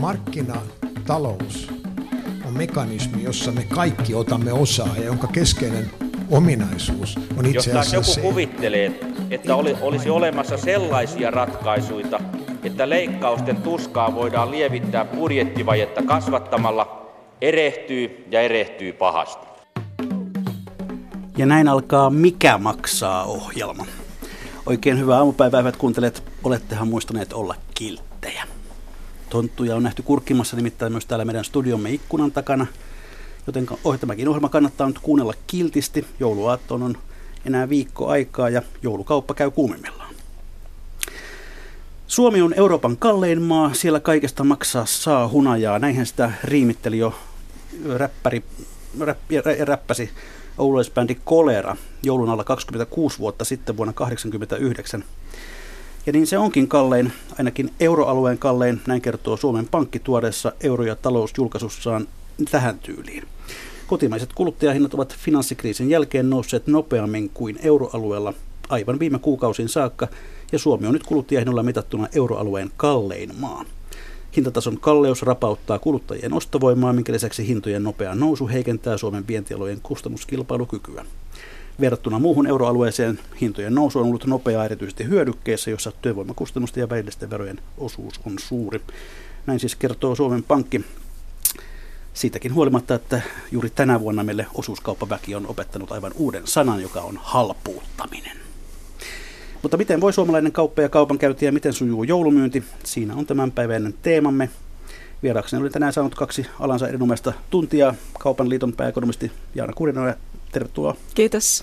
Markkinatalous 0.00 1.68
on 2.46 2.52
mekanismi, 2.52 3.22
jossa 3.22 3.52
me 3.52 3.64
kaikki 3.74 4.14
otamme 4.14 4.52
osaa 4.52 4.96
ja 4.96 5.04
jonka 5.04 5.26
keskeinen 5.26 5.90
ominaisuus 6.30 7.18
on 7.36 7.46
itse 7.46 7.70
Jos 7.70 7.76
asiassa 7.76 7.96
joku 7.96 8.04
se, 8.04 8.20
kuvittelee, 8.20 9.00
että 9.30 9.56
oli, 9.56 9.76
olisi 9.80 10.10
olemassa 10.10 10.56
sellaisia 10.56 11.30
ratkaisuja, 11.30 12.20
että 12.62 12.88
leikkausten 12.88 13.56
tuskaa 13.56 14.14
voidaan 14.14 14.50
lievittää 14.50 15.04
budjettivajetta 15.04 16.02
kasvattamalla, 16.02 17.12
erehtyy 17.40 18.24
ja 18.30 18.40
erehtyy 18.40 18.92
pahasti. 18.92 19.46
Ja 21.36 21.46
näin 21.46 21.68
alkaa 21.68 22.10
Mikä 22.10 22.58
maksaa 22.58 23.24
ohjelma. 23.24 23.86
Oikein 24.66 24.98
hyvää 24.98 25.18
aamupäivää, 25.18 25.60
hyvät 25.60 25.76
kuuntelijat. 25.76 26.22
Olettehan 26.44 26.88
muistaneet 26.88 27.32
olla 27.32 27.54
kilttejä. 27.74 28.57
Tonttuja 29.30 29.76
on 29.76 29.82
nähty 29.82 30.02
kurkkimassa 30.02 30.56
nimittäin 30.56 30.92
myös 30.92 31.06
täällä 31.06 31.24
meidän 31.24 31.44
studiomme 31.44 31.90
ikkunan 31.90 32.32
takana. 32.32 32.66
Joten 33.46 33.66
oh, 33.84 33.98
tämäkin 33.98 34.28
ohjelma 34.28 34.48
kannattaa 34.48 34.86
nyt 34.86 34.98
kuunnella 34.98 35.34
kiltisti. 35.46 36.06
Jouluaattoon 36.20 36.82
on 36.82 36.98
enää 37.46 37.68
viikko 37.68 38.08
aikaa 38.08 38.48
ja 38.48 38.62
joulukauppa 38.82 39.34
käy 39.34 39.50
kuumimmillaan. 39.50 40.14
Suomi 42.06 42.42
on 42.42 42.54
Euroopan 42.56 42.96
kallein 42.96 43.42
maa, 43.42 43.74
siellä 43.74 44.00
kaikesta 44.00 44.44
maksaa 44.44 44.86
saa 44.86 45.28
hunajaa. 45.28 45.78
Näinhän 45.78 46.06
sitä 46.06 46.32
riimitteli 46.44 46.98
jo 46.98 47.14
räppäri, 47.96 48.44
räppi, 49.00 49.34
räppäsi 49.64 50.10
oululaisbändi 50.58 51.16
Kolera 51.24 51.76
joulun 52.02 52.30
alla 52.30 52.44
26 52.44 53.18
vuotta 53.18 53.44
sitten 53.44 53.76
vuonna 53.76 53.92
1989. 53.92 55.04
Ja 56.08 56.12
niin 56.12 56.26
se 56.26 56.38
onkin 56.38 56.68
kallein, 56.68 57.12
ainakin 57.38 57.70
euroalueen 57.80 58.38
kallein, 58.38 58.80
näin 58.86 59.00
kertoo 59.00 59.36
Suomen 59.36 59.68
Pankki 59.68 59.98
tuoreessa 59.98 60.52
euro- 60.60 60.84
ja 60.84 60.96
talousjulkaisussaan 60.96 62.08
tähän 62.50 62.78
tyyliin. 62.78 63.22
Kotimaiset 63.86 64.32
kuluttajahinnat 64.32 64.94
ovat 64.94 65.16
finanssikriisin 65.16 65.90
jälkeen 65.90 66.30
nousseet 66.30 66.66
nopeammin 66.66 67.30
kuin 67.34 67.58
euroalueella 67.62 68.34
aivan 68.68 68.98
viime 68.98 69.18
kuukausin 69.18 69.68
saakka, 69.68 70.08
ja 70.52 70.58
Suomi 70.58 70.86
on 70.86 70.92
nyt 70.92 71.06
kuluttajahinnalla 71.06 71.62
mitattuna 71.62 72.08
euroalueen 72.14 72.70
kallein 72.76 73.30
maa. 73.38 73.64
Hintatason 74.36 74.80
kalleus 74.80 75.22
rapauttaa 75.22 75.78
kuluttajien 75.78 76.32
ostovoimaa, 76.32 76.92
minkä 76.92 77.12
lisäksi 77.12 77.46
hintojen 77.46 77.82
nopea 77.82 78.14
nousu 78.14 78.48
heikentää 78.48 78.96
Suomen 78.96 79.26
vientialojen 79.26 79.80
kustannuskilpailukykyä. 79.82 81.04
Verrattuna 81.80 82.18
muuhun 82.18 82.46
euroalueeseen 82.46 83.18
hintojen 83.40 83.74
nousu 83.74 83.98
on 83.98 84.06
ollut 84.06 84.26
nopeaa 84.26 84.64
erityisesti 84.64 85.04
hyödykkeissä, 85.04 85.70
jossa 85.70 85.92
työvoimakustannusten 86.02 86.80
ja 86.80 86.88
välillisten 86.88 87.30
verojen 87.30 87.60
osuus 87.78 88.20
on 88.26 88.38
suuri. 88.38 88.80
Näin 89.46 89.60
siis 89.60 89.76
kertoo 89.76 90.14
Suomen 90.14 90.42
Pankki. 90.42 90.84
Siitäkin 92.14 92.54
huolimatta, 92.54 92.94
että 92.94 93.20
juuri 93.52 93.70
tänä 93.70 94.00
vuonna 94.00 94.24
meille 94.24 94.46
osuuskauppaväki 94.54 95.34
on 95.34 95.46
opettanut 95.46 95.92
aivan 95.92 96.12
uuden 96.16 96.46
sanan, 96.46 96.82
joka 96.82 97.00
on 97.00 97.18
halpuuttaminen. 97.22 98.36
Mutta 99.62 99.76
miten 99.76 100.00
voi 100.00 100.12
suomalainen 100.12 100.52
kauppa 100.52 100.82
ja 100.82 100.88
kaupankäynti 100.88 101.44
ja 101.44 101.52
miten 101.52 101.72
sujuu 101.72 102.02
joulumyynti? 102.02 102.64
Siinä 102.84 103.14
on 103.14 103.26
tämänpäiväinen 103.26 103.94
teemamme. 104.02 104.48
Vieraakseni 105.22 105.60
olen 105.60 105.72
tänään 105.72 105.92
saanut 105.92 106.14
kaksi 106.14 106.46
alansa 106.60 106.88
erinomaista 106.88 107.32
tuntia. 107.50 107.94
Kaupan 108.18 108.48
liiton 108.48 108.72
pääekonomisti 108.72 109.32
Jaana 109.54 109.72
Kurinoja, 109.72 110.14
tervetuloa. 110.52 110.96
Kiitos. 111.14 111.62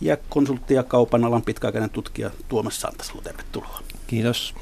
Ja 0.00 0.16
konsultti 0.28 0.74
ja 0.74 0.82
kaupan 0.82 1.24
alan 1.24 1.42
pitkäaikainen 1.42 1.90
tutkija 1.90 2.30
Tuomas 2.48 2.80
Santasalo, 2.80 3.20
tervetuloa. 3.20 3.80
Kiitos. 4.06 4.54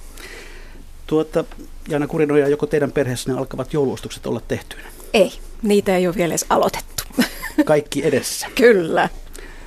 Tuota, 1.06 1.44
Jaana 1.88 2.06
Kurinoja, 2.06 2.48
joko 2.48 2.66
teidän 2.66 2.92
perheessänne 2.92 3.38
alkavat 3.38 3.72
jouluostokset 3.72 4.26
olla 4.26 4.40
tehtyinä? 4.48 4.88
Ei, 5.12 5.32
niitä 5.62 5.96
ei 5.96 6.06
ole 6.06 6.16
vielä 6.16 6.32
edes 6.32 6.46
aloitettu. 6.48 7.02
Kaikki 7.64 8.06
edessä. 8.06 8.46
Kyllä. 8.54 9.08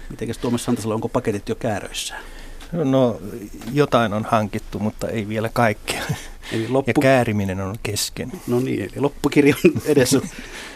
Mitenkäs 0.09 0.37
Tuomas 0.37 0.63
Santasalo, 0.63 0.93
onko 0.93 1.09
paketit 1.09 1.49
jo 1.49 1.55
kääröissä? 1.55 2.15
No 2.73 3.21
jotain 3.73 4.13
on 4.13 4.25
hankittu, 4.29 4.79
mutta 4.79 5.09
ei 5.09 5.27
vielä 5.27 5.49
kaikkea. 5.53 6.03
Eli 6.51 6.67
loppu... 6.69 6.89
Ja 6.89 7.01
kääriminen 7.01 7.61
on 7.61 7.75
kesken. 7.83 8.31
No 8.47 8.59
niin, 8.59 8.81
eli 8.81 8.91
loppukirja 8.95 9.55
on 9.65 9.71
edessä 9.85 10.21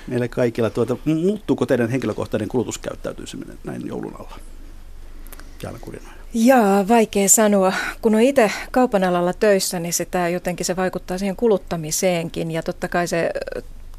meille 0.07 0.27
kaikilla. 0.27 0.69
Tuota, 0.69 0.97
muuttuuko 1.05 1.65
teidän 1.65 1.89
henkilökohtainen 1.89 2.49
kulutuskäyttäytyminen 2.49 3.57
näin 3.63 3.87
joulun 3.87 4.15
alla? 4.15 4.39
Jaana 5.63 5.79
Kurinoja. 5.81 6.17
Jaa, 6.33 6.87
vaikea 6.87 7.29
sanoa. 7.29 7.73
Kun 8.01 8.15
on 8.15 8.21
itse 8.21 8.51
kaupan 8.71 9.03
alalla 9.03 9.33
töissä, 9.33 9.79
niin 9.79 9.93
sitä 9.93 10.29
jotenkin 10.29 10.65
se 10.65 10.75
vaikuttaa 10.75 11.17
siihen 11.17 11.35
kuluttamiseenkin. 11.35 12.51
Ja 12.51 12.63
totta 12.63 12.87
kai 12.87 13.07
se 13.07 13.31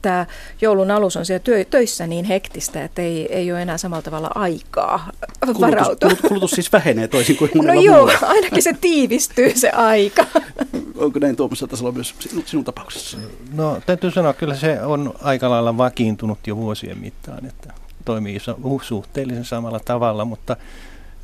tämä 0.03 0.27
joulun 0.61 0.91
alus 0.91 1.17
on 1.17 1.27
siellä 1.27 1.45
työ, 1.45 1.65
töissä 1.65 2.07
niin 2.07 2.25
hektistä, 2.25 2.85
että 2.85 3.03
ei, 3.03 3.35
ei 3.35 3.53
ole 3.53 3.63
enää 3.63 3.79
samalla 3.79 4.03
tavalla 4.03 4.31
aikaa 4.35 5.11
kulutus, 5.41 5.61
varautua. 5.61 5.97
Kulutus, 6.09 6.29
kulutus 6.29 6.51
siis 6.51 6.73
vähenee 6.73 7.09
toisin 7.09 7.37
kuin 7.37 7.51
monella 7.57 7.75
No 7.75 7.81
joo, 7.81 7.97
muulla. 7.97 8.19
ainakin 8.23 8.63
se 8.63 8.73
tiivistyy 8.81 9.57
se 9.57 9.71
aika. 9.71 10.27
Onko 10.97 11.19
näin 11.19 11.37
Tuomas 11.37 11.65
tasolla 11.71 11.93
myös 11.93 12.15
sinun, 12.21 12.43
sinun 12.47 12.65
tapauksessa? 12.65 13.19
No 13.53 13.81
täytyy 13.87 14.11
sanoa, 14.11 14.33
kyllä 14.33 14.55
se 14.55 14.83
on 14.83 15.15
aika 15.23 15.51
lailla 15.51 15.77
vakiintunut 15.77 16.47
jo 16.47 16.57
vuosien 16.57 16.99
mittaan, 16.99 17.47
että 17.47 17.73
toimii 18.05 18.39
suhteellisen 18.83 19.45
samalla 19.45 19.81
tavalla, 19.81 20.25
mutta 20.25 20.57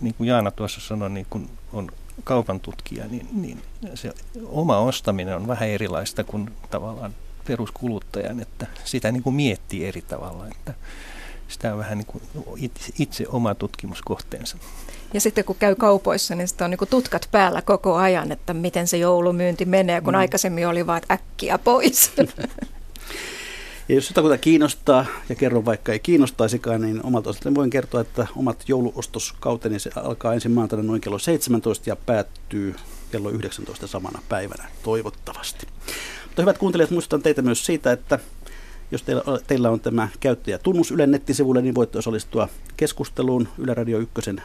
niin 0.01 0.15
kuin 0.15 0.29
Jaana 0.29 0.51
tuossa 0.51 0.81
sanoi, 0.81 1.11
niin 1.11 1.27
kun 1.31 1.49
on 1.73 1.91
kaupan 2.25 2.61
tutkija, 2.61 3.05
niin, 3.11 3.29
niin 3.33 3.63
se 3.95 4.13
oma 4.47 4.79
ostaminen 4.79 5.37
on 5.37 5.47
vähän 5.47 5.69
erilaista 5.69 6.25
kuin 6.25 6.51
tavallaan 6.71 7.15
peruskuluttajan, 7.47 8.41
että 8.41 8.67
sitä 8.85 9.13
niin 9.13 9.23
kuin 9.23 9.37
miettii 9.37 9.87
eri 9.87 10.03
tavalla, 10.03 10.47
että 10.49 10.75
sitä 11.49 11.73
on 11.73 11.79
vähän 11.79 11.99
niin 11.99 12.07
kuin 12.07 12.23
itse, 12.57 12.93
itse 12.99 13.25
oma 13.29 13.55
tutkimuskohteensa. 13.55 14.57
Ja 15.15 15.21
sitten 15.21 15.45
kun 15.45 15.57
käy 15.57 15.75
kaupoissa, 15.75 16.35
niin 16.35 16.49
sitten 16.49 16.65
on 16.65 16.71
niin 16.71 16.89
tutkat 16.91 17.29
päällä 17.31 17.63
koko 17.63 17.95
ajan, 17.95 18.33
että 18.33 18.55
miten 18.55 18.87
se 18.87 18.97
joulumyynti 18.97 19.65
menee, 19.65 20.01
kun 20.01 20.15
mm. 20.15 20.19
aikaisemmin 20.19 20.69
oli 20.69 20.87
vain 20.87 21.03
äkkiä 21.11 21.59
pois. 21.59 22.13
Ja 23.89 23.95
jos 23.95 24.11
jotakuta 24.11 24.39
kiinnostaa, 24.39 25.07
ja 25.29 25.35
kerron 25.35 25.65
vaikka 25.65 25.93
ei 25.93 25.99
kiinnostaisikaan, 25.99 26.81
niin 26.81 27.07
omalta 27.07 27.31
osaltani 27.31 27.55
voin 27.55 27.71
kertoa, 27.71 28.01
että 28.01 28.27
omat 28.37 28.65
jouluostoskauteni 28.69 29.79
se 29.79 29.91
alkaa 29.97 30.35
ensin 30.35 30.53
maantaina 30.53 30.83
noin 30.83 31.01
kello 31.01 31.19
17 31.19 31.91
ja 31.91 31.97
päättyy 31.97 32.75
kello 33.13 33.31
19 33.31 33.87
samana 33.87 34.23
päivänä, 34.29 34.65
toivottavasti. 34.83 35.67
Mutta 36.35 36.43
hyvät 36.43 36.59
kuuntelijat, 36.59 36.91
muistutan 36.91 37.23
teitä 37.23 37.43
myös 37.43 37.67
siitä, 37.67 37.93
että 37.93 38.19
jos 38.91 39.03
teillä, 39.03 39.23
teillä 39.47 39.71
on 39.71 39.81
tämä 39.81 40.09
käyttäjätunnus 40.21 40.91
Ylen 40.91 41.11
nettisivulle, 41.11 41.63
niin 41.63 41.75
voitte 41.75 41.99
osallistua 41.99 42.49
keskusteluun 42.77 43.49
Yle 43.59 43.75
Radio 43.75 43.99
1 43.99 44.37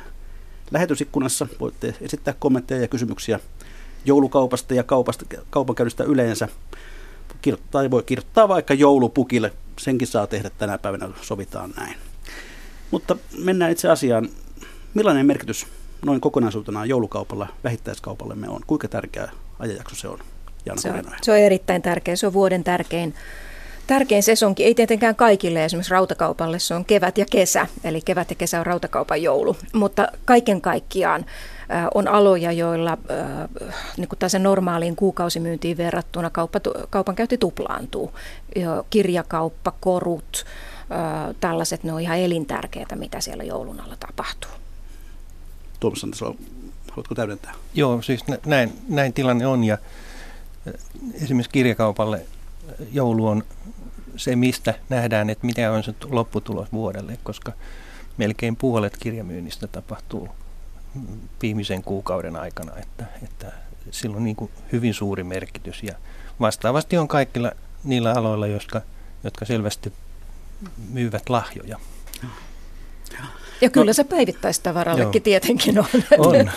lähetysikkunassa. 0.71 1.47
Voitte 1.59 1.95
esittää 2.01 2.33
kommentteja 2.39 2.81
ja 2.81 2.87
kysymyksiä 2.87 3.39
joulukaupasta 4.05 4.73
ja 4.73 4.83
kaupasta, 4.83 5.25
kaupankäynnistä 5.49 6.03
yleensä. 6.03 6.47
Kirjoittaa, 7.41 7.91
voi 7.91 8.03
kirjoittaa 8.03 8.47
vaikka 8.47 8.73
joulupukille, 8.73 9.53
senkin 9.79 10.07
saa 10.07 10.27
tehdä 10.27 10.49
tänä 10.49 10.77
päivänä, 10.77 11.09
sovitaan 11.21 11.73
näin. 11.77 11.95
Mutta 12.91 13.17
mennään 13.37 13.71
itse 13.71 13.89
asiaan. 13.89 14.29
Millainen 14.93 15.25
merkitys 15.25 15.67
noin 16.05 16.21
kokonaisuutena 16.21 16.85
joulukaupalla, 16.85 17.47
vähittäiskaupallemme 17.63 18.49
on? 18.49 18.61
Kuinka 18.67 18.87
tärkeä 18.87 19.31
ajanjakso 19.59 19.95
se 19.95 20.07
on? 20.07 20.19
Se 20.77 20.91
on, 20.91 21.03
se 21.21 21.31
on 21.31 21.37
erittäin 21.37 21.81
tärkeä. 21.81 22.15
Se 22.15 22.27
on 22.27 22.33
vuoden 22.33 22.63
tärkein, 22.63 23.13
tärkein 23.87 24.23
sesonki. 24.23 24.63
Ei 24.63 24.75
tietenkään 24.75 25.15
kaikille, 25.15 25.65
esimerkiksi 25.65 25.91
rautakaupalle 25.91 26.59
se 26.59 26.73
on 26.75 26.85
kevät 26.85 27.17
ja 27.17 27.25
kesä, 27.31 27.67
eli 27.83 28.01
kevät 28.01 28.29
ja 28.29 28.35
kesä 28.35 28.59
on 28.59 28.65
rautakaupan 28.65 29.21
joulu. 29.21 29.57
Mutta 29.73 30.07
kaiken 30.25 30.61
kaikkiaan 30.61 31.25
äh, 31.71 31.87
on 31.93 32.07
aloja, 32.07 32.51
joilla 32.51 32.91
äh, 32.91 33.75
niin 33.97 34.07
kuin 34.07 34.19
normaaliin 34.39 34.95
kuukausimyyntiin 34.95 35.77
verrattuna 35.77 36.29
kauppa, 36.29 36.59
kaupankäynti 36.89 37.37
tuplaantuu. 37.37 38.11
Kirjakauppa, 38.89 39.73
korut, 39.79 40.45
äh, 40.91 41.35
tällaiset, 41.39 41.83
ne 41.83 41.93
on 41.93 42.01
ihan 42.01 42.17
elintärkeitä, 42.17 42.95
mitä 42.95 43.21
siellä 43.21 43.43
joulun 43.43 43.79
alla 43.79 43.95
tapahtuu. 43.99 44.51
Tuomas 45.79 46.01
haluatko 46.89 47.15
täydentää? 47.15 47.53
Joo, 47.73 48.01
siis 48.01 48.23
näin, 48.45 48.73
näin 48.87 49.13
tilanne 49.13 49.47
on 49.47 49.63
ja 49.63 49.77
esimerkiksi 51.13 51.51
kirjakaupalle 51.51 52.21
joulu 52.91 53.27
on 53.27 53.43
se, 54.17 54.35
mistä 54.35 54.73
nähdään, 54.89 55.29
että 55.29 55.45
mikä 55.45 55.71
on 55.71 55.83
se 55.83 55.93
lopputulos 56.09 56.71
vuodelle, 56.71 57.17
koska 57.23 57.51
melkein 58.17 58.55
puolet 58.55 58.97
kirjamyynnistä 58.97 59.67
tapahtuu 59.67 60.29
viimeisen 61.41 61.83
kuukauden 61.83 62.35
aikana, 62.35 62.71
että, 62.77 63.05
että 63.23 63.51
sillä 63.91 64.17
on 64.17 64.23
niin 64.23 64.35
kuin 64.35 64.51
hyvin 64.71 64.93
suuri 64.93 65.23
merkitys. 65.23 65.83
Ja 65.83 65.93
vastaavasti 66.39 66.97
on 66.97 67.07
kaikilla 67.07 67.51
niillä 67.83 68.13
aloilla, 68.13 68.47
jotka, 68.47 68.81
jotka 69.23 69.45
selvästi 69.45 69.93
myyvät 70.89 71.29
lahjoja. 71.29 71.79
Ja 73.61 73.69
kyllä 73.69 73.85
no, 73.85 73.93
se 73.93 74.03
päivittäistavarallekin 74.03 75.21
tietenkin 75.21 75.79
on. 75.79 75.85
On. 76.17 76.35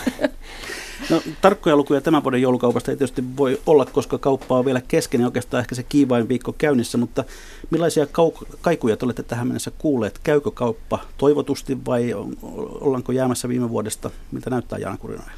No, 1.09 1.21
tarkkoja 1.41 1.75
lukuja 1.75 2.01
tämän 2.01 2.23
vuoden 2.23 2.41
joulukaupasta 2.41 2.91
ei 2.91 2.97
tietysti 2.97 3.23
voi 3.37 3.61
olla, 3.65 3.85
koska 3.85 4.17
kauppa 4.17 4.57
on 4.57 4.65
vielä 4.65 4.81
kesken 4.87 5.21
ja 5.21 5.27
oikeastaan 5.27 5.61
ehkä 5.61 5.75
se 5.75 5.83
kiivain 5.83 6.29
viikko 6.29 6.53
käynnissä, 6.57 6.97
mutta 6.97 7.23
millaisia 7.69 8.05
kau- 8.05 8.45
kaikuja 8.61 8.97
te 8.97 9.05
olette 9.05 9.23
tähän 9.23 9.47
mennessä 9.47 9.71
kuulleet? 9.77 10.19
Käykö 10.23 10.51
kauppa 10.51 10.99
toivotusti 11.17 11.85
vai 11.85 12.13
ollaanko 12.81 13.11
jäämässä 13.11 13.49
viime 13.49 13.69
vuodesta? 13.69 14.09
Miltä 14.31 14.49
näyttää 14.49 14.79
Jaana 14.79 14.97
Kurinoja? 14.97 15.31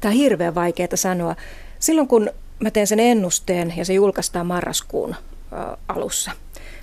Tämä 0.00 0.10
on 0.10 0.16
hirveän 0.16 0.54
vaikeaa 0.54 0.88
sanoa. 0.94 1.36
Silloin 1.78 2.08
kun 2.08 2.30
mä 2.60 2.70
teen 2.70 2.86
sen 2.86 3.00
ennusteen 3.00 3.74
ja 3.76 3.84
se 3.84 3.92
julkaistaan 3.94 4.46
marraskuun 4.46 5.14
alussa, 5.88 6.30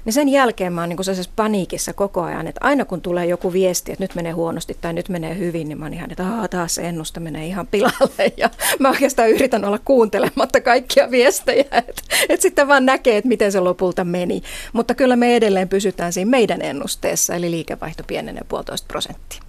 niin 0.08 0.14
sen 0.14 0.30
jälkeen 0.30 0.74
mä 0.74 0.82
oon 0.82 0.90
niin 0.90 1.04
sellaisessa 1.04 1.32
paniikissa 1.36 1.94
koko 1.94 2.22
ajan, 2.22 2.48
että 2.48 2.60
aina 2.64 2.86
kun 2.86 3.02
tulee 3.02 3.26
joku 3.26 3.54
viesti, 3.54 3.92
että 3.92 4.04
nyt 4.04 4.16
menee 4.16 4.32
huonosti 4.32 4.78
tai 4.82 4.94
nyt 4.94 5.10
menee 5.10 5.38
hyvin, 5.38 5.70
niin 5.70 5.78
mä 5.78 5.86
oon 5.86 5.94
ihan, 5.94 6.12
että 6.12 6.28
Aa, 6.28 6.48
taas 6.48 6.76
se 6.76 6.88
ennuste 6.88 7.20
menee 7.20 7.48
ihan 7.48 7.68
pilalle. 7.68 8.34
Ja 8.38 8.50
mä 8.80 8.90
oikeastaan 8.90 9.30
yritän 9.30 9.66
olla 9.66 9.80
kuuntelematta 9.86 10.62
kaikkia 10.62 11.12
viestejä, 11.12 11.66
että, 11.72 12.02
että 12.30 12.42
sitten 12.42 12.68
vaan 12.68 12.86
näkee, 12.86 13.18
että 13.18 13.28
miten 13.28 13.52
se 13.52 13.60
lopulta 13.60 14.04
meni. 14.04 14.44
Mutta 14.74 14.96
kyllä 14.96 15.16
me 15.16 15.36
edelleen 15.36 15.70
pysytään 15.70 16.14
siinä 16.14 16.32
meidän 16.32 16.62
ennusteessa, 16.62 17.36
eli 17.36 17.52
liikevaihto 17.52 18.04
pienenee 18.08 18.44
puolitoista 18.50 18.88
prosenttia. 18.88 19.42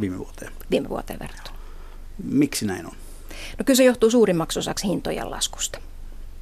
Viime 0.00 0.18
vuoteen? 0.18 0.52
Viime 0.70 0.88
vuoteen 0.88 1.18
verrattuna. 1.18 1.56
Miksi 2.24 2.66
näin 2.66 2.86
on? 2.86 2.92
No 3.58 3.64
kyllä 3.64 3.76
se 3.76 3.84
johtuu 3.84 4.10
suurimmaksi 4.10 4.58
osaksi 4.58 4.86
hintojen 4.86 5.30
laskusta. 5.30 5.78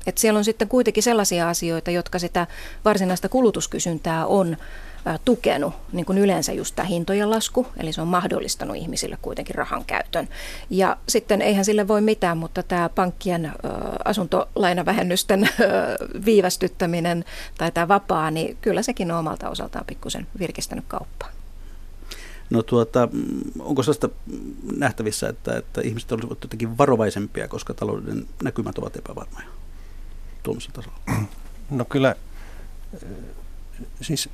Et 0.06 0.18
siellä 0.18 0.38
on 0.38 0.44
sitten 0.44 0.68
kuitenkin 0.68 1.02
sellaisia 1.02 1.48
asioita, 1.48 1.90
jotka 1.90 2.18
sitä 2.18 2.46
varsinaista 2.84 3.28
kulutuskysyntää 3.28 4.26
on 4.26 4.56
tukenut, 5.24 5.74
niin 5.92 6.06
kuin 6.06 6.18
yleensä 6.18 6.52
just 6.52 6.76
tämä 6.76 6.86
hintojen 6.86 7.30
lasku, 7.30 7.66
eli 7.76 7.92
se 7.92 8.00
on 8.00 8.08
mahdollistanut 8.08 8.76
ihmisille 8.76 9.18
kuitenkin 9.22 9.54
rahan 9.54 9.84
käytön. 9.84 10.28
Ja 10.70 10.96
sitten 11.08 11.42
eihän 11.42 11.64
sille 11.64 11.88
voi 11.88 12.00
mitään, 12.00 12.38
mutta 12.38 12.62
tämä 12.62 12.88
pankkien 12.88 13.52
asuntolainavähennysten 14.04 15.48
viivästyttäminen 16.24 17.24
tai 17.58 17.72
tämä 17.72 17.88
vapaa, 17.88 18.30
niin 18.30 18.56
kyllä 18.60 18.82
sekin 18.82 19.10
on 19.10 19.18
omalta 19.18 19.50
osaltaan 19.50 19.84
pikkusen 19.84 20.26
virkistänyt 20.38 20.84
kauppaa. 20.88 21.28
No 22.50 22.62
tuota, 22.62 23.08
onko 23.58 23.82
sellaista 23.82 24.08
nähtävissä, 24.76 25.28
että, 25.28 25.56
että 25.56 25.80
ihmiset 25.80 26.12
olisivat 26.12 26.38
jotenkin 26.42 26.78
varovaisempia, 26.78 27.48
koska 27.48 27.74
talouden 27.74 28.26
näkymät 28.42 28.78
ovat 28.78 28.96
epävarmoja? 28.96 29.46
Tuollaisella 30.44 30.74
tasolla? 30.74 31.26
No 31.70 31.84
kyllä, 31.84 32.14
siis 34.00 34.28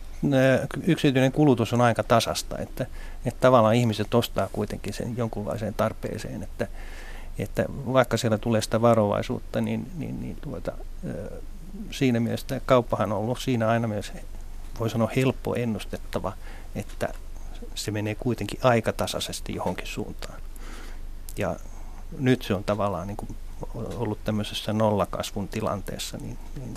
yksityinen 0.87 1.33
kulutus 1.33 1.73
on 1.73 1.81
aika 1.81 2.03
tasasta, 2.03 2.59
että, 2.59 2.87
että 3.25 3.41
tavallaan 3.41 3.75
ihmiset 3.75 4.15
ostaa 4.15 4.49
kuitenkin 4.53 4.93
sen 4.93 5.17
jonkunlaiseen 5.17 5.75
tarpeeseen, 5.75 6.43
että, 6.43 6.67
että 7.39 7.65
vaikka 7.69 8.17
siellä 8.17 8.39
tulee 8.39 8.63
sitä 8.63 8.83
varovaisuutta, 8.83 9.61
niin, 9.61 9.91
niin, 9.99 10.21
niin 10.21 10.37
tuota, 10.41 10.73
siinä 11.91 12.21
mielessä 12.21 12.61
kauppahan 12.67 13.13
on 13.13 13.19
ollut 13.19 13.41
siinä 13.41 13.69
aina 13.69 13.89
myös, 13.89 14.13
voi 14.81 14.91
sanoa 14.91 15.11
helppo 15.17 15.55
ennustettava, 15.55 16.33
että 16.75 17.15
se 17.75 17.91
menee 17.91 18.15
kuitenkin 18.15 18.61
aikatasaisesti 18.63 19.55
johonkin 19.55 19.87
suuntaan. 19.87 20.41
Ja 21.37 21.57
nyt 22.19 22.43
se 22.43 22.55
on 22.55 22.65
tavallaan 22.65 23.07
niin 23.07 23.17
kuin 23.17 23.37
ollut 23.75 24.25
tämmöisessä 24.25 24.73
nollakasvun 24.73 25.49
tilanteessa, 25.49 26.17
niin, 26.19 26.39
niin 26.57 26.75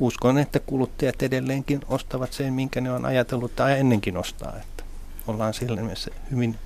uskon, 0.00 0.38
että 0.38 0.60
kuluttajat 0.60 1.22
edelleenkin 1.22 1.80
ostavat 1.88 2.32
sen, 2.32 2.52
minkä 2.52 2.80
ne 2.80 2.92
on 2.92 3.04
ajatellut 3.04 3.56
tai 3.56 3.78
ennenkin 3.78 4.16
ostaa. 4.16 4.52
Että 4.56 4.84
ollaan 5.26 5.54
sillä 5.54 5.80
mielessä 5.80 6.10
hyvin, 6.30 6.58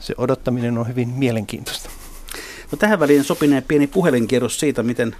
se 0.00 0.14
odottaminen 0.18 0.78
on 0.78 0.88
hyvin 0.88 1.08
mielenkiintoista. 1.08 1.90
No 2.72 2.78
tähän 2.78 3.00
väliin 3.00 3.24
sopineen 3.24 3.62
pieni 3.62 3.86
puhelinkierros 3.86 4.60
siitä, 4.60 4.82
miten 4.82 5.16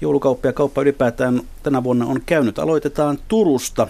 joulukauppa 0.00 0.48
ja 0.48 0.52
kauppa 0.52 0.82
ylipäätään 0.82 1.42
tänä 1.62 1.84
vuonna 1.84 2.06
on 2.06 2.20
käynyt. 2.26 2.58
Aloitetaan 2.58 3.18
Turusta. 3.28 3.88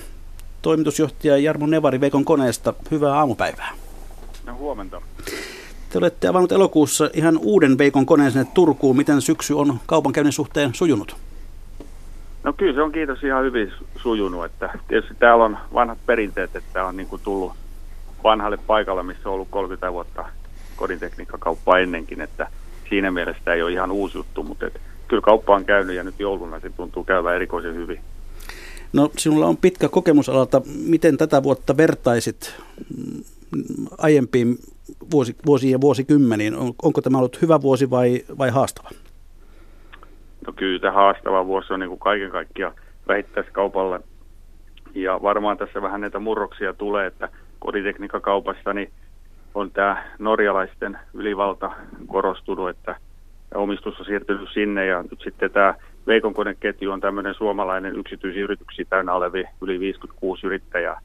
Toimitusjohtaja 0.62 1.38
Jarmo 1.38 1.66
Nevari 1.66 2.00
Veikon 2.00 2.24
koneesta. 2.24 2.74
Hyvää 2.90 3.14
aamupäivää. 3.14 3.74
No 4.46 4.54
huomenta. 4.54 5.02
Te 5.92 5.98
olette 5.98 6.28
avannut 6.28 6.52
elokuussa 6.52 7.10
ihan 7.14 7.38
uuden 7.38 7.78
Veikon 7.78 8.06
koneen 8.06 8.32
sinne 8.32 8.46
Turkuun. 8.54 8.96
Miten 8.96 9.22
syksy 9.22 9.54
on 9.54 9.80
kaupankäynnin 9.86 10.32
suhteen 10.32 10.74
sujunut? 10.74 11.16
No 12.44 12.52
kyllä 12.52 12.74
se 12.74 12.82
on 12.82 12.92
kiitos 12.92 13.24
ihan 13.24 13.44
hyvin 13.44 13.72
sujunut. 13.96 14.44
Että 14.44 14.78
tietysti 14.88 15.14
täällä 15.18 15.44
on 15.44 15.58
vanhat 15.74 15.98
perinteet, 16.06 16.56
että 16.56 16.84
on 16.84 16.96
niin 16.96 17.06
kuin 17.06 17.22
tullut 17.24 17.52
vanhalle 18.24 18.56
paikalle, 18.66 19.02
missä 19.02 19.28
on 19.28 19.34
ollut 19.34 19.48
30 19.50 19.92
vuotta 19.92 20.24
kodintekniikkakauppaa 20.76 21.78
ennenkin, 21.78 22.20
että 22.20 22.48
siinä 22.88 23.10
mielessä 23.10 23.54
ei 23.54 23.62
ole 23.62 23.72
ihan 23.72 23.90
uusi 23.90 24.18
juttu, 24.18 24.42
mutta 24.42 24.66
et, 24.66 24.80
kyllä 25.08 25.22
kauppa 25.22 25.54
on 25.54 25.64
käynyt 25.64 25.96
ja 25.96 26.04
nyt 26.04 26.20
jouluna 26.20 26.60
se 26.60 26.70
tuntuu 26.70 27.04
käyvän 27.04 27.34
erikoisen 27.34 27.74
hyvin. 27.74 28.00
No 28.92 29.10
sinulla 29.18 29.46
on 29.46 29.56
pitkä 29.56 29.88
kokemus 29.88 30.28
alalta. 30.28 30.62
Miten 30.86 31.16
tätä 31.16 31.42
vuotta 31.42 31.76
vertaisit 31.76 32.54
mm, 32.96 33.22
aiempiin 33.98 34.58
vuosi, 35.12 35.36
vuosiin 35.46 35.72
ja 35.72 35.80
vuosikymmeniin. 35.80 36.56
On, 36.56 36.72
onko 36.82 37.00
tämä 37.00 37.18
ollut 37.18 37.42
hyvä 37.42 37.62
vuosi 37.62 37.90
vai, 37.90 38.22
vai 38.38 38.50
haastava? 38.50 38.88
No 40.46 40.52
kyllä 40.52 40.78
tämä 40.78 40.92
haastava 40.92 41.46
vuosi 41.46 41.72
on 41.72 41.80
niin 41.80 41.88
kuin 41.88 42.00
kaiken 42.00 42.30
kaikkiaan 42.30 42.74
vähittäiskaupalle. 43.08 44.00
Ja 44.94 45.22
varmaan 45.22 45.58
tässä 45.58 45.82
vähän 45.82 46.00
näitä 46.00 46.18
murroksia 46.18 46.72
tulee, 46.72 47.06
että 47.06 47.28
koditekniikkakaupassa 47.58 48.72
niin 48.72 48.90
on 49.54 49.70
tämä 49.70 50.04
norjalaisten 50.18 50.98
ylivalta 51.14 51.70
korostunut, 52.06 52.70
että 52.70 52.96
omistus 53.54 54.00
on 54.00 54.06
siirtynyt 54.06 54.48
sinne 54.52 54.86
ja 54.86 55.02
nyt 55.02 55.20
sitten 55.24 55.50
tämä 55.50 55.74
Veikon 56.06 56.34
koneketju 56.34 56.90
on 56.90 57.00
tämmöinen 57.00 57.34
suomalainen 57.34 57.96
yksityisyrityksiä 57.96 58.84
täynnä 58.88 59.12
olevi 59.12 59.44
yli 59.60 59.80
56 59.80 60.46
yrittäjää 60.46 61.00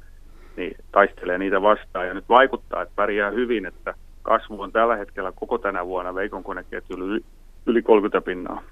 niin 0.57 0.75
taistelee 0.92 1.38
niitä 1.38 1.62
vastaan. 1.62 2.07
Ja 2.07 2.13
nyt 2.13 2.30
vaikuttaa, 2.30 2.81
että 2.81 2.94
pärjää 2.95 3.31
hyvin, 3.31 3.65
että 3.65 3.94
kasvu 4.21 4.62
on 4.62 4.71
tällä 4.71 4.95
hetkellä 4.95 5.31
koko 5.31 5.57
tänä 5.57 5.86
vuonna 5.86 6.15
Veikon 6.15 6.44
koneketju 6.44 6.98
yli, 6.98 7.25
yli 7.65 7.81
30 7.81 8.25
pinnaa. 8.25 8.63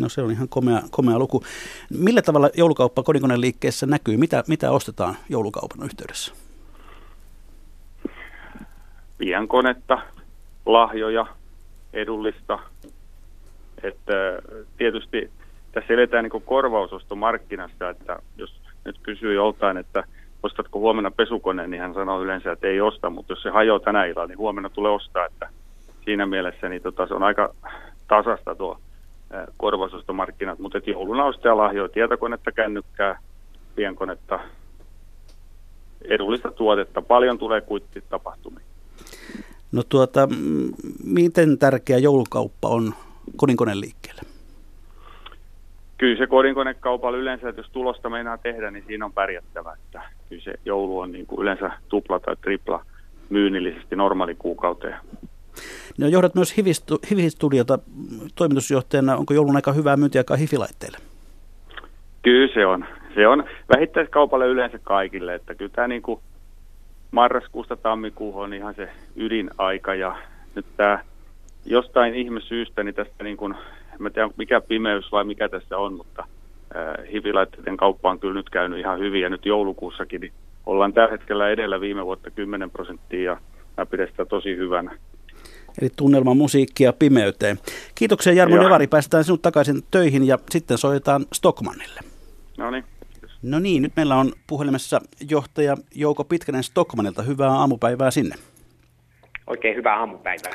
No 0.00 0.08
se 0.08 0.22
on 0.22 0.30
ihan 0.30 0.48
komea, 0.48 0.82
komea 0.90 1.18
luku. 1.18 1.42
Millä 1.98 2.22
tavalla 2.22 2.50
joulukauppa 2.54 3.02
kodinkoneen 3.02 3.40
liikkeessä 3.40 3.86
näkyy? 3.86 4.16
Mitä, 4.16 4.44
mitä 4.48 4.70
ostetaan 4.70 5.14
joulukaupan 5.28 5.84
yhteydessä? 5.84 6.34
Pienkonetta, 9.18 9.98
lahjoja, 10.66 11.26
edullista. 11.92 12.58
Että 13.82 14.12
tietysti 14.76 15.30
tässä 15.72 15.94
eletään 15.94 16.24
niin 16.24 16.42
korvausostomarkkinassa, 16.42 17.90
että 17.90 18.18
jos 18.36 18.60
nyt 18.84 18.98
kysyy 19.02 19.34
joltain, 19.34 19.76
että 19.76 20.04
ostatko 20.44 20.78
huomenna 20.78 21.10
pesukoneen, 21.10 21.70
niin 21.70 21.80
hän 21.80 21.94
sanoo 21.94 22.22
yleensä, 22.22 22.52
että 22.52 22.66
ei 22.66 22.80
osta, 22.80 23.10
mutta 23.10 23.32
jos 23.32 23.42
se 23.42 23.50
hajoaa 23.50 23.80
tänä 23.80 24.04
illalla, 24.04 24.28
niin 24.28 24.38
huomenna 24.38 24.70
tulee 24.70 24.92
ostaa, 24.92 25.26
että 25.26 25.48
siinä 26.04 26.26
mielessä 26.26 26.68
niin 26.68 26.82
tota, 26.82 27.06
se 27.06 27.14
on 27.14 27.22
aika 27.22 27.54
tasasta 28.08 28.54
tuo 28.54 28.78
korvausostomarkkinat, 29.56 30.58
mutta 30.58 30.78
et 30.78 30.86
jouluna 30.86 31.24
ostaa 31.24 31.56
lahjoja, 31.56 31.88
tietokonetta, 31.88 32.52
kännykkää, 32.52 33.18
pienkonetta, 33.74 34.40
edullista 36.04 36.50
tuotetta, 36.50 37.02
paljon 37.02 37.38
tulee 37.38 37.60
kuitti 37.60 38.04
tapahtumia. 38.08 38.64
No 39.72 39.82
tuota, 39.88 40.28
miten 41.04 41.58
tärkeä 41.58 41.98
joulukauppa 41.98 42.68
on 42.68 42.94
kodinkoneen 43.36 43.80
liikkeelle? 43.80 44.33
Kyllä 45.98 46.18
se 46.18 46.26
kodinkonekaupalla 46.26 47.18
yleensä, 47.18 47.48
että 47.48 47.60
jos 47.60 47.70
tulosta 47.70 48.10
meinaa 48.10 48.38
tehdä, 48.38 48.70
niin 48.70 48.84
siinä 48.86 49.04
on 49.04 49.12
pärjättävä. 49.12 49.76
Että 49.84 50.02
kyllä 50.28 50.42
se 50.42 50.54
joulu 50.64 50.98
on 50.98 51.12
niin 51.12 51.26
kuin 51.26 51.42
yleensä 51.42 51.70
tupla 51.88 52.20
tai 52.20 52.36
tripla 52.36 52.84
myynnillisesti 53.30 53.96
normaali 53.96 54.34
kuukauteen. 54.34 54.96
No, 55.98 56.06
johdat 56.06 56.34
myös 56.34 56.56
Hivi-studiota 57.10 57.78
toimitusjohtajana. 58.34 59.16
Onko 59.16 59.34
joulun 59.34 59.56
aika 59.56 59.72
hyvää 59.72 59.96
myyntiaikaa 59.96 60.36
hifilaitteille? 60.36 60.98
Kyllä 62.22 62.54
se 62.54 62.66
on. 62.66 62.84
Se 63.14 63.28
on 63.28 63.44
vähittäiskaupalle 63.76 64.46
yleensä 64.46 64.78
kaikille. 64.78 65.34
Että 65.34 65.54
kyllä 65.54 65.70
tämä 65.74 65.88
niin 65.88 66.02
kuin 66.02 66.20
marraskuusta 67.10 67.76
tammikuuhun 67.76 68.44
on 68.44 68.54
ihan 68.54 68.74
se 68.74 68.88
ydinaika 69.16 69.94
ja 69.94 70.16
nyt 70.54 70.66
tämä 70.76 70.98
jostain 71.66 72.14
ihmesyystä 72.14 72.82
niin 72.82 72.94
tästä 72.94 73.24
niin 73.24 73.36
kuin 73.36 73.54
en 74.06 74.12
tiedä 74.12 74.30
mikä 74.36 74.60
pimeys 74.60 75.12
vai 75.12 75.24
mikä 75.24 75.48
tässä 75.48 75.78
on, 75.78 75.94
mutta 75.94 76.24
äh, 76.76 77.12
hivilaitteiden 77.12 77.76
kauppa 77.76 78.10
on 78.10 78.20
kyllä 78.20 78.34
nyt 78.34 78.50
käynyt 78.50 78.78
ihan 78.78 78.98
hyvin 78.98 79.22
ja 79.22 79.28
nyt 79.28 79.46
joulukuussakin 79.46 80.20
niin 80.20 80.32
ollaan 80.66 80.92
tällä 80.92 81.10
hetkellä 81.10 81.48
edellä 81.48 81.80
viime 81.80 82.06
vuotta 82.06 82.30
10 82.30 82.70
prosenttia 82.70 83.22
ja 83.22 83.40
mä 83.76 83.86
pidän 83.86 84.08
sitä 84.08 84.24
tosi 84.24 84.56
hyvänä. 84.56 84.98
Eli 85.82 85.90
tunnelma 85.96 86.34
musiikkia 86.34 86.92
pimeyteen. 86.92 87.58
Kiitoksia 87.94 88.32
Jarmo 88.32 88.56
Nevari, 88.56 88.86
päästään 88.86 89.24
sinut 89.24 89.42
takaisin 89.42 89.82
töihin 89.90 90.26
ja 90.26 90.38
sitten 90.50 90.78
soitetaan 90.78 91.26
Stockmannille. 91.32 92.00
No 92.58 92.70
niin. 92.70 92.84
No 93.42 93.58
niin, 93.58 93.82
nyt 93.82 93.92
meillä 93.96 94.16
on 94.16 94.32
puhelimessa 94.46 95.00
johtaja 95.30 95.76
Jouko 95.94 96.24
Pitkänen 96.24 96.62
Stockmanilta. 96.62 97.22
Hyvää 97.22 97.50
aamupäivää 97.50 98.10
sinne. 98.10 98.34
Oikein 99.46 99.76
hyvää 99.76 99.98
aamupäivää. 99.98 100.52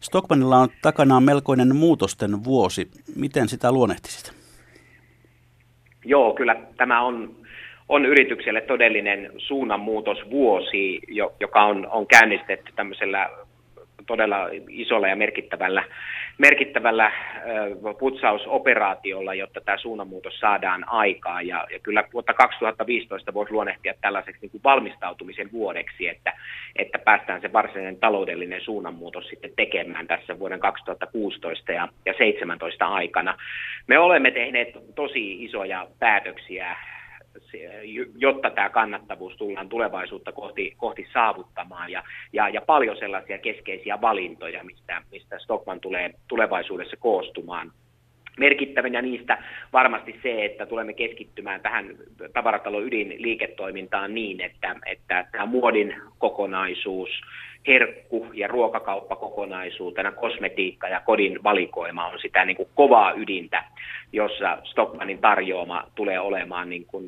Stockmanilla 0.00 0.58
on 0.58 0.68
takanaan 0.82 1.22
melkoinen 1.22 1.76
muutosten 1.76 2.44
vuosi. 2.44 2.88
Miten 3.16 3.48
sitä 3.48 3.72
luonnehtisit? 3.72 4.32
Joo, 6.04 6.34
kyllä 6.34 6.56
tämä 6.76 7.02
on, 7.02 7.36
on 7.88 8.06
yritykselle 8.06 8.60
todellinen 8.60 9.32
suunnanmuutosvuosi, 9.38 11.00
joka 11.40 11.64
on, 11.64 11.88
on 11.90 12.06
käynnistetty 12.06 12.72
tämmöisellä 12.76 13.30
todella 14.08 14.48
isolla 14.68 15.08
ja 15.08 15.16
merkittävällä, 15.16 15.84
merkittävällä 16.38 17.12
putsausoperaatiolla, 17.98 19.34
jotta 19.34 19.60
tämä 19.60 19.78
suunnanmuutos 19.78 20.38
saadaan 20.40 20.88
aikaan. 20.88 21.46
Ja, 21.46 21.66
ja 21.72 21.78
kyllä 21.78 22.04
vuotta 22.12 22.34
2015 22.34 23.34
voisi 23.34 23.52
luonnehtia 23.52 23.94
tällaiseksi 24.00 24.40
niin 24.40 24.50
kuin 24.50 24.64
valmistautumisen 24.64 25.52
vuodeksi, 25.52 26.08
että, 26.08 26.32
että 26.76 26.98
päästään 26.98 27.40
se 27.40 27.52
varsinainen 27.52 28.00
taloudellinen 28.00 28.60
suunnanmuutos 28.60 29.28
sitten 29.28 29.52
tekemään 29.56 30.06
tässä 30.06 30.38
vuoden 30.38 30.60
2016 30.60 31.72
ja, 31.72 31.88
ja 32.06 32.12
2017 32.12 32.86
aikana. 32.86 33.38
Me 33.86 33.98
olemme 33.98 34.30
tehneet 34.30 34.68
tosi 34.94 35.44
isoja 35.44 35.86
päätöksiä 35.98 36.76
jotta 38.18 38.50
tämä 38.50 38.70
kannattavuus 38.70 39.36
tullaan 39.36 39.68
tulevaisuutta 39.68 40.32
kohti, 40.32 40.74
kohti 40.76 41.06
saavuttamaan 41.12 41.90
ja, 41.90 42.02
ja, 42.32 42.48
ja 42.48 42.60
paljon 42.60 42.96
sellaisia 42.96 43.38
keskeisiä 43.38 44.00
valintoja, 44.00 44.64
mistä, 44.64 45.02
mistä 45.12 45.38
Stockman 45.38 45.80
tulee 45.80 46.14
tulevaisuudessa 46.28 46.96
koostumaan. 46.96 47.72
Merkittävinä 48.38 49.02
niistä 49.02 49.38
varmasti 49.72 50.20
se, 50.22 50.44
että 50.44 50.66
tulemme 50.66 50.92
keskittymään 50.92 51.60
tähän 51.60 51.96
tavaratalon 52.32 52.84
ydinliiketoimintaan 52.84 54.14
niin, 54.14 54.40
että, 54.40 54.76
että 54.86 55.24
tämä 55.32 55.46
muodin 55.46 55.94
kokonaisuus, 56.18 57.10
herkku- 57.66 58.30
ja 58.34 58.48
ruokakauppakokonaisuutena 58.48 60.12
kosmetiikka 60.12 60.88
ja 60.88 61.00
kodin 61.00 61.42
valikoima 61.44 62.06
on 62.06 62.18
sitä 62.18 62.44
niin 62.44 62.56
kuin 62.56 62.68
kovaa 62.74 63.12
ydintä, 63.12 63.64
jossa 64.12 64.58
Stockmanin 64.64 65.18
tarjoama 65.18 65.84
tulee 65.94 66.20
olemaan 66.20 66.70
niin 66.70 66.84
kuin 66.84 67.06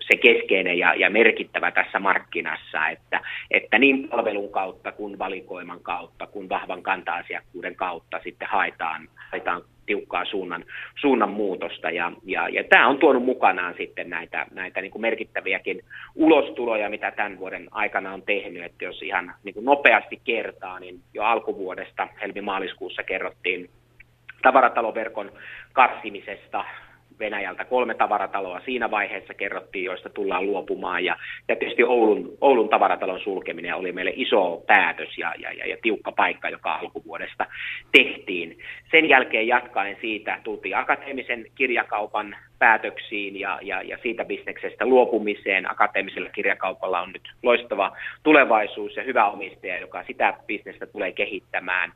se 0.00 0.16
keskeinen 0.16 0.78
ja, 0.78 0.94
ja 0.94 1.10
merkittävä 1.10 1.70
tässä 1.70 1.98
markkinassa, 1.98 2.88
että, 2.88 3.20
että 3.50 3.78
niin 3.78 4.08
palvelun 4.08 4.52
kautta 4.52 4.92
kuin 4.92 5.18
valikoiman 5.18 5.80
kautta 5.80 6.26
kuin 6.26 6.48
vahvan 6.48 6.82
kanta-asiakkuuden 6.82 7.76
kautta 7.76 8.20
sitten 8.24 8.48
haetaan, 8.48 9.08
haetaan 9.32 9.62
tiukkaa 9.86 10.24
suunnan, 10.24 10.64
suunnan 11.00 11.30
muutosta. 11.30 11.90
Ja, 11.90 12.12
ja, 12.24 12.48
ja 12.48 12.64
tämä 12.64 12.88
on 12.88 12.98
tuonut 12.98 13.24
mukanaan 13.24 13.74
sitten 13.78 14.10
näitä, 14.10 14.46
näitä 14.50 14.80
niin 14.80 14.90
kuin 14.90 15.02
merkittäviäkin 15.02 15.82
ulostuloja, 16.14 16.90
mitä 16.90 17.10
tämän 17.10 17.38
vuoden 17.38 17.68
aikana 17.70 18.12
on 18.12 18.22
tehnyt. 18.22 18.64
Että 18.64 18.84
jos 18.84 19.02
ihan 19.02 19.34
niin 19.44 19.54
kuin 19.54 19.64
nopeasti 19.64 20.20
kertaa, 20.24 20.80
niin 20.80 21.00
jo 21.14 21.22
alkuvuodesta 21.22 22.08
helmi-maaliskuussa 22.22 23.02
kerrottiin 23.02 23.70
tavarataloverkon 24.42 25.32
karsimisesta, 25.72 26.64
Venäjältä 27.18 27.64
kolme 27.64 27.94
tavarataloa 27.94 28.60
siinä 28.64 28.90
vaiheessa 28.90 29.34
kerrottiin, 29.34 29.84
joista 29.84 30.08
tullaan 30.08 30.46
luopumaan. 30.46 31.04
Ja, 31.04 31.16
ja 31.48 31.56
tietysti 31.56 31.84
Oulun, 31.84 32.38
Oulun 32.40 32.68
tavaratalon 32.68 33.20
sulkeminen 33.20 33.74
oli 33.74 33.92
meille 33.92 34.12
iso 34.14 34.62
päätös 34.66 35.18
ja, 35.18 35.34
ja, 35.38 35.52
ja, 35.52 35.66
ja 35.66 35.76
tiukka 35.82 36.12
paikka, 36.12 36.48
joka 36.48 36.74
alkuvuodesta 36.74 37.46
tehtiin. 37.92 38.58
Sen 38.90 39.08
jälkeen 39.08 39.46
jatkaen 39.46 39.96
siitä 40.00 40.40
tultiin 40.44 40.76
akateemisen 40.76 41.46
kirjakaupan 41.54 42.36
päätöksiin 42.58 43.40
ja, 43.40 43.58
ja, 43.62 43.82
ja 43.82 43.98
siitä 44.02 44.24
bisneksestä 44.24 44.86
luopumiseen. 44.86 45.70
Akateemisella 45.70 46.30
kirjakaupalla 46.30 47.00
on 47.00 47.12
nyt 47.12 47.32
loistava 47.42 47.96
tulevaisuus 48.22 48.96
ja 48.96 49.02
hyvä 49.02 49.30
omistaja, 49.30 49.80
joka 49.80 50.04
sitä 50.06 50.34
bisnestä 50.46 50.86
tulee 50.86 51.12
kehittämään. 51.12 51.92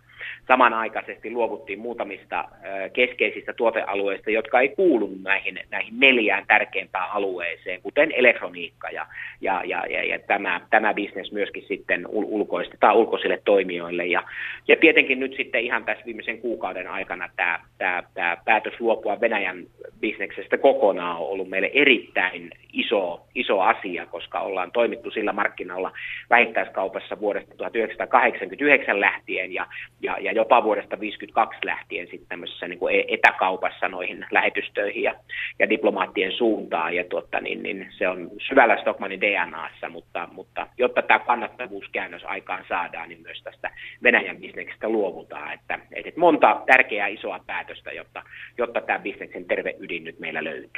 Samanaikaisesti 0.49 1.31
luovuttiin 1.31 1.79
muutamista 1.79 2.45
keskeisistä 2.93 3.53
tuotealueista, 3.53 4.31
jotka 4.31 4.61
ei 4.61 4.69
kuulu 4.69 5.11
näihin, 5.23 5.61
näihin 5.71 6.01
neljään 6.01 6.45
tärkeimpään 6.47 7.11
alueeseen, 7.11 7.83
kuten 7.83 8.13
elektroniikka 8.13 8.89
ja, 8.89 9.07
ja, 9.41 9.63
ja, 9.65 9.87
ja, 9.87 10.05
ja 10.05 10.19
tämä, 10.19 10.61
tämä 10.71 10.95
bisnes 10.95 11.33
myöskin 11.33 11.65
sitten 11.69 12.07
ulkoistetaan 12.11 12.97
ulkoisille 12.97 13.43
toimijoille. 13.45 14.07
Ja, 14.07 14.23
ja 14.69 14.77
tietenkin 14.77 15.21
nyt 15.21 15.35
sitten 15.37 15.61
ihan 15.61 15.85
tässä 15.85 16.05
viimeisen 16.05 16.39
kuukauden 16.39 16.89
aikana 16.89 17.29
tämä, 17.37 17.61
tämä, 17.79 18.03
tämä 18.15 18.37
päätös 18.45 18.81
luopua 18.81 19.21
Venäjän 19.21 19.65
bisneksestä 20.01 20.59
kokonaan 20.59 21.17
on 21.17 21.27
ollut 21.29 21.49
meille 21.49 21.71
erittäin 21.75 22.51
iso, 22.73 23.27
iso 23.35 23.61
asia, 23.61 24.07
koska 24.07 24.41
ollaan 24.41 24.73
toimittu 24.73 25.11
sillä 25.11 25.33
markkinalla 25.33 25.93
vähittäiskaupassa 26.31 27.21
vuodesta 27.21 27.55
1989 27.57 29.01
lähtien 29.01 29.53
ja, 29.53 29.67
ja, 30.01 30.10
ja 30.21 30.33
jopa 30.33 30.65
vuodesta 30.65 30.97
1952 30.97 31.67
lähtien 31.67 32.07
sitten 32.07 32.29
tämmöisessä 32.29 32.69
niin 32.69 32.79
kuin 32.79 32.95
e-, 32.95 33.15
etäkaupassa 33.15 33.89
noihin 33.89 34.27
lähetystöihin 34.31 35.03
ja, 35.03 35.15
ja 35.59 35.69
diplomaattien 35.69 36.33
suuntaan. 36.33 36.95
Ja 36.95 37.05
tuota, 37.05 37.41
niin, 37.41 37.63
niin 37.63 37.87
se 37.99 38.09
on 38.09 38.31
syvällä 38.49 38.77
Stockmanin 38.81 39.21
DNAssa, 39.21 39.89
mutta, 39.89 40.29
mutta 40.33 40.67
jotta 40.79 41.03
tämä 41.03 41.19
kannattavuuskäännös 41.19 42.23
aikaan 42.25 42.65
saadaan, 42.69 43.09
niin 43.09 43.23
myös 43.23 43.43
tästä 43.43 43.71
Venäjän 44.03 44.37
bisneksestä 44.37 44.89
luovutaan. 44.89 45.53
Että, 45.53 45.79
että 45.93 46.21
monta 46.21 46.63
tärkeää 46.67 47.07
isoa 47.07 47.41
päätöstä, 47.47 47.93
jotta, 47.93 48.23
jotta 48.59 48.81
tämä 48.81 48.99
bisneksen 48.99 49.45
terve 49.45 49.75
ydin 49.79 50.05
nyt 50.05 50.19
meillä 50.19 50.45
löytyy. 50.45 50.71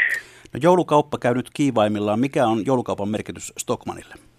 No 0.52 0.60
joulukauppa 0.62 1.18
käy 1.18 1.34
nyt 1.34 1.50
kiivaimmillaan. 1.54 2.20
Mikä 2.20 2.46
on 2.46 2.62
joulukaupan 2.66 3.08
merkitys 3.08 3.52
Stockmanille? 3.58 4.31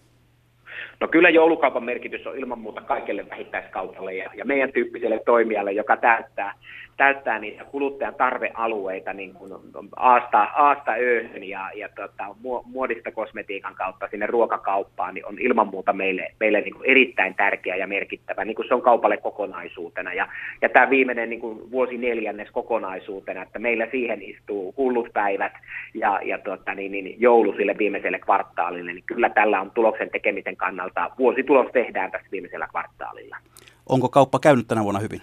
No 0.99 1.07
kyllä 1.07 1.29
joulukaupan 1.29 1.83
merkitys 1.83 2.27
on 2.27 2.37
ilman 2.37 2.59
muuta 2.59 2.81
kaikille 2.81 3.29
vähittäiskaupalle 3.29 4.13
ja, 4.13 4.29
ja 4.35 4.45
meidän 4.45 4.71
tyyppiselle 4.71 5.19
toimijalle, 5.25 5.71
joka 5.71 5.97
täyttää 5.97 6.53
täyttää 6.97 7.39
niitä 7.39 7.63
kuluttajan 7.63 8.15
tarvealueita 8.15 9.13
niin 9.13 9.33
kuin 9.33 9.53
aasta, 9.95 10.43
aasta 10.43 10.91
ööhön 10.91 11.43
ja, 11.43 11.69
ja 11.75 11.89
tota, 11.95 12.35
muodista 12.65 13.11
kosmetiikan 13.11 13.75
kautta 13.75 14.07
sinne 14.11 14.25
ruokakauppaan, 14.25 15.13
niin 15.13 15.25
on 15.25 15.39
ilman 15.39 15.67
muuta 15.67 15.93
meille, 15.93 16.31
meille 16.39 16.61
niin 16.61 16.73
kuin 16.73 16.89
erittäin 16.89 17.35
tärkeä 17.35 17.75
ja 17.75 17.87
merkittävä, 17.87 18.45
niin 18.45 18.55
kuin 18.55 18.67
se 18.67 18.73
on 18.73 18.81
kaupalle 18.81 19.17
kokonaisuutena. 19.17 20.13
Ja, 20.13 20.27
ja 20.61 20.69
tämä 20.69 20.89
viimeinen 20.89 21.29
niin 21.29 21.39
kuin 21.39 21.71
vuosi 21.71 21.97
neljännes 21.97 22.51
kokonaisuutena, 22.51 23.41
että 23.43 23.59
meillä 23.59 23.87
siihen 23.91 24.21
istuu 24.21 24.73
hullut 24.77 25.09
päivät 25.13 25.53
ja, 25.93 26.19
ja 26.23 26.37
tota, 26.37 26.73
niin, 26.73 26.91
niin, 26.91 27.21
joulu 27.21 27.53
sille 27.53 27.75
viimeiselle 27.77 28.19
kvartaalille, 28.19 28.93
niin 28.93 29.03
kyllä 29.05 29.29
tällä 29.29 29.61
on 29.61 29.71
tuloksen 29.71 30.09
tekemisen 30.09 30.55
kannalta, 30.55 31.09
vuositulos 31.17 31.71
tehdään 31.73 32.11
tässä 32.11 32.27
viimeisellä 32.31 32.67
kvartaalilla. 32.67 33.37
Onko 33.89 34.09
kauppa 34.09 34.39
käynyt 34.39 34.67
tänä 34.67 34.83
vuonna 34.83 34.99
hyvin? 34.99 35.21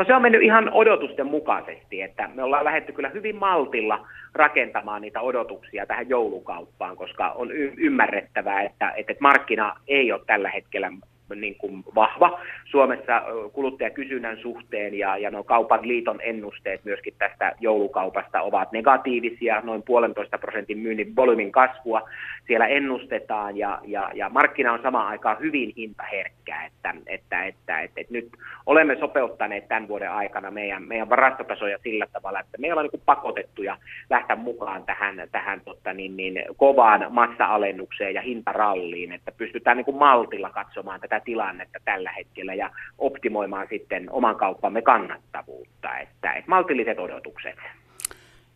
No 0.00 0.04
se 0.04 0.14
on 0.14 0.22
mennyt 0.22 0.42
ihan 0.42 0.70
odotusten 0.72 1.26
mukaisesti, 1.26 2.02
että 2.02 2.28
me 2.34 2.42
ollaan 2.42 2.64
lähdetty 2.64 2.92
kyllä 2.92 3.08
hyvin 3.08 3.36
maltilla 3.36 4.06
rakentamaan 4.34 5.02
niitä 5.02 5.20
odotuksia 5.20 5.86
tähän 5.86 6.08
joulukauppaan, 6.08 6.96
koska 6.96 7.28
on 7.28 7.52
y- 7.52 7.72
ymmärrettävää, 7.76 8.62
että, 8.62 8.92
että 8.96 9.14
markkina 9.20 9.76
ei 9.88 10.12
ole 10.12 10.20
tällä 10.26 10.50
hetkellä 10.50 10.92
niin 11.34 11.54
kuin 11.54 11.84
vahva 11.94 12.40
Suomessa 12.64 13.22
kuluttajakysynnän 13.52 14.38
suhteen 14.42 14.94
ja, 14.94 15.16
ja 15.16 15.30
no 15.30 15.44
kaupan 15.44 15.88
liiton 15.88 16.20
ennusteet 16.22 16.84
myöskin 16.84 17.14
tästä 17.18 17.52
joulukaupasta 17.60 18.42
ovat 18.42 18.72
negatiivisia, 18.72 19.60
noin 19.64 19.82
puolentoista 19.82 20.38
prosentin 20.38 20.78
myynnin 20.78 21.16
volyymin 21.16 21.52
kasvua 21.52 22.08
siellä 22.46 22.66
ennustetaan 22.66 23.56
ja, 23.56 23.78
ja, 23.84 24.10
ja 24.14 24.28
markkina 24.28 24.72
on 24.72 24.82
samaan 24.82 25.08
aikaan 25.08 25.36
hyvin 25.40 25.72
hintaherkkä, 25.76 26.64
että, 26.64 26.94
että, 27.06 27.44
että, 27.44 27.80
että, 27.80 28.00
että 28.00 28.12
nyt 28.12 28.28
olemme 28.66 28.96
sopeuttaneet 28.96 29.68
tämän 29.68 29.88
vuoden 29.88 30.10
aikana 30.10 30.50
meidän, 30.50 30.82
meidän 30.82 31.10
varastotasoja 31.10 31.78
sillä 31.82 32.06
tavalla, 32.12 32.40
että 32.40 32.58
me 32.58 32.72
ollaan 32.72 32.88
niin 32.92 33.02
pakotettuja 33.06 33.76
lähteä 34.10 34.36
mukaan 34.36 34.84
tähän, 34.84 35.28
tähän 35.32 35.60
totta, 35.64 35.92
niin, 35.92 36.16
niin, 36.16 36.44
kovaan 36.56 37.06
massa-alennukseen 37.10 38.14
ja 38.14 38.22
hintaralliin, 38.22 39.12
että 39.12 39.32
pystytään 39.32 39.76
niin 39.76 39.84
kuin 39.84 39.96
maltilla 39.96 40.50
katsomaan 40.50 41.00
tätä 41.00 41.19
tilannetta 41.20 41.78
tällä 41.84 42.12
hetkellä 42.12 42.54
ja 42.54 42.70
optimoimaan 42.98 43.66
sitten 43.70 44.10
oman 44.10 44.36
kauppamme 44.36 44.82
kannattavuutta, 44.82 45.98
että, 45.98 46.32
että 46.32 46.50
maltilliset 46.50 46.98
odotukset. 46.98 47.56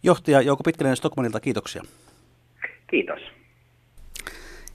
Johtaja 0.03 0.41
Jouko 0.41 0.63
Pitkänen 0.63 0.97
Stockmanilta, 0.97 1.41
kiitoksia. 1.41 1.83
Kiitos. 2.87 3.21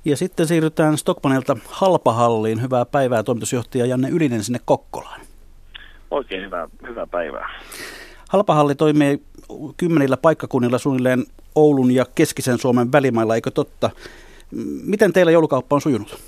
Ja 0.05 0.17
sitten 0.17 0.48
siirrytään 0.48 0.98
Stockmanilta 0.98 1.58
Halpahalliin. 1.65 2.62
Hyvää 2.62 2.86
päivää 2.86 3.24
toimitusjohtaja 3.24 3.86
Janne 3.86 4.10
Ylinen 4.10 4.43
sinne 4.43 4.60
Kokkolaan. 4.65 5.22
Oikein 6.12 6.46
hyvää, 6.46 6.67
hyvää 6.88 7.08
päivää. 7.08 7.50
Halpahalli 8.29 8.75
toimii 8.75 9.22
kymmenillä 9.77 10.17
paikkakunnilla 10.17 10.77
suunnilleen 10.77 11.24
Oulun 11.55 11.91
ja 11.91 12.05
keskisen 12.15 12.58
Suomen 12.58 12.91
välimailla, 12.91 13.36
eikö 13.36 13.51
totta? 13.51 13.89
Miten 14.84 15.13
teillä 15.13 15.31
joulukauppa 15.31 15.75
on 15.75 15.81
sujunut? 15.81 16.19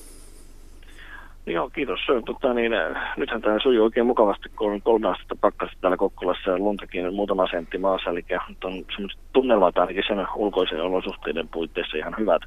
Joo, 1.45 1.69
kiitos. 1.69 1.99
Tota, 2.25 2.53
niin, 2.53 2.71
nythän 3.17 3.41
tämä 3.41 3.59
sujuu 3.59 3.85
oikein 3.85 4.05
mukavasti, 4.05 4.49
kun 4.49 4.71
on 4.71 4.81
kolme 4.81 5.07
astetta 5.07 5.35
pakkasta 5.41 5.77
täällä 5.81 5.97
Kokkolassa 5.97 6.51
ja 6.51 6.57
luntakin 6.57 7.13
muutama 7.13 7.47
sentti 7.47 7.77
maassa. 7.77 8.09
Eli 8.09 8.25
on 8.63 8.83
tunnelmat 9.33 9.77
ainakin 9.77 10.03
sen 10.07 10.27
ulkoisen 10.35 10.81
olosuhteiden 10.81 11.47
puitteissa 11.47 11.97
ihan 11.97 12.15
hyvät 12.19 12.41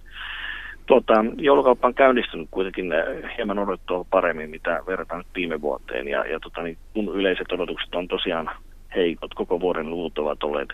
Tuota, 0.87 1.25
joulukauppa 1.37 1.89
on 1.89 1.95
käynnistynyt 1.95 2.49
kuitenkin 2.51 2.93
äh, 2.93 3.37
hieman 3.37 3.59
odottua 3.59 4.05
paremmin, 4.11 4.51
mitä 4.51 4.83
verrataan 4.87 5.19
nyt 5.19 5.35
viime 5.35 5.61
vuoteen. 5.61 6.09
Ja, 6.09 6.25
ja 6.27 6.41
tota, 6.41 6.63
niin 6.63 6.79
kun 6.95 7.09
yleiset 7.15 7.53
odotukset 7.53 7.95
on 7.95 8.09
tosiaan 8.09 8.51
heikot, 8.95 9.35
koko 9.35 9.61
vuoden 9.61 9.91
luvut 9.91 10.19
ovat 10.19 10.43
olleet 10.43 10.69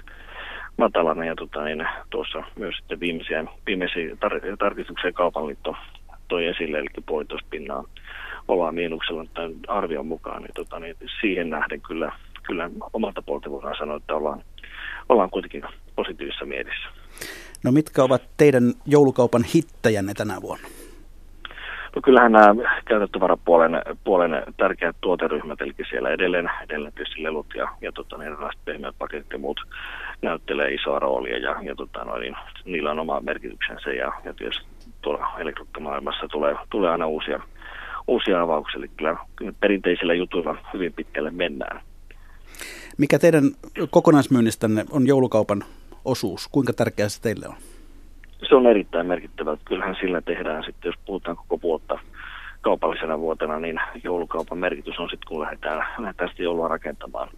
matalana. 0.77 1.25
Ja 1.25 1.35
tota, 1.35 1.65
niin 1.65 1.87
tuossa 2.11 2.43
myös 2.57 2.77
sitten 2.77 3.00
viimeisiä, 3.00 3.45
viimeisiä 3.67 4.11
tar- 4.11 4.57
tarkistuksia 4.59 5.12
kaupallitto 5.12 5.77
toi 6.30 6.46
esille, 6.46 6.78
eli 6.78 6.88
puolitoista 7.06 7.49
pinnaa 7.50 7.84
ollaan 8.49 8.75
miinuksella 8.75 9.25
tämän 9.34 9.52
arvion 9.68 10.06
mukaan. 10.06 10.42
Niin, 10.42 10.54
tota, 10.54 10.78
niin 10.78 10.96
siihen 11.20 11.50
nähden 11.50 11.80
kyllä, 11.80 12.12
kyllä 12.42 12.70
omalta 12.92 13.22
puolta 13.22 13.50
voidaan 13.50 13.76
sanoa, 13.78 13.96
että 13.96 14.14
ollaan, 14.14 14.42
ollaan 15.08 15.30
kuitenkin 15.30 15.62
positiivisessa 15.96 16.44
mielessä. 16.44 16.88
No 17.64 17.72
mitkä 17.72 18.02
ovat 18.02 18.22
teidän 18.37 18.72
joulukaupan 18.87 19.44
hittäjänne 19.44 20.14
tänä 20.14 20.42
vuonna? 20.42 20.68
No 21.96 22.02
kyllähän 22.02 22.32
nämä 22.32 22.54
käytettävarapuolen 22.84 23.82
puolen 24.04 24.42
tärkeät 24.56 24.96
tuoteryhmät, 25.00 25.60
eli 25.60 25.75
siellä 25.90 26.10
edelleen, 26.10 26.50
edelleen 26.64 26.92
tietysti 26.92 27.22
lelut 27.22 27.46
ja, 27.56 27.68
ja 27.80 27.92
tota, 27.92 28.18
niin 28.18 28.26
erilaiset 28.26 28.60
pehmeät 28.64 28.94
paketit 28.99 29.32
ja 29.32 29.38
muut 29.38 29.60
näyttelee 30.22 30.75
isoa 30.75 30.99
roolia 30.99 31.38
ja, 31.38 31.56
ja 31.62 31.75
tota, 31.75 32.04
no, 32.04 32.18
niin, 32.18 32.37
niillä 32.64 32.90
on 32.90 32.99
oma 32.99 33.20
merkityksensä 33.20 33.90
ja, 33.90 34.12
ja 34.25 34.34
tietysti 34.34 34.66
tuolla 35.02 35.38
elektrottomaailmassa 35.38 36.28
tulee, 36.28 36.57
tulee 36.71 36.90
aina 36.90 37.07
uusia, 37.07 37.40
uusia 38.07 38.42
avauksia, 38.42 38.78
eli 38.78 38.88
kyllä 38.97 39.16
perinteisillä 39.61 40.14
jutuilla 40.14 40.57
hyvin 40.75 40.92
pitkälle 40.92 41.30
mennään. 41.30 41.80
Mikä 42.99 43.19
teidän 43.19 43.45
kokonaismyynnistänne 43.90 44.85
on 44.90 45.07
joulukaupan 45.07 45.64
osuus? 46.04 46.49
Kuinka 46.49 46.73
tärkeä 46.73 47.09
se 47.09 47.23
teille 47.23 47.49
on? 47.49 47.54
Se 48.49 48.54
on 48.54 48.66
erittäin 48.66 49.07
merkittävä. 49.07 49.57
Kyllähän 49.64 49.97
sillä 50.00 50.21
tehdään 50.21 50.64
sitten, 50.64 50.88
jos 50.88 50.99
puhutaan 51.07 51.37
koko 51.37 51.59
vuotta 51.62 51.99
kaupallisena 52.61 53.21
vuotena, 53.21 53.61
niin 53.61 53.81
joulukaupan 54.05 54.59
merkitys 54.59 54.99
on 54.99 55.11
sitten, 55.11 55.29
kun 55.29 55.40
lähdetään, 55.40 55.87
lähdetään 55.99 56.29
sitten 56.29 56.45
joulua 56.45 56.69
rakentamaan, 56.69 57.29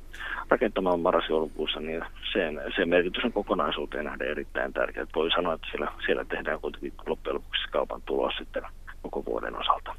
rakentamaan 0.49 1.01
marras-joulukuussa, 1.01 1.81
niin 1.81 2.03
sen, 2.33 2.61
sen 2.77 2.89
merkitys 2.89 3.25
on 3.25 3.33
kokonaisuuteen 3.33 4.05
nähden 4.05 4.29
erittäin 4.31 4.73
tärkeä. 4.73 5.07
Voi 5.15 5.31
sanoa, 5.31 5.55
että 5.55 5.67
siellä, 5.71 5.93
siellä 6.07 6.25
tehdään 6.25 6.61
kuitenkin 6.61 6.93
loppujen 7.07 7.35
lopuksi 7.35 7.63
kaupan 7.71 8.03
tulos 8.07 8.35
sitten 8.39 8.63
koko 9.03 9.25
vuoden 9.25 9.61
osalta. 9.61 9.95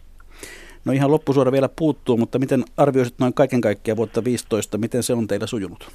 No 0.85 0.93
ihan 0.93 1.11
loppusuora 1.11 1.51
vielä 1.51 1.69
puuttuu, 1.75 2.17
mutta 2.17 2.39
miten 2.39 2.63
arvioisit 2.77 3.19
noin 3.19 3.33
kaiken 3.33 3.61
kaikkiaan 3.61 3.97
vuotta 3.97 4.23
15, 4.23 4.77
miten 4.77 5.03
se 5.03 5.13
on 5.13 5.27
teillä 5.27 5.47
sujunut? 5.47 5.91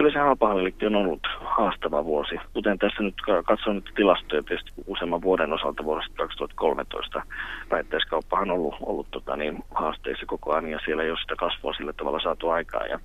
Kyllä 0.00 0.12
se 0.12 0.18
halpahallilikki 0.18 0.86
on 0.86 0.96
ollut 0.96 1.26
haastava 1.40 2.04
vuosi. 2.04 2.36
Kuten 2.52 2.78
tässä 2.78 3.02
nyt 3.02 3.14
katson 3.46 3.74
nyt 3.74 3.90
tilastoja 3.94 4.42
tietysti 4.42 4.72
useamman 4.86 5.22
vuoden 5.22 5.52
osalta 5.52 5.84
vuodesta 5.84 6.14
2013 6.16 7.22
väittäiskauppahan 7.70 8.50
on 8.50 8.56
ollut, 8.56 8.74
ollut 8.80 9.10
tota 9.10 9.36
niin, 9.36 9.64
haasteissa 9.74 10.26
koko 10.26 10.52
ajan 10.52 10.68
ja 10.68 10.78
siellä 10.84 11.02
ei 11.02 11.10
ole 11.10 11.18
sitä 11.22 11.36
kasvua 11.36 11.72
sillä 11.72 11.92
tavalla 11.92 12.20
saatu 12.20 12.48
aikaa. 12.48 12.86
Ja 12.86 13.00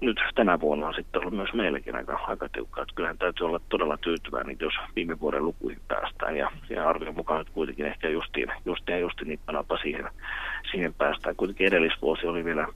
nyt 0.00 0.16
tänä 0.34 0.60
vuonna 0.60 0.86
on 0.86 0.94
sitten 0.94 1.20
ollut 1.20 1.34
myös 1.34 1.52
meillekin 1.52 1.96
aika, 1.96 2.20
aika 2.26 2.48
tiukkaa. 2.48 2.82
Että 2.82 2.94
kyllähän 2.94 3.18
täytyy 3.18 3.46
olla 3.46 3.60
todella 3.68 3.96
tyytyväinen, 3.96 4.56
jos 4.60 4.74
viime 4.96 5.20
vuoden 5.20 5.44
lukuihin 5.44 5.80
päästään. 5.88 6.36
Ja, 6.36 6.50
ja 6.70 6.88
arvion 6.88 7.14
mukaan 7.14 7.38
nyt 7.38 7.50
kuitenkin 7.50 7.86
ehkä 7.86 8.08
justiin, 8.08 8.52
justiin 8.64 8.94
ja 8.94 9.00
justiin 9.00 9.28
nippanapa 9.28 9.78
siihen, 9.78 10.08
siihen 10.70 10.94
päästään. 10.94 11.36
Kuitenkin 11.36 11.66
edellisvuosi 11.66 12.26
oli 12.26 12.44
vielä 12.44 12.66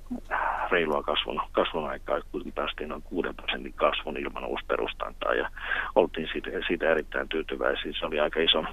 reilua 0.75 1.03
kasvun, 1.03 1.41
kasvun 1.53 1.89
aikaa, 1.89 2.21
kuitenkin 2.21 2.53
päästiin 2.53 2.89
noin 2.89 3.03
6 3.03 3.29
prosentin 3.37 3.73
kasvun 3.73 4.17
ilman 4.17 4.45
uusperustantaa 4.45 5.35
ja 5.35 5.51
oltiin 5.95 6.29
siitä, 6.33 6.51
siitä 6.67 6.91
erittäin 6.91 7.29
tyytyväisiä. 7.29 7.93
Se 7.99 8.07
oli 8.07 8.21
aika 8.21 8.41
iso, 8.41 8.65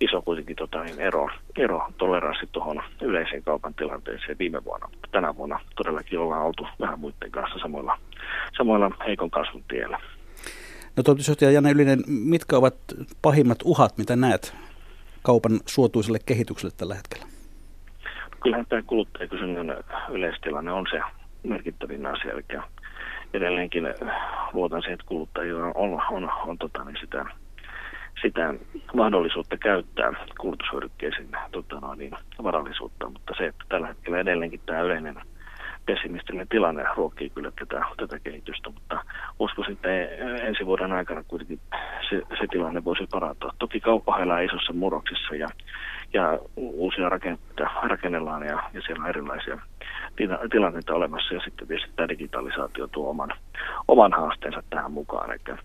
iso 0.00 0.22
kuitenkin 0.22 0.56
tota, 0.56 0.84
niin 0.84 1.00
ero, 1.00 1.28
ero 1.56 1.88
toleranssi 1.98 2.46
tuohon 2.52 2.82
yleiseen 3.02 3.42
kaupan 3.42 3.74
tilanteeseen 3.74 4.38
viime 4.38 4.64
vuonna. 4.64 4.88
Tänä 5.10 5.36
vuonna 5.36 5.60
todellakin 5.76 6.18
ollaan 6.18 6.46
oltu 6.46 6.66
vähän 6.80 7.00
muiden 7.00 7.30
kanssa 7.30 7.58
samoilla, 7.58 7.98
samoilla 8.56 8.90
heikon 9.06 9.30
kasvun 9.30 9.64
tiellä. 9.68 10.00
No 10.96 11.02
toimitusjohtaja 11.02 11.50
Janne 11.50 11.70
Ylinen, 11.70 11.98
mitkä 12.06 12.56
ovat 12.56 12.74
pahimmat 13.22 13.58
uhat, 13.64 13.98
mitä 13.98 14.16
näet 14.16 14.56
kaupan 15.22 15.60
suotuiselle 15.66 16.18
kehitykselle 16.26 16.74
tällä 16.76 16.94
hetkellä? 16.94 17.26
Kyllähän 18.42 18.66
tämä 18.68 18.82
kuluttajakysynnän 18.82 19.76
yleistilanne 20.10 20.72
on 20.72 20.86
se 20.90 21.00
merkittävin 21.44 22.06
asia, 22.06 22.32
eli 22.32 22.62
edelleenkin 23.34 23.84
luotan 24.52 24.82
siihen, 24.82 24.94
että 24.94 25.06
kuluttajilla 25.06 25.66
on, 25.66 25.72
on, 25.74 26.02
on, 26.10 26.30
on 26.46 26.58
tota, 26.58 26.84
niin 26.84 26.96
sitä 27.00 27.24
sitä 28.22 28.54
mahdollisuutta 28.94 29.56
käyttää 29.56 30.12
kulutushyödykkeisiin 30.40 31.28
tota 31.52 31.80
noin, 31.80 31.98
niin 31.98 32.12
varallisuutta, 32.42 33.10
mutta 33.10 33.34
se, 33.36 33.46
että 33.46 33.64
tällä 33.68 33.86
hetkellä 33.86 34.18
edelleenkin 34.18 34.60
tämä 34.66 34.80
yleinen 34.80 35.16
pessimistinen 35.86 36.48
tilanne 36.48 36.84
ruokkii 36.96 37.30
kyllä 37.30 37.52
tätä, 37.58 37.84
tätä 37.96 38.18
kehitystä, 38.18 38.70
mutta 38.70 39.04
uskoisin, 39.38 39.72
että 39.72 39.88
ensi 40.46 40.66
vuoden 40.66 40.92
aikana 40.92 41.24
kuitenkin 41.28 41.60
se, 42.10 42.22
se 42.40 42.46
tilanne 42.50 42.84
voisi 42.84 43.06
parantua. 43.12 43.54
Toki 43.58 43.80
kauppa 43.80 44.18
elää 44.18 44.40
isossa 44.40 44.72
murroksissa 44.72 45.34
ja, 45.34 45.48
ja 46.14 46.38
uusia 46.56 47.08
rakenteita 47.08 47.70
rakennellaan 47.82 48.42
ja, 48.42 48.62
ja 48.72 48.82
siellä 48.82 49.02
on 49.02 49.10
erilaisia 49.10 49.58
tilanteita 50.50 50.94
olemassa 50.94 51.34
ja 51.34 51.40
sitten 51.40 51.68
tietysti 51.68 51.92
tämä 51.96 52.08
digitalisaatio 52.08 52.86
tuo 52.86 53.10
oman, 53.10 53.30
oman 53.88 54.12
haasteensa 54.12 54.62
tähän 54.70 54.92
mukaan. 54.92 55.30
Eli 55.30 55.58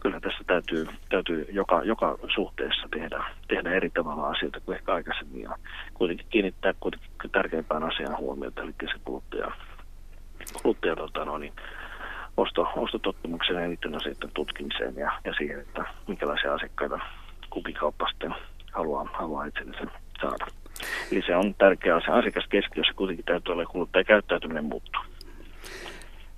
kyllä 0.00 0.20
tässä 0.20 0.44
täytyy, 0.46 0.86
täytyy 1.08 1.46
joka, 1.52 1.82
joka 1.84 2.18
suhteessa 2.34 2.88
tehdä, 2.90 3.24
tehdä 3.48 3.70
eri 3.70 3.90
tavalla 3.90 4.28
asioita 4.28 4.60
kuin 4.60 4.76
ehkä 4.76 4.94
aikaisemmin 4.94 5.42
ja 5.42 5.56
kuitenkin 5.94 6.26
kiinnittää 6.30 6.74
kuitenkin 6.80 7.30
tärkeimpään 7.32 7.82
asiaan 7.82 8.18
huomiota, 8.18 8.62
eli 8.62 8.74
se 8.80 8.98
kuluttaja, 9.04 9.52
kuluttaja 10.62 10.96
tota, 10.96 11.24
no, 11.24 11.38
niin, 11.38 11.52
osto, 12.36 12.68
ostotottumuksen 12.76 13.56
ja 13.56 13.68
niiden 13.68 13.94
asioiden 13.94 14.30
tutkimiseen 14.34 14.96
ja, 14.96 15.12
ja 15.24 15.34
siihen, 15.38 15.60
että 15.60 15.84
minkälaisia 16.08 16.54
asiakkaita 16.54 16.98
kukin 17.50 17.74
kauppa 17.74 18.08
sitten 18.08 18.34
haluaa, 18.74 19.08
haluaa 19.12 19.44
itsellensä 19.44 19.86
saada. 20.20 20.46
Eli 21.12 21.22
se 21.26 21.36
on 21.36 21.54
tärkeä 21.54 21.96
asia. 21.96 22.14
Asiakaskeskiössä 22.14 22.92
kuitenkin 22.96 23.24
täytyy 23.24 23.52
olla 23.52 23.66
kuluttajakäyttäytyminen 23.66 24.64
muuttuu. 24.64 25.02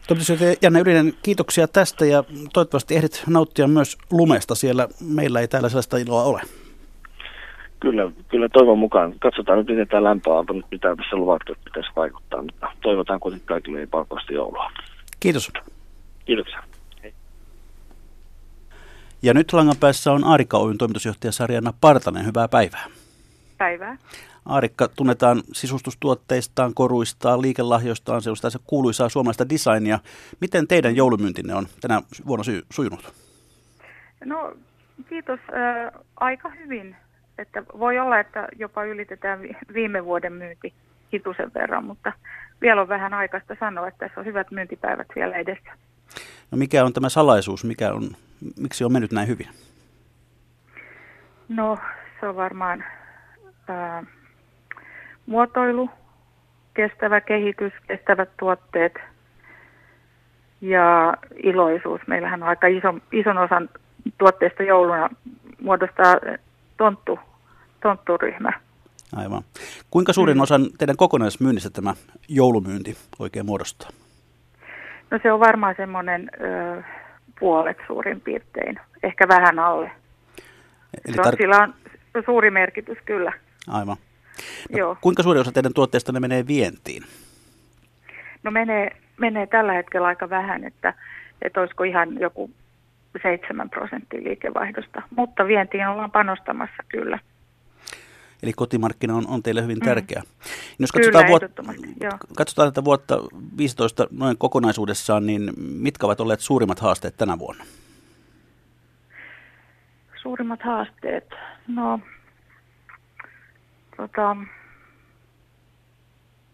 Toimitusjohtaja 0.07 0.55
Janne 0.63 0.81
Ylinen, 0.81 1.13
kiitoksia 1.23 1.69
tästä 1.69 2.05
ja 2.05 2.25
toivottavasti 2.53 2.97
ehdit 2.97 3.25
nauttia 3.27 3.69
myös 3.69 3.99
lumesta 4.11 4.55
siellä. 4.55 4.89
Meillä 5.15 5.41
ei 5.41 5.49
täällä 5.49 5.69
sellaista 5.69 5.97
iloa 5.97 6.23
ole. 6.23 6.41
Kyllä, 7.81 8.11
kyllä 8.29 8.49
toivon 8.49 8.79
mukaan. 8.79 9.15
Katsotaan 9.19 9.59
nyt, 9.59 9.67
miten 9.67 9.89
tämä 9.89 10.05
lämpö 10.05 10.31
on, 10.31 10.47
mitä 10.71 10.97
tässä 10.97 11.17
luvattu, 11.17 11.53
että 11.53 11.65
pitäisi 11.65 11.91
vaikuttaa, 11.97 12.43
mutta 12.43 12.69
toivotaan 12.83 13.21
kuitenkin 13.21 13.47
kaikille 13.47 13.81
ei 13.81 13.87
palkoista 13.87 14.33
joulua. 14.33 14.71
Kiitos. 15.21 15.53
Kiitoksia. 16.25 16.63
Ja 19.27 19.35
nyt 19.35 19.53
langan 19.53 19.77
päässä 19.81 20.13
on 20.13 20.25
Aarika 20.25 20.59
Oyn 20.59 20.79
toimitusjohtaja 20.79 21.33
Sarjana 21.33 21.73
Partanen. 21.81 22.27
Hyvää 22.27 22.49
päivää. 22.49 22.85
Päivää. 23.59 23.97
Aarikka 24.47 24.89
tunnetaan 24.89 25.43
sisustustuotteistaan, 25.53 26.75
koruistaan, 26.75 27.43
liikelahjoistaan, 27.43 28.23
sellaista 28.23 28.59
kuuluisaa 28.67 29.09
suomalaista 29.09 29.49
designia. 29.49 29.99
Miten 30.41 30.69
teidän 30.69 30.97
joulumyyntinne 30.97 31.55
on 31.55 31.67
tänä 31.81 32.03
vuonna 32.27 32.45
sy- 32.45 32.67
sujunut? 32.71 33.13
No 34.25 34.53
kiitos 35.09 35.41
äh, 35.41 36.03
aika 36.17 36.49
hyvin. 36.49 36.97
Että 37.39 37.63
voi 37.79 37.99
olla, 37.99 38.21
että 38.21 38.49
jopa 38.59 38.85
ylitetään 38.85 39.41
viime 39.75 40.05
vuoden 40.05 40.33
myynti 40.33 40.75
hitusen 41.13 41.51
verran, 41.55 41.85
mutta 41.85 42.13
vielä 42.61 42.81
on 42.81 42.89
vähän 42.89 43.15
aikaista 43.15 43.57
sanoa, 43.61 43.89
että 43.89 44.07
tässä 44.07 44.21
on 44.21 44.27
hyvät 44.27 44.51
myyntipäivät 44.51 45.09
vielä 45.17 45.37
edessä. 45.37 45.71
No 46.51 46.59
mikä 46.59 46.85
on 46.85 46.93
tämä 46.93 47.09
salaisuus? 47.09 47.65
Mikä 47.65 47.93
on, 47.93 48.11
miksi 48.61 48.85
on 48.85 48.93
mennyt 48.93 49.13
näin 49.13 49.29
hyvin? 49.29 49.49
No 51.49 51.79
se 52.21 52.29
on 52.29 52.37
varmaan 52.37 52.85
ää, 53.69 54.05
muotoilu, 55.27 55.91
kestävä 56.75 57.21
kehitys, 57.21 57.73
kestävät 57.89 58.29
tuotteet 58.39 58.93
ja 60.61 61.15
iloisuus. 61.43 62.01
Meillähän 62.07 62.43
on 62.43 62.49
aika 62.49 62.67
iso, 62.67 62.95
ison 63.13 63.39
osan 63.39 63.69
tuotteista 64.19 64.63
jouluna 64.63 65.09
muodostaa 65.63 66.15
tonttu, 66.77 67.19
tontturyhmä. 67.83 68.53
Aivan. 69.17 69.43
Kuinka 69.91 70.13
suurin 70.13 70.37
mm. 70.37 70.41
osan 70.41 70.67
teidän 70.79 70.97
kokonaismyynnistä 70.97 71.71
tämä 71.71 71.95
joulumyynti 72.29 72.97
oikein 73.19 73.47
muodostaa? 73.47 73.91
No 75.11 75.19
se 75.23 75.33
on 75.33 75.41
varmaan 75.41 75.75
semmoinen 75.77 76.31
ö, 76.41 76.83
puolet 77.41 77.77
suurin 77.87 78.21
piirtein, 78.21 78.81
ehkä 79.03 79.29
vähän 79.29 79.59
alle. 79.59 79.91
Eli 81.09 81.17
tar- 81.17 81.37
sillä 81.37 81.57
on 81.63 81.75
suuri 82.25 82.51
merkitys 82.51 82.99
kyllä. 83.05 83.33
Aivan. 83.69 83.97
No, 84.73 84.79
Joo. 84.79 84.97
Kuinka 85.01 85.23
suuri 85.23 85.41
osa 85.41 85.53
teidän 85.53 85.75
tuotteistanne 85.75 86.21
menee 86.21 86.47
vientiin? 86.47 87.03
No 88.43 88.51
menee, 88.51 88.91
menee 89.17 89.47
tällä 89.47 89.73
hetkellä 89.73 90.07
aika 90.07 90.31
vähän, 90.31 90.65
että, 90.65 90.95
että 91.43 91.61
olisiko 91.61 91.85
ihan 91.85 92.21
joku 92.21 92.51
7 93.23 93.71
prosenttia 93.71 94.23
liikevaihdosta, 94.23 95.03
mutta 95.17 95.47
vientiin 95.47 95.89
ollaan 95.89 96.11
panostamassa 96.11 96.83
kyllä. 96.89 97.19
Eli 98.43 98.53
kotimarkkina 98.53 99.15
on, 99.15 99.27
on 99.29 99.43
teille 99.43 99.63
hyvin 99.63 99.79
mm. 99.79 99.85
tärkeä. 99.85 100.21
Mm. 100.21 100.53
Jos 100.79 100.93
katsotaan, 100.93 101.25
Kyllä, 101.25 101.41
vuot, 101.41 101.43
katsotaan 102.37 102.73
tätä 102.73 102.85
vuotta 102.85 103.19
15 103.59 104.07
noin 104.11 104.39
kokonaisuudessaan, 104.39 105.27
niin 105.27 105.53
mitkä 105.59 106.07
ovat 106.07 106.21
olleet 106.21 106.41
suurimmat 106.41 106.81
haasteet 106.81 107.17
tänä 107.17 107.39
vuonna? 107.39 107.65
Suurimmat 110.23 110.63
haasteet? 110.63 111.31
No, 111.69 112.01
tota, 113.97 114.37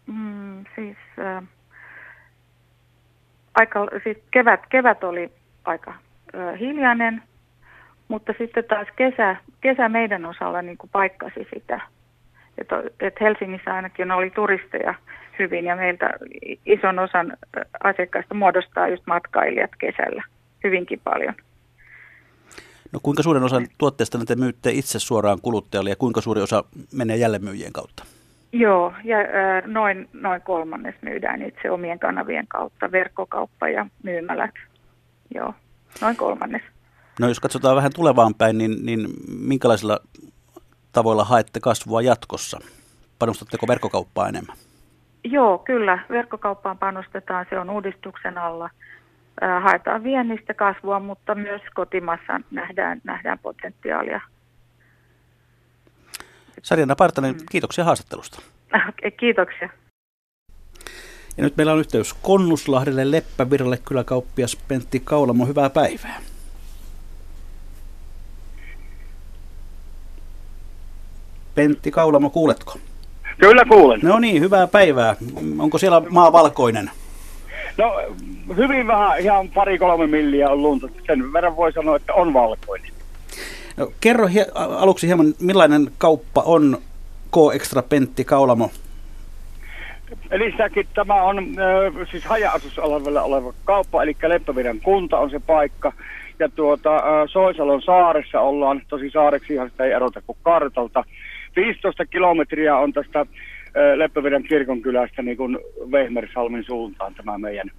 mm, 0.06 0.64
siis, 0.74 0.96
äh, 1.18 1.42
aika, 3.54 3.86
siis 4.04 4.16
kevät, 4.30 4.60
kevät 4.70 5.04
oli 5.04 5.32
aika 5.64 5.90
äh, 5.90 6.58
hiljainen, 6.60 7.22
mutta 8.12 8.34
sitten 8.38 8.64
taas 8.64 8.88
kesä, 8.96 9.36
kesä 9.60 9.88
meidän 9.88 10.24
osalla 10.26 10.62
niin 10.62 10.78
kuin 10.78 10.90
paikkasi 10.90 11.46
sitä. 11.54 11.80
Että 12.58 12.82
et 13.00 13.20
Helsingissä 13.20 13.74
ainakin 13.74 14.10
oli 14.10 14.30
turisteja 14.30 14.94
hyvin 15.38 15.64
ja 15.64 15.76
meiltä 15.76 16.10
ison 16.66 16.98
osan 16.98 17.36
asiakkaista 17.84 18.34
muodostaa 18.34 18.88
just 18.88 19.02
matkailijat 19.06 19.70
kesällä 19.78 20.22
hyvinkin 20.64 21.00
paljon. 21.04 21.34
No 22.92 23.00
kuinka 23.02 23.22
suuren 23.22 23.42
osan 23.42 23.66
tuotteista 23.78 24.18
te 24.26 24.36
myytte 24.36 24.70
itse 24.70 24.98
suoraan 24.98 25.40
kuluttajalle 25.42 25.90
ja 25.90 25.96
kuinka 25.96 26.20
suuri 26.20 26.42
osa 26.42 26.64
menee 26.94 27.16
jälleenmyyjien 27.16 27.72
kautta? 27.72 28.04
Joo, 28.52 28.92
ja 29.04 29.18
äh, 29.18 29.62
noin, 29.66 30.08
noin 30.12 30.40
kolmannes 30.40 30.94
myydään 31.02 31.42
itse 31.42 31.70
omien 31.70 31.98
kanavien 31.98 32.46
kautta, 32.48 32.92
verkkokauppa 32.92 33.68
ja 33.68 33.86
myymälät. 34.02 34.54
Joo, 35.34 35.54
noin 36.00 36.16
kolmannes. 36.16 36.62
No 37.20 37.28
jos 37.28 37.40
katsotaan 37.40 37.76
vähän 37.76 37.92
tulevaan 37.94 38.34
päin, 38.34 38.58
niin, 38.58 38.86
niin 38.86 39.08
minkälaisilla 39.38 40.00
tavoilla 40.92 41.24
haette 41.24 41.60
kasvua 41.60 42.02
jatkossa? 42.02 42.58
Panostatteko 43.18 43.66
verkkokauppaa 43.68 44.28
enemmän? 44.28 44.56
Joo, 45.24 45.58
kyllä. 45.58 45.98
Verkkokauppaan 46.10 46.78
panostetaan. 46.78 47.46
Se 47.50 47.58
on 47.58 47.70
uudistuksen 47.70 48.38
alla. 48.38 48.70
Haetaan 49.62 50.04
viennistä 50.04 50.54
kasvua, 50.54 51.00
mutta 51.00 51.34
myös 51.34 51.62
kotimassa 51.74 52.40
nähdään, 52.50 53.00
nähdään 53.04 53.38
potentiaalia. 53.38 54.20
Sarjana 56.62 56.96
Partanen, 56.96 57.34
mm. 57.34 57.40
kiitoksia 57.50 57.84
haastattelusta. 57.84 58.42
Kiitoksia. 59.20 59.68
Ja 61.36 61.44
nyt 61.44 61.56
meillä 61.56 61.72
on 61.72 61.78
yhteys 61.78 62.14
Konnuslahdelle 62.14 63.10
Leppävirralle 63.10 63.78
kyläkauppias 63.84 64.56
Pentti 64.68 65.00
Kaulamo. 65.00 65.46
Hyvää 65.46 65.70
päivää. 65.70 66.20
Pentti 71.54 71.90
Kaulamo, 71.90 72.30
kuuletko? 72.30 72.78
Kyllä 73.38 73.64
kuulen. 73.68 74.00
No 74.02 74.18
niin, 74.18 74.42
hyvää 74.42 74.66
päivää. 74.66 75.16
Onko 75.58 75.78
siellä 75.78 76.02
maa 76.10 76.32
valkoinen? 76.32 76.90
No 77.78 77.94
hyvin 78.56 78.86
vähän, 78.86 79.20
ihan 79.20 79.48
pari-kolme 79.48 80.06
milliä 80.06 80.50
on 80.50 80.62
lunta. 80.62 80.88
Sen 81.06 81.32
verran 81.32 81.56
voi 81.56 81.72
sanoa, 81.72 81.96
että 81.96 82.14
on 82.14 82.34
valkoinen. 82.34 82.90
No, 83.76 83.92
kerro 84.00 84.26
hie- 84.26 84.52
aluksi 84.54 85.06
hieman, 85.06 85.34
millainen 85.40 85.90
kauppa 85.98 86.42
on 86.46 86.78
K-Extra 87.30 87.82
Pentti 87.82 88.24
Kaulamo? 88.24 88.70
Eli 90.30 90.54
säkin, 90.56 90.86
tämä 90.94 91.22
on 91.22 91.38
äh, 91.38 92.08
siis 92.10 92.24
haja-asusalueella 92.24 93.22
oleva 93.22 93.52
kauppa, 93.64 94.02
eli 94.02 94.16
Leppävirran 94.26 94.80
kunta 94.80 95.18
on 95.18 95.30
se 95.30 95.40
paikka. 95.46 95.92
Ja 96.38 96.48
tuota, 96.48 96.96
äh, 96.96 97.02
Soisalon 97.32 97.82
saaressa 97.82 98.40
ollaan, 98.40 98.82
tosi 98.88 99.10
saareksi 99.10 99.54
ihan 99.54 99.70
sitä 99.70 99.84
ei 99.84 99.92
erota 99.92 100.20
kuin 100.26 100.38
kartalta. 100.42 101.04
15 101.56 102.06
kilometriä 102.06 102.76
on 102.76 102.92
tästä 102.92 103.26
Leppäveden 103.96 104.42
kirkonkylästä 104.42 105.22
niin 105.22 105.36
kuin 105.36 105.58
Vehmersalmin 105.92 106.64
suuntaan 106.64 107.14
tämä 107.14 107.38
meidän 107.38 107.70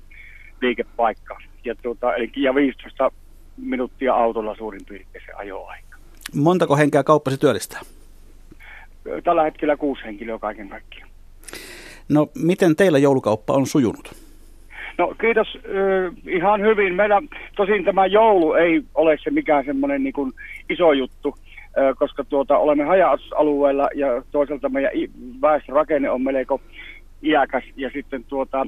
liikepaikka. 0.61 1.37
Ja, 1.65 1.75
tuota, 1.75 2.15
eli, 2.15 2.31
ja 2.35 2.55
15 2.55 3.11
minuuttia 3.57 4.13
autolla 4.13 4.55
suurin 4.55 4.81
piirtein 4.89 5.25
se 5.25 5.31
ajoaika. 5.33 5.97
Montako 6.35 6.77
henkeä 6.77 7.03
kauppasi 7.03 7.37
työllistää? 7.37 7.81
Tällä 9.23 9.43
hetkellä 9.43 9.77
kuusi 9.77 10.03
henkilöä 10.03 10.39
kaiken 10.39 10.69
kaikkiaan. 10.69 11.09
No 12.09 12.27
miten 12.35 12.75
teillä 12.75 12.97
joulukauppa 12.97 13.53
on 13.53 13.67
sujunut? 13.67 14.15
No 14.97 15.15
kiitos 15.21 15.47
äh, 15.57 16.13
ihan 16.27 16.61
hyvin. 16.61 16.95
Meillä 16.95 17.21
tosin 17.55 17.83
tämä 17.83 18.05
joulu 18.05 18.53
ei 18.53 18.83
ole 18.95 19.17
se 19.23 19.29
mikään 19.29 19.65
semmoinen 19.65 20.03
niin 20.03 20.33
iso 20.69 20.93
juttu 20.93 21.37
koska 21.97 22.23
tuota, 22.23 22.57
olemme 22.57 22.83
haja-asusalueella 22.83 23.89
ja 23.95 24.07
toisaalta 24.31 24.69
meidän 24.69 24.91
väestörakenne 25.41 26.09
on 26.09 26.21
melko 26.21 26.61
iäkäs 27.23 27.63
ja 27.75 27.89
sitten 27.93 28.23
tuota, 28.23 28.67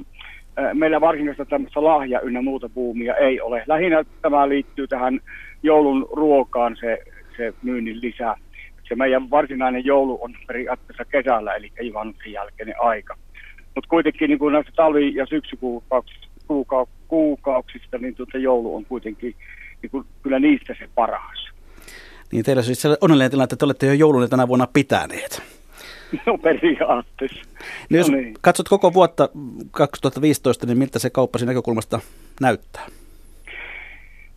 meillä 0.74 1.00
varsinaista 1.00 1.44
tämmöistä 1.44 1.84
lahja 1.84 2.20
ynnä 2.20 2.42
muuta 2.42 2.68
buumia 2.68 3.14
ei 3.14 3.40
ole. 3.40 3.64
Lähinnä 3.66 4.04
tämä 4.22 4.48
liittyy 4.48 4.88
tähän 4.88 5.20
joulun 5.62 6.08
ruokaan 6.12 6.76
se, 6.80 6.98
se 7.36 7.54
myynnin 7.62 8.00
lisää. 8.00 8.36
Se 8.88 8.94
meidän 8.94 9.30
varsinainen 9.30 9.84
joulu 9.84 10.18
on 10.22 10.34
periaatteessa 10.46 11.04
kesällä, 11.04 11.54
eli 11.54 11.72
juhannuksen 11.80 12.32
jälkeinen 12.32 12.74
aika. 12.80 13.16
Mutta 13.74 13.88
kuitenkin 13.88 14.28
niin 14.30 14.52
näistä 14.52 14.72
talvi- 14.76 15.14
ja 15.14 15.26
syksykuukauksista, 15.26 16.26
kuukauksista, 17.08 17.98
niin 17.98 18.14
tuota 18.14 18.38
joulu 18.38 18.76
on 18.76 18.84
kuitenkin 18.84 19.34
niin 19.82 19.90
kuin, 19.90 20.04
kyllä 20.22 20.38
niistä 20.38 20.74
se 20.78 20.88
paras. 20.94 21.55
Niin 22.32 22.44
teillä 22.44 22.60
on 22.60 22.64
siis 22.64 22.82
onnellinen 23.00 23.30
tilanne, 23.30 23.44
että 23.44 23.56
te 23.56 23.64
olette 23.64 23.86
jo 23.86 23.92
joulun 23.92 24.30
tänä 24.30 24.48
vuonna 24.48 24.66
pitäneet. 24.72 25.42
No 26.26 26.38
periaatteessa. 26.38 27.40
Niin 27.88 27.98
jos 27.98 28.10
no 28.10 28.16
niin. 28.16 28.34
katsot 28.40 28.68
koko 28.68 28.92
vuotta 28.94 29.28
2015, 29.70 30.66
niin 30.66 30.78
miltä 30.78 30.98
se 30.98 31.10
kauppasi 31.10 31.46
näkökulmasta 31.46 32.00
näyttää? 32.40 32.86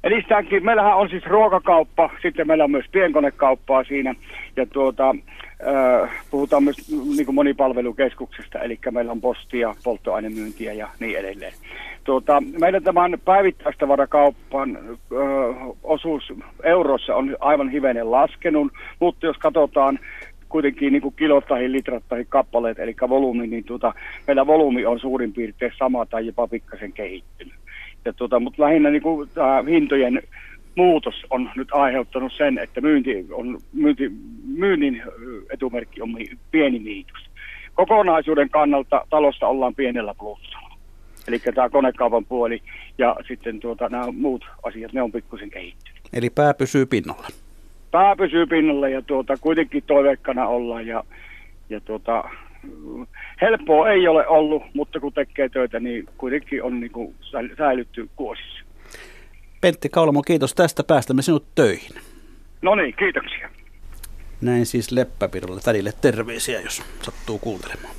Eli 0.04 0.26
meillähän 0.62 0.98
on 0.98 1.10
siis 1.10 1.26
ruokakauppa, 1.26 2.10
sitten 2.22 2.48
meillä 2.48 2.64
on 2.64 2.72
myös 2.72 2.86
pienkonekauppaa 2.92 3.84
siinä, 3.84 4.16
ja 4.56 4.66
tuota, 4.66 5.16
äh, 5.68 6.10
puhutaan 6.32 6.64
myös 6.64 6.90
niin 7.16 7.26
kuin 7.26 7.36
monipalvelukeskuksesta, 7.36 8.60
eli 8.60 8.80
meillä 8.92 9.12
on 9.12 9.22
postia, 9.22 9.76
polttoainemyyntiä 9.84 10.74
ja 10.74 10.88
niin 11.00 11.20
edelleen. 11.20 11.54
Tuota, 12.04 12.44
meidän 12.60 12.84
tämän 12.84 13.18
päivittäistavarakaupan 13.26 14.78
ö, 14.78 15.18
osuus 15.84 16.34
eurossa 16.64 17.16
on 17.16 17.38
aivan 17.40 17.70
hivenen 17.70 18.12
laskenut, 18.12 18.72
mutta 19.00 19.26
jos 19.26 19.38
katsotaan 19.38 20.00
kuitenkin 20.50 20.94
niin 20.94 21.02
kuin 21.02 21.16
kilot 21.18 21.46
tai 21.48 21.72
litrat 21.72 22.04
tai 22.10 22.26
kappaleet, 22.30 22.80
eli 22.80 22.96
volyymi, 23.10 23.48
niin 23.48 23.64
tuota, 23.64 23.94
meillä 24.28 24.48
volyymi 24.48 24.86
on 24.86 25.00
suurin 25.00 25.34
piirtein 25.34 25.72
sama 25.78 26.06
tai 26.06 26.26
jopa 26.26 26.48
pikkasen 26.48 26.94
kehittynyt. 26.94 27.54
Ja 28.06 28.14
tuota, 28.14 28.40
mutta 28.40 28.64
lähinnä 28.64 28.90
niin 28.90 29.02
kuin, 29.02 29.30
äh, 29.38 29.66
hintojen 29.66 30.22
muutos 30.76 31.26
on 31.30 31.52
nyt 31.56 31.68
aiheuttanut 31.72 32.34
sen, 32.38 32.58
että 32.58 32.82
myynti 32.82 33.26
on, 33.32 33.60
myynti, 33.74 34.12
myynnin 34.46 35.04
etumerkki 35.54 36.02
on 36.02 36.18
pieni 36.52 36.80
miitos. 36.80 37.30
Kokonaisuuden 37.74 38.50
kannalta 38.50 39.06
talossa 39.10 39.48
ollaan 39.48 39.76
pienellä 39.76 40.14
plussalla. 40.20 40.78
Eli 41.28 41.40
tämä 41.40 41.70
konekaupan 41.70 42.26
puoli 42.26 42.62
ja 42.98 43.16
sitten 43.28 43.60
tuota, 43.60 43.90
nämä 43.90 44.12
muut 44.12 44.46
asiat, 44.64 44.94
ne 44.94 45.02
on 45.02 45.12
pikkusen 45.12 45.50
kehittynyt. 45.50 46.00
Eli 46.14 46.30
pää 46.30 46.54
pysyy 46.54 46.86
pinnalla? 46.86 47.28
Pää 47.92 48.16
pysyy 48.16 48.46
pinnalla 48.46 48.90
ja 48.90 49.02
tuota, 49.02 49.38
kuitenkin 49.38 49.84
toiveikkana 49.88 50.48
ollaan 50.48 50.88
ja, 50.88 51.04
ja 51.70 51.82
tuota, 51.82 52.24
helppoa 53.42 53.90
ei 53.90 54.08
ole 54.08 54.28
ollut, 54.28 54.64
mutta 54.74 55.00
kun 55.00 55.14
tekee 55.14 55.50
töitä, 55.50 55.80
niin 55.80 56.06
kuitenkin 56.18 56.64
on 56.64 56.80
niin 56.80 56.92
kuin 56.92 57.16
säilytty 57.58 58.10
kuosissa. 58.16 58.64
Pentti 59.62 59.90
Kaulamo, 59.90 60.22
kiitos 60.22 60.56
tästä. 60.56 60.84
Päästämme 60.84 61.22
sinut 61.22 61.46
töihin. 61.56 62.02
No 62.62 62.76
niin, 62.76 62.96
kiitoksia. 63.00 63.50
Näin 64.42 64.66
siis 64.66 64.92
Leppäpirolle 64.92 65.62
tädille 65.62 65.92
terveisiä, 66.02 66.62
jos 66.62 66.84
sattuu 67.02 67.40
kuuntelemaan. 67.40 67.96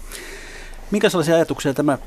Minkä 0.90 1.08
sellaisia 1.08 1.34
ajatuksia 1.34 1.74
tämä 1.74 1.98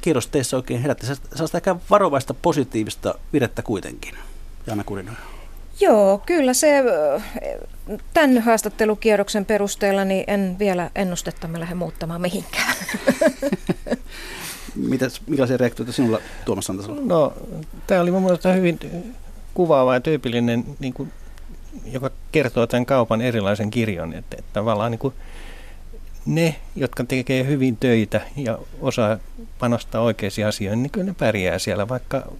kierros 0.00 0.28
teissä 0.28 0.56
oikein 0.56 0.82
herätti? 0.82 1.06
Sellaista 1.06 1.58
ehkä 1.58 1.76
varovaista 1.90 2.34
positiivista 2.34 3.14
virettä 3.32 3.62
kuitenkin, 3.62 4.14
Jana 4.66 4.84
Kurinoja. 4.84 5.16
Joo, 5.82 6.22
kyllä 6.26 6.54
se 6.54 6.82
tämän 8.14 8.38
haastattelukierroksen 8.38 9.44
perusteella 9.44 10.04
niin 10.04 10.24
en 10.26 10.56
vielä 10.58 10.90
ennustetta 10.94 11.48
me 11.48 11.60
lähde 11.60 11.74
muuttamaan 11.74 12.20
mihinkään. 12.20 12.74
Mitäs, 14.88 15.20
millaisia 15.26 15.56
reaktioita 15.56 15.92
sinulla 15.92 16.18
Tuomas 16.44 16.64
Santasella? 16.66 17.00
No, 17.04 17.32
tämä 17.86 18.00
oli 18.00 18.10
mun 18.10 18.22
mielestä 18.22 18.52
hyvin 18.52 18.78
kuvaava 19.54 19.94
ja 19.94 20.00
tyypillinen, 20.00 20.64
niin 20.80 20.94
kuin, 20.94 21.12
joka 21.92 22.10
kertoo 22.32 22.66
tämän 22.66 22.86
kaupan 22.86 23.20
erilaisen 23.20 23.70
kirjon, 23.70 24.12
että, 24.12 24.36
että 24.38 24.52
tavallaan 24.52 24.90
niin 24.90 24.98
kuin, 24.98 25.14
ne, 26.26 26.56
jotka 26.76 27.04
tekee 27.04 27.46
hyvin 27.46 27.76
töitä 27.76 28.20
ja 28.36 28.58
osaa 28.80 29.18
panostaa 29.58 30.02
oikeisiin 30.02 30.46
asioihin, 30.46 30.82
niin 30.82 30.90
kyllä 30.90 31.06
ne 31.06 31.14
pärjää 31.18 31.58
siellä, 31.58 31.88
vaikka 31.88 32.32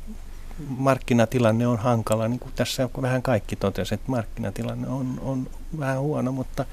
markkinatilanne 0.68 1.66
on 1.66 1.78
hankala, 1.78 2.28
niin 2.28 2.40
kuin 2.40 2.52
tässä 2.56 2.88
vähän 3.02 3.22
kaikki 3.22 3.56
totesi, 3.56 3.94
että 3.94 4.10
markkinatilanne 4.10 4.88
on, 4.88 5.20
on 5.24 5.46
vähän 5.78 6.00
huono, 6.00 6.32
mutta 6.32 6.64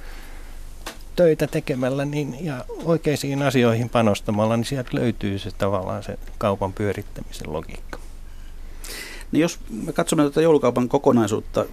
töitä 1.16 1.48
tekemällä 1.48 2.06
niin, 2.06 2.46
ja 2.46 2.66
oikeisiin 2.84 3.42
asioihin 3.42 3.90
panostamalla, 3.90 4.58
niin 4.58 4.66
sieltä 4.66 4.90
löytyy 4.94 5.40
se 5.40 5.52
tavallaan 5.52 6.04
se 6.04 6.20
kaupan 6.38 6.74
pyörittämisen 6.74 7.54
logiikka. 7.54 8.00
Niin 9.32 9.42
jos 9.42 9.60
me 9.70 9.94
katsomme 9.94 10.24
tätä 10.24 10.42
joulukaupan 10.42 10.90
kokonaisuutta, 10.90 11.66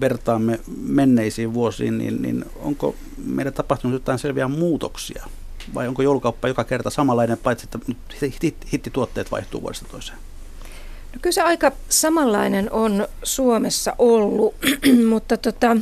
vertaamme 0.00 0.60
menneisiin 0.82 1.54
vuosiin, 1.54 1.98
niin, 1.98 2.22
niin 2.22 2.44
onko 2.56 2.94
meidän 3.24 3.52
tapahtunut 3.52 3.94
jotain 3.94 4.18
selviä 4.18 4.48
muutoksia? 4.48 5.26
Vai 5.74 5.88
onko 5.88 6.02
joulukauppa 6.02 6.48
joka 6.48 6.64
kerta 6.64 6.90
samanlainen, 6.90 7.38
paitsi 7.38 7.66
että 7.66 7.78
hittituotteet 8.72 9.30
vaihtuu 9.30 9.62
vuodesta 9.62 9.86
toiseen? 9.90 10.18
No 11.12 11.18
kyllä 11.22 11.34
se 11.34 11.42
aika 11.42 11.72
samanlainen 11.88 12.72
on 12.72 13.08
Suomessa 13.22 13.94
ollut, 13.98 14.54
mutta 15.10 15.36
tota, 15.36 15.76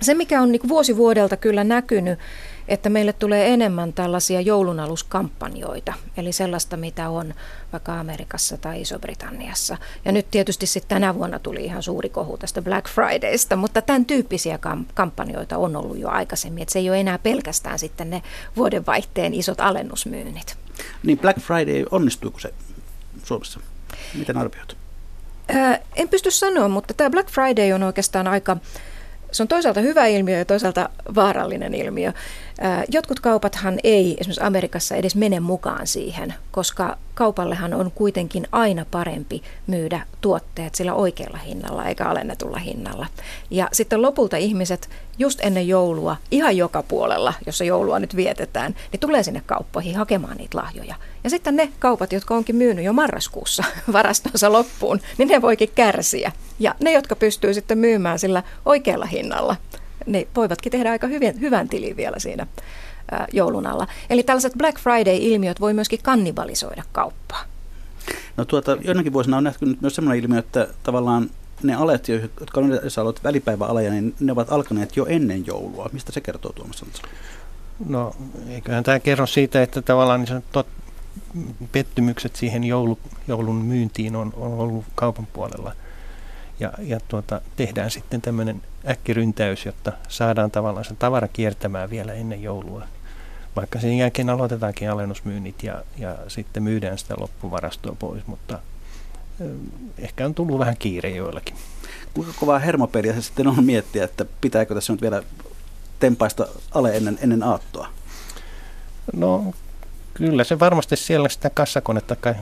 se 0.00 0.14
mikä 0.14 0.42
on 0.42 0.52
niin 0.52 0.68
vuosi 0.68 0.96
vuodelta 0.96 1.36
kyllä 1.36 1.64
näkynyt, 1.64 2.18
että 2.68 2.88
meille 2.88 3.12
tulee 3.12 3.52
enemmän 3.52 3.92
tällaisia 3.92 4.40
joulunaluskampanjoita, 4.40 5.92
eli 6.16 6.32
sellaista, 6.32 6.76
mitä 6.76 7.08
on 7.08 7.34
vaikka 7.72 8.00
Amerikassa 8.00 8.56
tai 8.56 8.80
Iso-Britanniassa. 8.80 9.76
Ja 10.04 10.12
nyt 10.12 10.30
tietysti 10.30 10.66
sitten 10.66 10.88
tänä 10.88 11.14
vuonna 11.14 11.38
tuli 11.38 11.64
ihan 11.64 11.82
suuri 11.82 12.08
kohu 12.08 12.38
tästä 12.38 12.62
Black 12.62 12.88
Fridaysta, 12.88 13.56
mutta 13.56 13.82
tämän 13.82 14.06
tyyppisiä 14.06 14.56
kam- 14.56 14.84
kampanjoita 14.94 15.58
on 15.58 15.76
ollut 15.76 15.98
jo 15.98 16.08
aikaisemmin, 16.08 16.62
että 16.62 16.72
se 16.72 16.78
ei 16.78 16.90
ole 16.90 17.00
enää 17.00 17.18
pelkästään 17.18 17.78
sitten 17.78 18.10
ne 18.10 18.22
vuodenvaihteen 18.56 19.34
isot 19.34 19.60
alennusmyynnit. 19.60 20.56
Niin 21.02 21.18
Black 21.18 21.38
Friday, 21.38 21.84
onnistuiko 21.90 22.38
se 22.38 22.54
Suomessa? 23.24 23.60
Miten 24.14 24.36
arvioit? 24.36 24.76
En 25.96 26.08
pysty 26.08 26.30
sanoa, 26.30 26.68
mutta 26.68 26.94
tämä 26.94 27.10
Black 27.10 27.30
Friday 27.30 27.72
on 27.72 27.82
oikeastaan 27.82 28.28
aika 28.28 28.56
se 29.32 29.42
on 29.42 29.48
toisaalta 29.48 29.80
hyvä 29.80 30.06
ilmiö 30.06 30.38
ja 30.38 30.44
toisaalta 30.44 30.88
vaarallinen 31.14 31.74
ilmiö. 31.74 32.12
Jotkut 32.88 33.20
kaupathan 33.20 33.78
ei 33.84 34.16
esimerkiksi 34.20 34.44
Amerikassa 34.44 34.96
edes 34.96 35.16
mene 35.16 35.40
mukaan 35.40 35.86
siihen, 35.86 36.34
koska 36.50 36.98
kaupallehan 37.14 37.74
on 37.74 37.90
kuitenkin 37.90 38.46
aina 38.52 38.86
parempi 38.90 39.42
myydä 39.66 40.00
tuotteet 40.20 40.74
sillä 40.74 40.94
oikealla 40.94 41.38
hinnalla 41.38 41.84
eikä 41.84 42.04
alennetulla 42.04 42.58
hinnalla. 42.58 43.06
Ja 43.50 43.68
sitten 43.72 44.02
lopulta 44.02 44.36
ihmiset 44.36 44.90
just 45.18 45.40
ennen 45.42 45.68
joulua, 45.68 46.16
ihan 46.30 46.56
joka 46.56 46.82
puolella, 46.82 47.34
jossa 47.46 47.64
joulua 47.64 47.98
nyt 47.98 48.16
vietetään, 48.16 48.74
niin 48.92 49.00
tulee 49.00 49.22
sinne 49.22 49.42
kauppoihin 49.46 49.96
hakemaan 49.96 50.36
niitä 50.36 50.58
lahjoja. 50.58 50.94
Ja 51.24 51.30
sitten 51.30 51.56
ne 51.56 51.72
kaupat, 51.78 52.12
jotka 52.12 52.34
onkin 52.34 52.56
myynyt 52.56 52.84
jo 52.84 52.92
marraskuussa 52.92 53.64
varastonsa 53.92 54.52
loppuun, 54.52 55.00
niin 55.18 55.28
ne 55.28 55.42
voikin 55.42 55.70
kärsiä. 55.74 56.32
Ja 56.58 56.74
ne, 56.80 56.92
jotka 56.92 57.16
pystyy 57.16 57.54
sitten 57.54 57.78
myymään 57.78 58.18
sillä 58.18 58.42
oikealla 58.64 59.06
hinnalla, 59.06 59.56
ne 60.06 60.26
voivatkin 60.36 60.72
tehdä 60.72 60.90
aika 60.90 61.06
hyvän, 61.06 61.40
hyvän 61.40 61.68
tilin 61.68 61.96
vielä 61.96 62.18
siinä 62.18 62.46
joulun 63.32 63.66
alla. 63.66 63.86
Eli 64.10 64.22
tällaiset 64.22 64.52
Black 64.58 64.78
Friday-ilmiöt 64.78 65.60
voi 65.60 65.74
myöskin 65.74 65.98
kannibalisoida 66.02 66.82
kauppaa. 66.92 67.44
No 68.36 68.44
tuota, 68.44 68.76
joinakin 68.84 69.12
vuosina 69.12 69.36
on 69.36 69.44
nähty 69.44 69.76
myös 69.80 69.94
sellainen 69.94 70.24
ilmiö, 70.24 70.38
että 70.38 70.68
tavallaan 70.82 71.30
ne 71.62 71.74
alet, 71.74 72.08
jotka 72.08 72.60
on 72.60 72.66
yleensä 72.66 73.00
ollut 73.00 73.24
välipäiväaleja, 73.24 73.90
niin 73.90 74.14
ne 74.20 74.32
ovat 74.32 74.52
alkaneet 74.52 74.96
jo 74.96 75.06
ennen 75.06 75.46
joulua. 75.46 75.90
Mistä 75.92 76.12
se 76.12 76.20
kertoo 76.20 76.52
Tuomas 76.52 76.84
No, 77.88 78.14
eiköhän 78.48 78.84
tämä 78.84 79.00
kerro 79.00 79.26
siitä, 79.26 79.62
että 79.62 79.82
tavallaan 79.82 80.22
niin 80.22 80.42
tot, 80.52 80.66
pettymykset 81.72 82.36
siihen 82.36 82.64
joulu, 82.64 82.98
joulun 83.28 83.56
myyntiin 83.56 84.16
on, 84.16 84.32
on 84.36 84.52
ollut 84.52 84.84
kaupan 84.94 85.26
puolella. 85.32 85.72
Ja, 86.62 86.72
ja 86.78 87.00
tuota, 87.08 87.40
tehdään 87.56 87.90
sitten 87.90 88.20
tämmöinen 88.20 88.62
äkkiryntäys, 88.88 89.66
jotta 89.66 89.92
saadaan 90.08 90.50
tavallaan 90.50 90.84
se 90.84 90.94
tavara 90.94 91.28
kiertämään 91.28 91.90
vielä 91.90 92.12
ennen 92.12 92.42
joulua. 92.42 92.86
Vaikka 93.56 93.80
sen 93.80 93.98
jälkeen 93.98 94.30
aloitetaankin 94.30 94.90
alennusmyynnit 94.90 95.62
ja, 95.62 95.84
ja 95.98 96.16
sitten 96.28 96.62
myydään 96.62 96.98
sitä 96.98 97.14
loppuvarastoa 97.18 97.96
pois, 97.98 98.26
mutta 98.26 98.58
ehkä 99.98 100.24
on 100.26 100.34
tullut 100.34 100.58
vähän 100.58 100.76
kiire 100.78 101.10
joillakin. 101.10 101.56
Kuinka 102.14 102.32
kovaa 102.40 102.58
hermopeliä 102.58 103.14
se 103.14 103.22
sitten 103.22 103.46
on 103.46 103.64
miettiä, 103.64 104.04
että 104.04 104.24
pitääkö 104.40 104.74
tässä 104.74 104.92
nyt 104.92 105.02
vielä 105.02 105.22
tempaista 106.00 106.46
ale 106.70 106.96
ennen, 106.96 107.18
ennen 107.22 107.42
aattoa? 107.42 107.88
No 109.12 109.54
kyllä 110.14 110.44
se 110.44 110.58
varmasti 110.58 110.96
siellä 110.96 111.28
sitä 111.28 111.50
kassakonetta 111.50 112.16
kai 112.16 112.34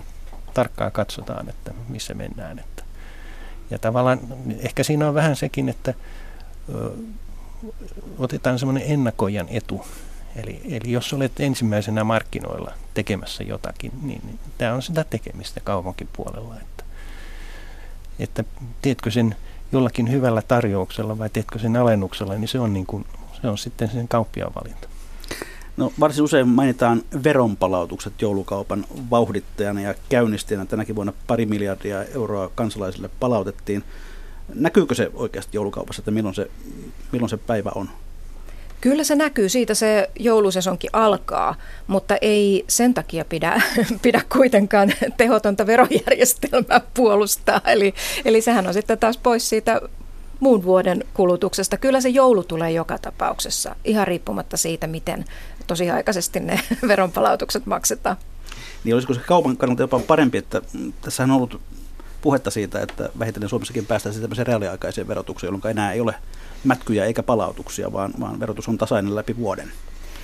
tarkkaan 0.55 0.93
katsotaan, 0.93 1.49
että 1.49 1.75
missä 1.89 2.15
mennään. 2.15 2.59
Että. 2.59 2.90
Ja 3.71 3.79
tavallaan 3.79 4.21
ehkä 4.59 4.83
siinä 4.83 5.09
on 5.09 5.15
vähän 5.15 5.37
sekin, 5.37 5.69
että 5.69 5.95
ö, 6.75 6.91
otetaan 8.19 8.59
semmoinen 8.59 8.83
ennakoijan 8.87 9.47
etu. 9.51 9.87
Eli, 10.37 10.61
eli 10.65 10.93
jos 10.93 11.13
olet 11.13 11.41
ensimmäisenä 11.41 12.05
markkinoilla 12.05 12.73
tekemässä 12.95 13.43
jotakin, 13.45 13.93
niin, 14.03 14.39
tämä 14.59 14.75
on 14.75 14.83
sitä 14.83 15.05
tekemistä 15.05 15.61
kaupunkin 15.61 16.09
puolella. 16.13 16.55
Että, 16.57 16.85
että 18.19 18.45
teetkö 18.83 19.11
sen 19.11 19.37
jollakin 19.73 20.11
hyvällä 20.11 20.43
tarjouksella 20.43 21.19
vai 21.19 21.31
teetkö 21.31 21.59
sen 21.59 21.77
alennuksella, 21.77 22.35
niin 22.35 22.49
se 22.49 22.59
on, 22.59 22.73
niin 22.73 22.87
kuin, 22.87 23.07
se 23.41 23.49
on 23.49 23.59
sitten 23.59 23.91
sen 23.91 24.09
kauppiaan 24.09 24.53
valinta. 24.55 24.90
No, 25.77 25.93
varsin 26.01 26.25
usein 26.25 26.49
mainitaan 26.49 27.03
veronpalautukset 27.25 28.23
joulukaupan 28.23 28.85
vauhdittajana 29.11 29.81
ja 29.81 29.95
käynnistäjänä. 30.09 30.67
Tänäkin 30.67 30.97
vuonna 30.97 31.13
pari 31.27 31.47
miljardia 31.47 32.05
euroa 32.05 32.51
kansalaisille 32.55 33.11
palautettiin. 33.21 33.85
Näkyykö 34.55 34.95
se 34.95 35.11
oikeasti 35.15 35.57
joulukaupassa, 35.57 36.01
että 36.01 36.11
milloin 36.11 36.35
se, 36.35 36.51
milloin 37.13 37.31
se 37.31 37.37
päivä 37.37 37.71
on? 37.75 37.89
Kyllä 38.81 39.05
se 39.05 39.15
näkyy, 39.15 39.49
siitä 39.49 39.75
se 39.75 40.11
joulusesonkin 40.19 40.91
alkaa, 40.93 41.55
mutta 41.87 42.17
ei 42.21 42.65
sen 42.69 42.95
takia 42.95 43.25
pidä, 43.25 43.63
pidä 44.03 44.23
kuitenkaan 44.33 44.93
tehotonta 45.17 45.67
verojärjestelmää 45.67 46.81
puolustaa. 46.95 47.61
Eli, 47.67 47.95
eli 48.25 48.41
sehän 48.41 48.67
on 48.67 48.75
sitten 48.75 48.99
taas 48.99 49.19
pois 49.19 49.49
siitä 49.49 49.81
muun 50.41 50.65
vuoden 50.65 51.05
kulutuksesta. 51.15 51.77
Kyllä 51.77 52.01
se 52.01 52.09
joulu 52.09 52.45
tulee 52.45 52.71
joka 52.71 52.99
tapauksessa, 52.99 53.77
ihan 53.85 54.07
riippumatta 54.07 54.57
siitä, 54.57 54.87
miten 54.87 55.25
tosiaikaisesti 55.71 56.41
ne 56.41 56.61
veronpalautukset 56.89 57.67
maksetaan. 57.67 58.17
Niin 58.85 58.95
olisiko 58.95 59.15
se 59.15 59.21
kaupan 59.21 59.57
kannalta 59.57 59.83
jopa 59.83 59.99
parempi, 59.99 60.39
että 60.39 60.63
tässä 61.03 61.23
on 61.23 61.31
ollut 61.31 61.61
puhetta 62.23 62.51
siitä, 62.51 62.81
että 62.81 63.09
vähitellen 63.19 63.49
Suomessakin 63.49 63.87
päästään 63.87 64.15
tämmöiseen 64.15 64.47
reaaliaikaiseen 64.47 65.09
verotukseen, 65.09 65.49
jolloin 65.49 65.71
enää 65.71 65.93
ei 65.93 66.01
ole 66.01 66.15
mätkyjä 66.65 67.05
eikä 67.05 67.23
palautuksia, 67.23 67.93
vaan, 67.93 68.13
vaan 68.21 68.41
verotus 68.41 68.69
on 68.69 68.79
tasainen 68.79 69.17
läpi 69.17 69.37
vuoden. 69.37 69.73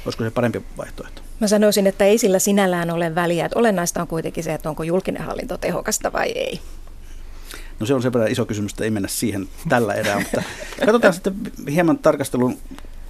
Olisiko 0.04 0.24
se 0.24 0.30
parempi 0.30 0.62
vaihtoehto? 0.76 1.22
Mä 1.40 1.48
sanoisin, 1.48 1.86
että 1.86 2.04
ei 2.04 2.18
sillä 2.18 2.38
sinällään 2.38 2.90
ole 2.90 3.14
väliä. 3.14 3.46
Että 3.46 3.58
olennaista 3.58 4.02
on 4.02 4.08
kuitenkin 4.08 4.44
se, 4.44 4.54
että 4.54 4.68
onko 4.68 4.82
julkinen 4.82 5.22
hallinto 5.22 5.58
tehokasta 5.58 6.12
vai 6.12 6.30
ei. 6.30 6.60
No 7.80 7.86
se 7.86 7.94
on 7.94 8.02
verran 8.02 8.30
iso 8.30 8.46
kysymys, 8.46 8.72
että 8.72 8.84
ei 8.84 8.90
mennä 8.90 9.08
siihen 9.08 9.48
tällä 9.68 9.94
erää, 9.94 10.20
mutta 10.20 10.42
katsotaan 10.84 11.14
sitten 11.14 11.34
hieman 11.70 11.98
tarkastelun 11.98 12.58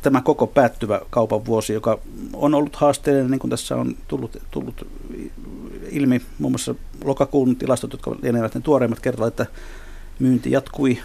tämä 0.03 0.21
koko 0.21 0.47
päättyvä 0.47 1.01
kaupan 1.11 1.45
vuosi, 1.45 1.73
joka 1.73 1.99
on 2.33 2.55
ollut 2.55 2.77
haasteellinen, 2.77 3.31
niin 3.31 3.39
kuin 3.39 3.51
tässä 3.51 3.77
on 3.77 3.97
tullut, 4.09 4.37
tullut 4.51 4.87
ilmi. 5.91 6.23
Muun 6.39 6.53
muassa 6.53 6.75
lokakuun 7.05 7.57
tilastot, 7.57 7.93
jotka 7.93 8.17
lienevät 8.23 8.55
ne 8.55 8.61
tuoreimmat, 8.61 9.01
kertovat, 9.01 9.29
että 9.29 9.47
myynti 10.19 10.51
jatkui 10.51 10.99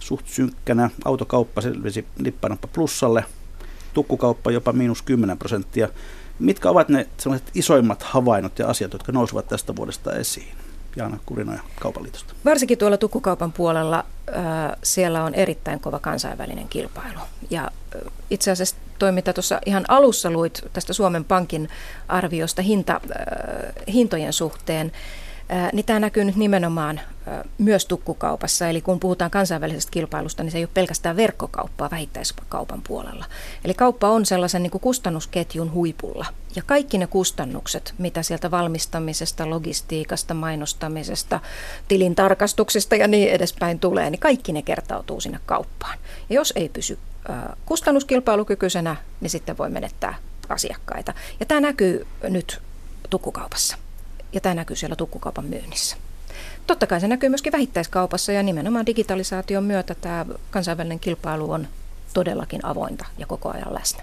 suht 0.00 0.26
synkkänä. 0.28 0.90
Autokauppa 1.04 1.60
selvisi 1.60 2.04
nippanappa 2.18 2.68
plussalle, 2.68 3.24
tukkukauppa 3.94 4.50
jopa 4.50 4.72
miinus 4.72 5.02
10 5.02 5.38
prosenttia. 5.38 5.88
Mitkä 6.38 6.70
ovat 6.70 6.88
ne 6.88 7.08
isoimmat 7.54 8.02
havainnot 8.02 8.58
ja 8.58 8.68
asiat, 8.68 8.92
jotka 8.92 9.12
nousevat 9.12 9.48
tästä 9.48 9.76
vuodesta 9.76 10.12
esiin? 10.12 10.61
Jaana 10.96 11.18
Kurinoja 11.26 11.60
Kaupaliitosta. 11.80 12.34
Varsinkin 12.44 12.78
tuolla 12.78 12.96
tukkukaupan 12.96 13.52
puolella 13.52 14.04
äh, 14.28 14.44
siellä 14.82 15.24
on 15.24 15.34
erittäin 15.34 15.80
kova 15.80 15.98
kansainvälinen 15.98 16.68
kilpailu. 16.68 17.18
Ja 17.50 17.62
äh, 17.62 18.12
itse 18.30 18.50
asiassa 18.50 18.76
toi, 18.98 19.12
mitä 19.12 19.32
tuossa 19.32 19.60
ihan 19.66 19.84
alussa 19.88 20.30
luit 20.30 20.60
tästä 20.72 20.92
Suomen 20.92 21.24
Pankin 21.24 21.68
arviosta 22.08 22.62
hinta, 22.62 22.94
äh, 22.94 23.72
hintojen 23.92 24.32
suhteen, 24.32 24.92
niin 25.72 25.86
tämä 25.86 25.98
näkyy 25.98 26.24
nyt 26.24 26.36
nimenomaan 26.36 27.00
myös 27.58 27.86
tukkukaupassa. 27.86 28.68
Eli 28.68 28.80
kun 28.80 29.00
puhutaan 29.00 29.30
kansainvälisestä 29.30 29.90
kilpailusta, 29.90 30.42
niin 30.42 30.50
se 30.52 30.58
ei 30.58 30.64
ole 30.64 30.70
pelkästään 30.74 31.16
verkkokauppaa 31.16 31.90
vähittäiskaupan 31.90 32.82
puolella. 32.82 33.24
Eli 33.64 33.74
kauppa 33.74 34.10
on 34.10 34.26
sellaisen 34.26 34.62
niin 34.62 34.70
kuin 34.70 34.80
kustannusketjun 34.80 35.72
huipulla. 35.72 36.26
Ja 36.56 36.62
kaikki 36.66 36.98
ne 36.98 37.06
kustannukset, 37.06 37.94
mitä 37.98 38.22
sieltä 38.22 38.50
valmistamisesta, 38.50 39.50
logistiikasta, 39.50 40.34
mainostamisesta, 40.34 41.40
tilintarkastuksesta 41.88 42.96
ja 42.96 43.08
niin 43.08 43.30
edespäin 43.30 43.78
tulee, 43.78 44.10
niin 44.10 44.20
kaikki 44.20 44.52
ne 44.52 44.62
kertautuu 44.62 45.20
sinne 45.20 45.40
kauppaan. 45.46 45.98
Ja 46.28 46.34
jos 46.34 46.52
ei 46.56 46.68
pysy 46.68 46.98
kustannuskilpailukykyisenä, 47.66 48.96
niin 49.20 49.30
sitten 49.30 49.58
voi 49.58 49.70
menettää 49.70 50.14
asiakkaita. 50.48 51.14
Ja 51.40 51.46
tämä 51.46 51.60
näkyy 51.60 52.06
nyt 52.28 52.60
tukkukaupassa 53.10 53.76
ja 54.32 54.40
tämä 54.40 54.54
näkyy 54.54 54.76
siellä 54.76 54.96
tukkukaupan 54.96 55.44
myynnissä. 55.44 55.96
Totta 56.66 56.86
kai 56.86 57.00
se 57.00 57.08
näkyy 57.08 57.28
myöskin 57.28 57.52
vähittäiskaupassa 57.52 58.32
ja 58.32 58.42
nimenomaan 58.42 58.86
digitalisaation 58.86 59.64
myötä 59.64 59.94
tämä 59.94 60.26
kansainvälinen 60.50 61.00
kilpailu 61.00 61.50
on 61.50 61.68
todellakin 62.14 62.64
avointa 62.64 63.06
ja 63.18 63.26
koko 63.26 63.50
ajan 63.50 63.74
läsnä. 63.74 64.02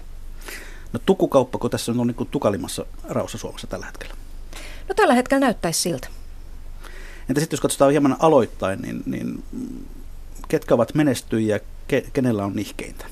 No 0.92 1.00
tukukauppako 1.06 1.68
tässä 1.68 1.92
on 1.92 2.06
niin 2.06 2.28
tukalimassa 2.30 2.86
raussa 3.08 3.38
Suomessa 3.38 3.66
tällä 3.66 3.86
hetkellä? 3.86 4.14
No 4.88 4.94
tällä 4.94 5.14
hetkellä 5.14 5.40
näyttäisi 5.40 5.80
siltä. 5.80 6.08
Entä 7.28 7.40
sitten 7.40 7.56
jos 7.56 7.60
katsotaan 7.60 7.90
hieman 7.90 8.16
aloittain, 8.18 8.82
niin, 8.82 9.02
niin 9.06 9.44
ketkä 10.48 10.74
ovat 10.74 10.94
menestyjiä, 10.94 11.60
ke, 11.88 12.04
kenellä 12.12 12.44
on 12.44 12.56
nihkeintä? 12.56 13.06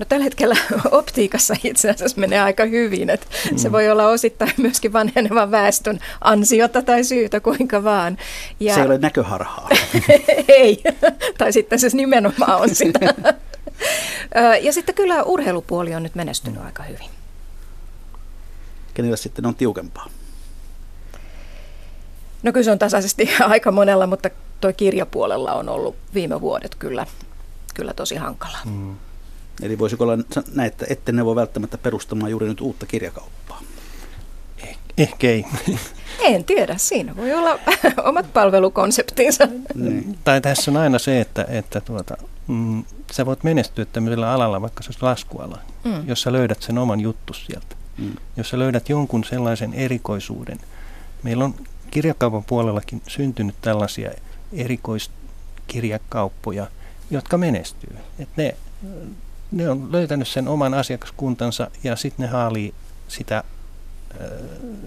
No 0.00 0.06
tällä 0.08 0.24
hetkellä 0.24 0.56
optiikassa 0.90 1.54
itse 1.64 1.90
asiassa 1.90 2.20
menee 2.20 2.40
aika 2.40 2.64
hyvin. 2.64 3.10
Että 3.10 3.26
mm. 3.50 3.58
Se 3.58 3.72
voi 3.72 3.90
olla 3.90 4.08
osittain 4.08 4.52
myöskin 4.66 4.92
vanhenevan 4.92 5.50
väestön 5.50 5.98
ansiota 6.20 6.82
tai 6.82 7.04
syytä, 7.04 7.40
kuinka 7.40 7.84
vaan. 7.84 8.18
Ja... 8.60 8.74
Se 8.74 8.80
ei 8.80 8.86
ole 8.86 8.98
näköharhaa. 8.98 9.68
ei, 10.48 10.82
tai 11.38 11.52
sitten 11.52 11.78
se 11.78 11.88
nimenomaan 11.92 12.60
on 12.60 12.74
sitä. 12.74 13.14
ja 14.62 14.72
sitten 14.72 14.94
kyllä 14.94 15.22
urheilupuoli 15.22 15.94
on 15.94 16.02
nyt 16.02 16.14
menestynyt 16.14 16.62
aika 16.64 16.82
hyvin. 16.82 17.10
Kenellä 18.94 19.16
sitten 19.16 19.46
on 19.46 19.54
tiukempaa? 19.54 20.06
No 22.42 22.52
kyllä 22.52 22.64
se 22.64 22.70
on 22.70 22.78
tasaisesti 22.78 23.30
aika 23.40 23.72
monella, 23.72 24.06
mutta 24.06 24.30
tuo 24.60 24.72
kirjapuolella 24.72 25.52
on 25.52 25.68
ollut 25.68 25.96
viime 26.14 26.40
vuodet 26.40 26.74
kyllä, 26.74 27.06
kyllä 27.74 27.94
tosi 27.94 28.16
hankala. 28.16 28.58
Mm. 28.64 28.96
Eli 29.62 29.78
voisiko 29.78 30.04
olla 30.04 30.18
näin, 30.54 30.66
että 30.66 30.86
ette 30.88 31.12
ne 31.12 31.24
voi 31.24 31.36
välttämättä 31.36 31.78
perustamaan 31.78 32.30
juuri 32.30 32.48
nyt 32.48 32.60
uutta 32.60 32.86
kirjakauppaa? 32.86 33.62
Eh, 34.58 34.78
ehkä 34.96 35.30
ei. 35.30 35.44
En 36.20 36.44
tiedä, 36.44 36.74
siinä 36.78 37.16
voi 37.16 37.32
olla 37.32 37.58
omat 38.08 38.32
palvelukonseptinsa. 38.32 39.48
Niin. 39.74 40.18
Tai 40.24 40.40
tässä 40.40 40.70
on 40.70 40.76
aina 40.76 40.98
se, 40.98 41.20
että, 41.20 41.46
että 41.48 41.80
tuota, 41.80 42.16
mm, 42.46 42.84
sä 43.12 43.26
voit 43.26 43.44
menestyä 43.44 43.84
tämmöisellä 43.84 44.32
alalla, 44.32 44.60
vaikka 44.60 44.82
se 44.82 44.88
olisi 44.88 45.02
laskuala, 45.02 45.58
mm. 45.84 46.08
jos 46.08 46.22
sä 46.22 46.32
löydät 46.32 46.62
sen 46.62 46.78
oman 46.78 47.00
juttu 47.00 47.32
sieltä. 47.32 47.76
Mm. 47.98 48.12
Jos 48.36 48.48
sä 48.48 48.58
löydät 48.58 48.88
jonkun 48.88 49.24
sellaisen 49.24 49.74
erikoisuuden. 49.74 50.58
Meillä 51.22 51.44
on 51.44 51.54
kirjakaupan 51.90 52.44
puolellakin 52.44 53.02
syntynyt 53.08 53.54
tällaisia 53.62 54.10
erikoiskirjakauppoja, 54.52 56.66
jotka 57.10 57.38
menestyy. 57.38 57.96
Et 58.18 58.28
ne, 58.36 58.54
ne 59.52 59.70
on 59.70 59.92
löytänyt 59.92 60.28
sen 60.28 60.48
oman 60.48 60.74
asiakaskuntansa 60.74 61.70
ja 61.84 61.96
sitten 61.96 62.26
ne 62.26 62.32
haalii 62.32 62.74
sitä, 63.08 63.44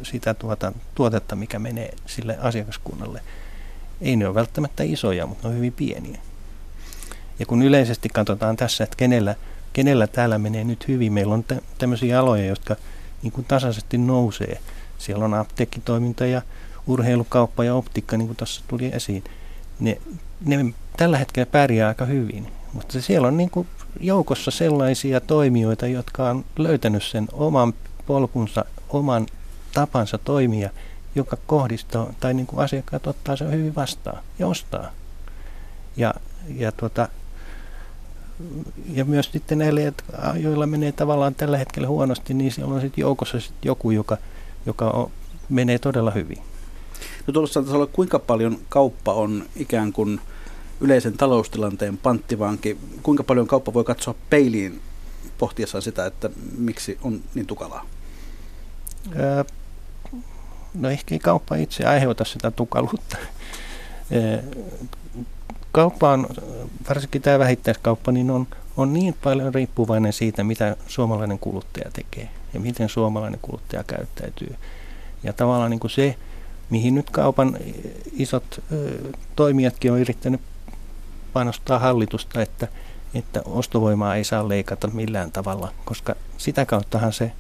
sitä 0.04 0.34
tuota, 0.34 0.72
tuotetta, 0.96 1.36
mikä 1.36 1.60
menee 1.60 1.94
sille 2.06 2.38
asiakaskunnalle. 2.42 3.22
Ei 4.02 4.16
ne 4.16 4.28
ole 4.28 4.36
välttämättä 4.36 4.84
isoja, 4.84 5.28
mutta 5.28 5.48
ne 5.48 5.52
on 5.52 5.58
hyvin 5.58 5.74
pieniä. 5.74 6.20
Ja 7.40 7.46
kun 7.46 7.62
yleisesti 7.62 8.10
katsotaan 8.10 8.58
tässä, 8.58 8.84
että 8.84 8.96
kenellä, 8.96 9.36
kenellä 9.74 10.08
täällä 10.08 10.38
menee 10.38 10.64
nyt 10.64 10.88
hyvin, 10.88 11.14
meillä 11.14 11.34
on 11.34 11.46
tämmöisiä 11.78 12.20
aloja, 12.20 12.46
jotka 12.46 12.76
niin 13.22 13.32
kuin 13.32 13.46
tasaisesti 13.46 13.98
nousee. 13.98 14.62
Siellä 14.98 15.26
on 15.26 15.34
apteekkitoiminta 15.34 16.26
ja 16.26 16.42
urheilukauppa 16.88 17.64
ja 17.64 17.76
optiikka, 17.76 18.18
niin 18.18 18.28
kuin 18.28 18.38
tuossa 18.38 18.64
tuli 18.68 18.92
esiin. 18.94 19.24
Ne, 19.80 19.98
ne 20.46 20.74
tällä 20.98 21.18
hetkellä 21.18 21.46
pärjää 21.46 21.88
aika 21.88 22.06
hyvin, 22.06 22.48
mutta 22.74 23.02
siellä 23.02 23.28
on 23.28 23.38
niin 23.38 23.50
kuin 23.50 23.68
joukossa 24.00 24.52
sellaisia 24.52 25.22
toimijoita, 25.22 25.88
jotka 25.88 26.30
on 26.30 26.46
löytänyt 26.58 27.04
sen 27.04 27.28
oman 27.34 27.74
polkunsa, 28.06 28.66
oman 28.90 29.26
tapansa 29.74 30.18
toimia, 30.18 30.70
joka 31.16 31.38
kohdistaa, 31.48 32.14
tai 32.20 32.34
niin 32.34 32.48
kuin 32.48 32.60
asiakkaat 32.60 33.08
ottaa 33.08 33.36
sen 33.36 33.52
hyvin 33.52 33.76
vastaan 33.76 34.24
ja 34.40 34.48
ostaa. 34.48 34.92
Ja, 35.98 36.14
ja 36.56 36.72
tuota, 36.72 37.08
ja 38.94 39.06
myös 39.06 39.30
sitten 39.32 39.58
näille, 39.58 39.94
joilla 40.36 40.68
menee 40.68 40.92
tavallaan 40.92 41.36
tällä 41.36 41.58
hetkellä 41.58 41.88
huonosti, 41.88 42.34
niin 42.34 42.52
siellä 42.52 42.76
on 42.76 42.82
sitten 42.82 43.02
joukossa 43.02 43.40
sit 43.40 43.66
joku, 43.66 43.92
joka, 43.92 44.18
joka 44.66 44.90
on, 44.90 45.12
menee 45.50 45.80
todella 45.80 46.12
hyvin. 46.12 46.38
No 47.28 47.34
tuossa 47.34 47.64
olla, 47.70 47.88
kuinka 47.88 48.20
paljon 48.20 48.58
kauppa 48.70 49.14
on 49.14 49.44
ikään 49.56 49.94
kuin 49.94 50.22
yleisen 50.82 51.18
taloustilanteen 51.18 51.98
panttivanki? 51.98 52.78
Kuinka 53.04 53.24
paljon 53.24 53.48
kauppa 53.48 53.74
voi 53.74 53.84
katsoa 53.84 54.16
peiliin 54.30 54.82
pohtiessaan 55.38 55.82
sitä, 55.82 56.06
että 56.06 56.30
miksi 56.58 56.98
on 57.02 57.22
niin 57.36 57.48
tukalaa? 57.48 57.86
No 60.74 60.90
ehkä 60.90 61.16
ei 61.16 61.20
kauppa 61.20 61.56
itse 61.56 61.86
aiheuta 61.86 62.26
sitä 62.26 62.52
tukaluutta. 62.52 63.18
kauppa 65.72 66.12
on, 66.12 66.28
varsinkin 66.90 67.22
tämä 67.22 67.40
vähittäiskauppa, 67.40 68.12
niin 68.12 68.32
on, 68.32 68.48
on 68.78 68.94
niin 68.94 69.16
paljon 69.24 69.54
riippuvainen 69.54 70.14
siitä, 70.14 70.44
mitä 70.44 70.76
suomalainen 70.88 71.40
kuluttaja 71.40 71.92
tekee 71.92 72.30
ja 72.54 72.60
miten 72.60 72.90
suomalainen 72.90 73.40
kuluttaja 73.42 73.84
käyttäytyy. 73.84 74.56
Ja 75.24 75.34
tavallaan 75.34 75.72
niin 75.72 75.80
kuin 75.80 75.92
se, 75.92 76.16
mihin 76.70 76.96
nyt 76.96 77.10
kaupan 77.10 77.58
isot 78.12 78.64
toimijatkin 79.36 79.92
on 79.92 80.00
yrittänyt 80.00 80.42
panostaa 81.34 81.80
hallitusta, 81.80 82.42
että, 82.42 82.68
että 83.14 83.42
ostovoimaa 83.46 84.16
ei 84.16 84.24
saa 84.24 84.50
leikata 84.50 84.88
millään 84.88 85.32
tavalla, 85.32 85.74
koska 85.86 86.16
sitä 86.38 86.66
kauttahan 86.66 87.14
se, 87.14 87.32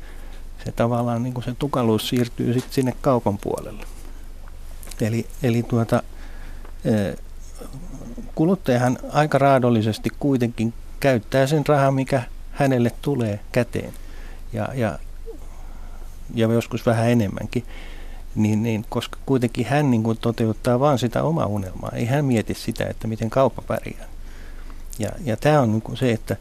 se 0.65 0.71
tavallaan 0.71 1.23
niin 1.23 1.33
kuin 1.33 1.43
se 1.43 1.55
tukaluus 1.59 2.09
siirtyy 2.09 2.53
sitten 2.53 2.73
sinne 2.73 2.93
kaupan 3.01 3.37
puolelle. 3.37 3.83
Eli, 5.01 5.27
eli 5.43 5.63
tuota, 5.63 6.03
kuluttajahan 8.35 8.97
aika 9.11 9.37
raadollisesti 9.37 10.09
kuitenkin 10.19 10.73
käyttää 10.99 11.47
sen 11.47 11.67
rahan, 11.67 11.93
mikä 11.93 12.23
hänelle 12.51 12.91
tulee 13.01 13.39
käteen. 13.51 13.93
Ja, 14.53 14.69
ja, 14.73 14.99
ja 16.33 16.47
joskus 16.53 16.85
vähän 16.85 17.09
enemmänkin. 17.09 17.65
Niin, 18.35 18.63
niin, 18.63 18.85
koska 18.89 19.17
kuitenkin 19.25 19.65
hän 19.65 19.91
niin 19.91 20.03
kuin 20.03 20.17
toteuttaa 20.17 20.79
vain 20.79 20.99
sitä 20.99 21.23
omaa 21.23 21.45
unelmaa. 21.45 21.91
Ei 21.95 22.05
hän 22.05 22.25
mieti 22.25 22.53
sitä, 22.53 22.85
että 22.85 23.07
miten 23.07 23.29
kauppa 23.29 23.61
pärjää. 23.67 24.07
Ja, 24.99 25.09
ja 25.23 25.37
tämä 25.37 25.61
on 25.61 25.71
niin 25.71 25.81
kuin 25.81 25.97
se, 25.97 26.11
että 26.11 26.35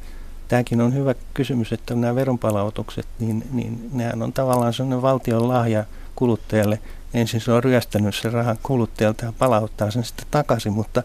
tämäkin 0.49 0.81
on 0.81 0.95
hyvä 0.95 1.15
kysymys, 1.35 1.73
että 1.73 1.95
nämä 1.95 2.15
veronpalautukset, 2.15 3.07
niin, 3.19 3.45
niin 3.53 3.91
nehän 3.93 4.23
on 4.23 4.33
tavallaan 4.33 4.73
sellainen 4.73 5.03
valtion 5.03 5.49
lahja 5.49 5.85
kuluttajalle. 6.17 6.79
Ensin 7.15 7.41
se 7.41 7.53
on 7.53 7.65
ryöstänyt 7.65 8.15
sen 8.15 8.33
rahan 8.33 8.59
kuluttajalta 8.63 9.25
ja 9.25 9.33
palauttaa 9.39 9.91
sen 9.91 10.05
sitten 10.05 10.27
takaisin, 10.31 10.73
mutta 10.73 11.03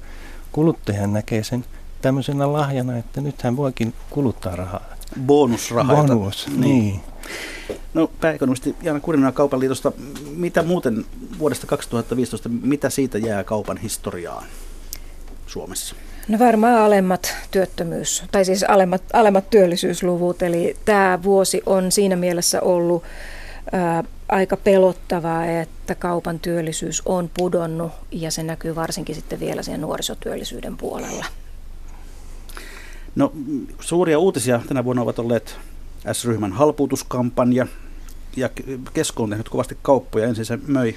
kuluttajan 0.52 1.13
näkee 1.13 1.43
sen 1.43 1.65
tämmöisenä 2.02 2.54
lahjana, 2.54 2.97
että 2.97 3.21
nyt 3.21 3.41
hän 3.41 3.58
voikin 3.58 3.93
kuluttaa 4.10 4.56
rahaa. 4.56 4.86
Bonusrahaa. 5.26 5.95
Bonus, 5.95 6.47
niin. 6.47 6.62
niin. 6.62 7.02
No 7.97 8.12
pääekonomisti 8.21 8.75
Jaana 8.81 8.99
Kurina 8.99 9.31
Kaupan 9.31 9.60
liitosta, 9.60 9.91
mitä 10.36 10.63
muuten 10.63 11.05
vuodesta 11.39 11.67
2015, 11.67 12.49
mitä 12.49 12.89
siitä 12.89 13.17
jää 13.17 13.43
kaupan 13.43 13.77
historiaan 13.77 14.43
Suomessa? 15.47 15.95
No 16.27 16.39
varmaan 16.39 16.77
alemmat 16.77 17.36
työttömyys, 17.51 18.23
tai 18.31 18.45
siis 18.45 18.63
alemmat, 18.63 19.03
alemmat 19.13 19.49
työllisyysluvut, 19.49 20.41
eli 20.41 20.75
tämä 20.86 21.19
vuosi 21.23 21.62
on 21.65 21.91
siinä 21.91 22.15
mielessä 22.15 22.62
ollut 22.62 23.03
ää, 23.71 24.03
aika 24.29 24.57
pelottavaa, 24.57 25.45
että 25.45 25.95
kaupan 25.95 26.39
työllisyys 26.39 27.01
on 27.05 27.29
pudonnut 27.38 27.91
ja 28.12 28.31
se 28.31 28.43
näkyy 28.43 28.75
varsinkin 28.75 29.15
sitten 29.15 29.39
vielä 29.39 29.63
sen 29.63 29.81
nuorisotyöllisyyden 29.81 30.77
puolella. 30.77 31.25
No 33.15 33.31
suuria 33.79 34.19
uutisia 34.19 34.62
tänä 34.67 34.83
vuonna 34.83 35.01
ovat 35.01 35.19
olleet 35.19 35.57
S-ryhmän 36.13 36.51
halpuutuskampanja 36.51 37.67
ja 38.38 38.50
Kesko 38.93 39.23
on 39.23 39.30
tehnyt 39.30 39.50
kovasti 39.50 39.78
kauppoja. 39.82 40.28
Ensin 40.28 40.45
se 40.45 40.60
möi 40.67 40.95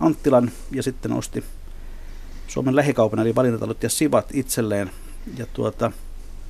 Anttilan 0.00 0.50
ja 0.70 0.82
sitten 0.82 1.12
osti 1.12 1.44
Suomen 2.48 2.76
lähikaupan 2.76 3.18
eli 3.18 3.34
valintatalot 3.34 3.82
ja 3.82 3.88
Sivat 3.88 4.28
itselleen. 4.32 4.90
Ja 5.36 5.46
tuota, 5.52 5.92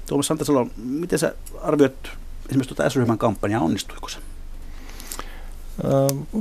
Tuomas 0.06 0.26
Santasalo, 0.26 0.68
miten 0.76 1.18
sä 1.18 1.34
arvioit 1.62 2.08
esimerkiksi 2.48 2.74
tuota 2.74 2.90
S-ryhmän 2.90 3.18
kampanjaa, 3.18 3.62
onnistuiko 3.62 4.08
se? 4.08 4.18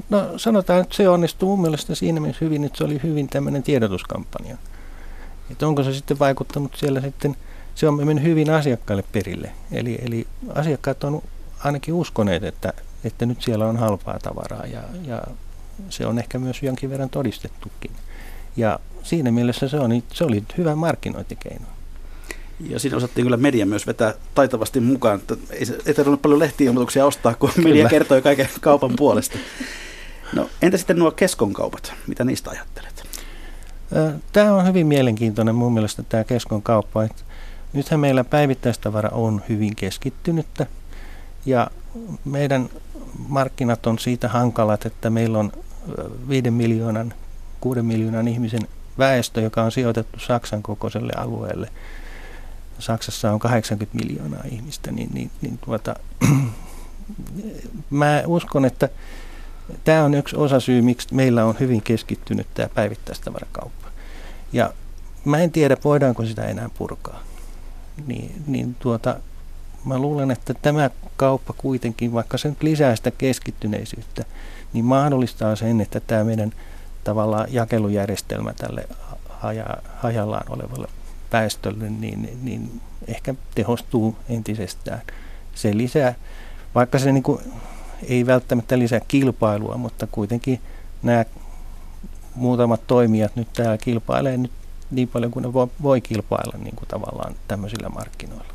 No 0.10 0.38
sanotaan, 0.38 0.82
että 0.82 0.96
se 0.96 1.10
onnistui 1.10 1.48
mun 1.48 1.62
mielestä 1.62 1.96
siinä 1.96 2.20
mielessä 2.20 2.46
hyvin, 2.46 2.64
että 2.64 2.78
se 2.78 2.84
oli 2.84 3.00
hyvin 3.04 3.28
tämmöinen 3.28 3.64
tiedotuskampanja. 3.64 4.58
Että 5.52 5.68
onko 5.68 5.84
se 5.84 5.94
sitten 5.94 6.20
vaikuttanut 6.20 6.76
siellä 6.76 7.02
sitten, 7.02 7.36
se 7.76 7.88
on 7.88 8.06
mennyt 8.06 8.24
hyvin 8.24 8.50
asiakkaille 8.50 9.04
perille. 9.12 9.52
Eli, 9.72 10.00
eli 10.02 10.28
asiakkaat 10.56 11.04
on 11.04 11.22
ainakin 11.64 11.94
uskoneet, 11.94 12.44
että, 12.44 12.74
että 13.06 13.26
nyt 13.26 13.42
siellä 13.42 13.68
on 13.68 13.78
halpaa 13.78 14.20
tavaraa 14.20 14.66
ja, 14.66 14.82
ja 15.04 15.22
se 15.90 16.06
on 16.06 16.20
ehkä 16.20 16.40
myös 16.40 16.64
jonkin 16.64 16.90
verran 16.90 17.10
todistettukin. 17.10 17.92
Ja 18.58 18.80
siinä 19.04 19.32
mielessä 19.32 19.68
se, 19.68 19.80
on, 19.80 20.04
se 20.14 20.24
oli 20.24 20.44
hyvä 20.58 20.76
markkinointikeino. 20.76 21.66
Ja 22.60 22.80
siinä 22.80 22.98
osattiin 22.98 23.26
kyllä 23.26 23.38
media 23.38 23.66
myös 23.66 23.88
vetää 23.88 24.14
taitavasti 24.36 24.80
mukaan. 24.80 25.20
Että 25.20 25.36
ei, 25.50 25.66
ei 25.86 25.94
tarvinnut 25.94 26.22
paljon 26.22 26.40
lehtiilmoituksia 26.40 27.06
ostaa, 27.06 27.34
kun 27.34 27.52
kyllä. 27.56 27.70
media 27.70 27.90
kertoi 27.90 28.22
kaiken 28.22 28.50
kaupan 28.62 28.92
puolesta. 28.96 29.38
No, 30.34 30.50
entä 30.62 30.78
sitten 30.78 31.00
nuo 31.00 31.12
keskonkaupat? 31.12 31.94
Mitä 32.08 32.24
niistä 32.24 32.50
ajattelet? 32.50 33.04
Tämä 34.32 34.54
on 34.54 34.68
hyvin 34.68 34.88
mielenkiintoinen 34.88 35.56
mun 35.56 35.74
mielestä 35.74 36.04
tämä 36.04 36.24
keskon 36.24 36.62
kauppa. 36.62 37.04
Että 37.04 37.24
nythän 37.74 38.00
meillä 38.00 38.24
päivittäistavara 38.24 39.10
on 39.10 39.42
hyvin 39.50 39.76
keskittynyttä 39.76 40.66
ja 41.46 41.72
meidän 42.26 42.70
markkinat 43.28 43.88
on 43.88 44.00
siitä 44.00 44.30
hankalat, 44.30 44.86
että 44.86 45.10
meillä 45.10 45.40
on 45.40 45.52
5 46.30 46.52
miljoonan, 46.52 47.14
6 47.62 47.82
miljoonan 47.82 48.28
ihmisen 48.28 48.68
väestö, 48.98 49.42
joka 49.42 49.64
on 49.64 49.72
sijoitettu 49.72 50.20
Saksan 50.20 50.64
kokoiselle 50.64 51.14
alueelle. 51.18 51.70
Saksassa 52.80 53.32
on 53.32 53.40
80 53.40 53.98
miljoonaa 53.98 54.44
ihmistä, 54.52 54.92
niin, 54.92 55.10
niin, 55.14 55.32
niin 55.42 55.58
tuota, 55.58 55.96
mä 57.90 58.24
uskon, 58.26 58.66
että 58.66 58.90
tämä 59.84 60.04
on 60.04 60.14
yksi 60.14 60.36
osa 60.36 60.60
syy, 60.60 60.82
miksi 60.82 61.16
meillä 61.16 61.46
on 61.46 61.56
hyvin 61.60 61.82
keskittynyt 61.82 62.48
tämä 62.54 62.70
päivittäistavarakauppa. 62.70 63.88
Ja 64.54 64.74
mä 65.26 65.38
en 65.38 65.52
tiedä, 65.52 65.78
voidaanko 65.84 66.26
sitä 66.26 66.44
enää 66.44 66.70
purkaa. 66.78 67.24
Niin, 68.08 68.44
niin 68.48 68.76
tuota, 68.80 69.16
mä 69.86 69.98
luulen, 70.00 70.32
että 70.32 70.54
tämä 70.54 70.90
kauppa 71.16 71.54
kuitenkin, 71.58 72.14
vaikka 72.14 72.38
se 72.38 72.50
nyt 72.50 72.64
lisää 72.64 72.96
sitä 72.96 73.12
keskittyneisyyttä, 73.12 74.26
niin 74.74 74.86
mahdollistaa 74.86 75.56
sen, 75.56 75.82
että 75.82 76.00
tämä 76.00 76.24
meidän 76.24 76.52
tavallaan 77.04 77.48
jakelujärjestelmä 77.50 78.54
tälle 78.54 78.88
haja, 79.30 79.66
hajallaan 79.98 80.46
olevalle 80.50 80.88
väestölle, 81.32 81.90
niin, 81.90 82.40
niin 82.44 82.82
ehkä 83.08 83.36
tehostuu 83.56 84.16
entisestään. 84.30 85.02
Se 85.56 85.78
lisää, 85.78 86.16
vaikka 86.76 87.00
se 87.00 87.12
niin 87.12 87.24
kuin 87.24 87.40
ei 88.08 88.26
välttämättä 88.26 88.80
lisää 88.80 89.02
kilpailua, 89.08 89.78
mutta 89.78 90.08
kuitenkin 90.08 90.62
nämä 91.04 91.26
muutamat 92.36 92.88
toimijat 92.88 93.36
nyt 93.36 93.54
täällä 93.54 93.78
kilpailee 93.78 94.38
nyt 94.38 94.52
niin 94.92 95.08
paljon 95.08 95.32
kuin 95.32 95.44
ne 95.44 95.54
voi, 95.54 95.68
voi 95.82 96.02
kilpailla 96.02 96.58
niin 96.58 96.76
kuin 96.76 96.88
tavallaan 96.88 97.36
tämmöisillä 97.48 97.90
markkinoilla. 97.90 98.55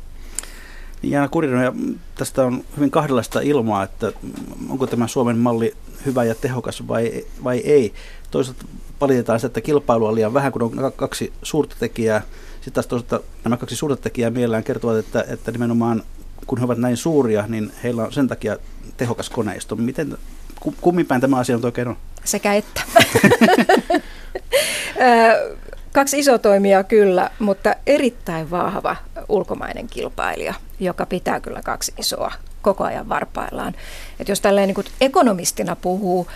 Niin 1.01 1.11
Jaana 1.11 1.27
Kurinen, 1.27 1.63
ja 1.63 1.73
tästä 2.15 2.43
on 2.43 2.63
hyvin 2.77 2.91
kahdenlaista 2.91 3.41
ilmaa, 3.41 3.83
että 3.83 4.11
onko 4.69 4.87
tämä 4.87 5.07
Suomen 5.07 5.37
malli 5.37 5.73
hyvä 6.05 6.23
ja 6.23 6.35
tehokas 6.35 6.87
vai, 6.87 7.25
vai 7.43 7.57
ei. 7.57 7.93
Toisaalta 8.31 8.65
valitetaan 9.01 9.39
sitä, 9.39 9.47
että 9.47 9.61
kilpailua 9.61 10.09
on 10.09 10.15
liian 10.15 10.33
vähän, 10.33 10.51
kun 10.51 10.61
on 10.61 10.93
kaksi 10.95 11.33
suurta 11.43 11.75
tekijää. 11.79 12.21
Sitten 12.55 12.73
taas 12.73 12.87
toisaalta 12.87 13.19
nämä 13.43 13.57
kaksi 13.57 13.75
suurta 13.75 14.03
tekijää 14.03 14.29
mielellään 14.29 14.63
kertovat, 14.63 14.97
että, 14.97 15.25
että 15.27 15.51
nimenomaan 15.51 16.03
kun 16.47 16.57
he 16.57 16.65
ovat 16.65 16.77
näin 16.77 16.97
suuria, 16.97 17.45
niin 17.47 17.71
heillä 17.83 18.03
on 18.03 18.11
sen 18.11 18.27
takia 18.27 18.57
tehokas 18.97 19.29
koneisto. 19.29 19.75
Miten, 19.75 20.17
kummin 20.81 21.05
päin 21.05 21.21
tämä 21.21 21.37
asia 21.37 21.55
on 21.55 21.65
oikein 21.65 21.87
on? 21.87 21.97
Sekä 22.23 22.53
että. 22.53 22.81
Kaksi 25.93 26.19
iso 26.19 26.37
toimijaa 26.37 26.83
kyllä, 26.83 27.29
mutta 27.39 27.75
erittäin 27.87 28.51
vahva 28.51 28.95
ulkomainen 29.29 29.87
kilpailija, 29.87 30.53
joka 30.79 31.05
pitää 31.05 31.39
kyllä 31.39 31.61
kaksi 31.61 31.93
isoa 31.97 32.31
koko 32.61 32.83
ajan 32.83 33.09
varpaillaan. 33.09 33.73
Et 34.19 34.29
jos 34.29 34.41
tälleen 34.41 34.67
niin 34.67 34.85
ekonomistina 35.01 35.75
puhuu, 35.75 36.27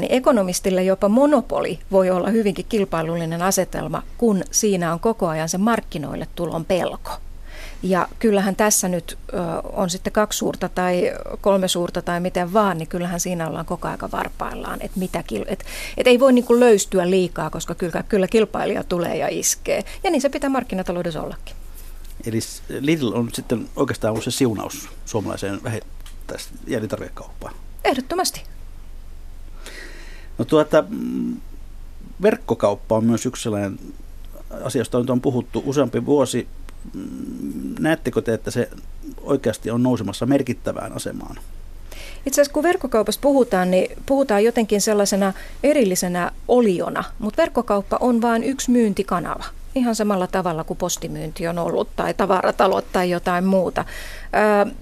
niin 0.00 0.12
ekonomistille 0.12 0.82
jopa 0.82 1.08
monopoli 1.08 1.78
voi 1.90 2.10
olla 2.10 2.30
hyvinkin 2.30 2.66
kilpailullinen 2.68 3.42
asetelma, 3.42 4.02
kun 4.18 4.42
siinä 4.50 4.92
on 4.92 5.00
koko 5.00 5.28
ajan 5.28 5.48
se 5.48 5.58
markkinoille 5.58 6.26
tulon 6.34 6.64
pelko. 6.64 7.10
Ja 7.82 8.08
kyllähän 8.18 8.56
tässä 8.56 8.88
nyt 8.88 9.18
on 9.72 9.90
sitten 9.90 10.12
kaksi 10.12 10.38
suurta 10.38 10.68
tai 10.68 11.12
kolme 11.40 11.68
suurta 11.68 12.02
tai 12.02 12.20
miten 12.20 12.52
vaan, 12.52 12.78
niin 12.78 12.88
kyllähän 12.88 13.20
siinä 13.20 13.48
ollaan 13.48 13.66
koko 13.66 13.88
aika 13.88 14.10
varpaillaan, 14.10 14.78
että 14.82 14.98
mitä, 14.98 15.24
et, 15.46 15.64
et 15.96 16.06
ei 16.06 16.20
voi 16.20 16.32
niin 16.32 16.44
kuin 16.44 16.60
löystyä 16.60 17.10
liikaa, 17.10 17.50
koska 17.50 17.74
kyllä, 17.74 18.04
kyllä 18.08 18.28
kilpailija 18.28 18.84
tulee 18.84 19.16
ja 19.16 19.28
iskee. 19.30 19.84
Ja 20.04 20.10
niin 20.10 20.20
se 20.20 20.28
pitää 20.28 20.50
markkinataloudessa 20.50 21.22
ollakin. 21.22 21.56
Eli 22.26 22.38
Lidl 22.80 23.12
on 23.14 23.28
sitten 23.32 23.68
oikeastaan 23.76 24.12
ollut 24.12 24.24
se 24.24 24.30
siunaus 24.30 24.88
suomalaiseen 25.04 25.60
vähittäisjäänitarvikauppaan. 25.62 27.54
Ehdottomasti. 27.84 28.42
No 30.38 30.44
tuota, 30.44 30.84
verkkokauppa 32.22 32.96
on 32.96 33.04
myös 33.04 33.26
yksi 33.26 33.42
sellainen 33.42 33.78
asia, 34.64 34.80
josta 34.80 34.98
on 34.98 35.20
puhuttu 35.20 35.62
useampi 35.66 36.06
vuosi. 36.06 36.48
Näettekö 37.78 38.22
te, 38.22 38.34
että 38.34 38.50
se 38.50 38.68
oikeasti 39.20 39.70
on 39.70 39.82
nousemassa 39.82 40.26
merkittävään 40.26 40.92
asemaan? 40.92 41.36
Itse 42.26 42.40
asiassa 42.40 42.52
kun 42.52 42.62
verkkokaupasta 42.62 43.20
puhutaan, 43.20 43.70
niin 43.70 43.98
puhutaan 44.06 44.44
jotenkin 44.44 44.80
sellaisena 44.80 45.32
erillisenä 45.62 46.32
oliona, 46.48 47.04
mutta 47.18 47.42
verkkokauppa 47.42 47.98
on 48.00 48.22
vain 48.22 48.44
yksi 48.44 48.70
myyntikanava. 48.70 49.44
Ihan 49.74 49.94
samalla 49.94 50.26
tavalla 50.26 50.64
kuin 50.64 50.76
postimyynti 50.76 51.48
on 51.48 51.58
ollut 51.58 51.88
tai 51.96 52.14
tavaratalot 52.14 52.84
tai 52.92 53.10
jotain 53.10 53.44
muuta. 53.44 53.84
Öö, 54.34 54.74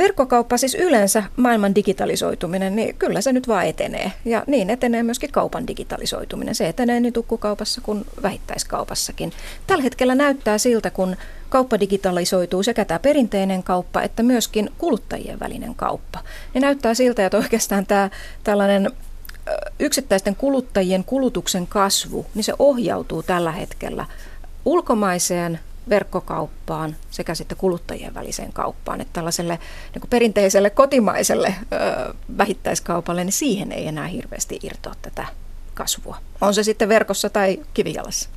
Verkkokauppa 0.00 0.56
siis 0.56 0.74
yleensä 0.74 1.22
maailman 1.36 1.74
digitalisoituminen, 1.74 2.76
niin 2.76 2.94
kyllä 2.94 3.20
se 3.20 3.32
nyt 3.32 3.48
vaan 3.48 3.66
etenee. 3.66 4.12
Ja 4.24 4.44
niin 4.46 4.70
etenee 4.70 5.02
myöskin 5.02 5.32
kaupan 5.32 5.66
digitalisoituminen. 5.66 6.54
Se 6.54 6.68
etenee 6.68 7.00
niin 7.00 7.12
tukkukaupassa 7.12 7.80
kuin 7.80 8.04
vähittäiskaupassakin. 8.22 9.32
Tällä 9.66 9.82
hetkellä 9.82 10.14
näyttää 10.14 10.58
siltä, 10.58 10.90
kun 10.90 11.16
kauppa 11.48 11.80
digitalisoituu 11.80 12.62
sekä 12.62 12.84
tämä 12.84 12.98
perinteinen 12.98 13.62
kauppa 13.62 14.02
että 14.02 14.22
myöskin 14.22 14.70
kuluttajien 14.78 15.40
välinen 15.40 15.74
kauppa. 15.74 16.18
Niin 16.54 16.62
näyttää 16.62 16.94
siltä, 16.94 17.26
että 17.26 17.38
oikeastaan 17.38 17.86
tämä 17.86 18.10
tällainen 18.44 18.90
yksittäisten 19.78 20.36
kuluttajien 20.36 21.04
kulutuksen 21.04 21.66
kasvu, 21.66 22.26
niin 22.34 22.44
se 22.44 22.52
ohjautuu 22.58 23.22
tällä 23.22 23.52
hetkellä 23.52 24.06
ulkomaiseen 24.64 25.60
verkkokauppaan 25.90 26.96
sekä 27.10 27.34
sitten 27.34 27.58
kuluttajien 27.58 28.14
väliseen 28.14 28.52
kauppaan. 28.52 29.00
Että 29.00 29.12
tällaiselle 29.12 29.58
niin 29.94 30.00
kuin 30.00 30.10
perinteiselle 30.10 30.70
kotimaiselle 30.70 31.54
ö, 31.72 32.14
vähittäiskaupalle, 32.38 33.24
niin 33.24 33.32
siihen 33.32 33.72
ei 33.72 33.86
enää 33.86 34.06
hirveästi 34.06 34.58
irtoa 34.62 34.94
tätä 35.02 35.26
kasvua. 35.74 36.16
On 36.40 36.54
se 36.54 36.62
sitten 36.62 36.88
verkossa 36.88 37.30
tai 37.30 37.62
kivijalassa. 37.74 38.28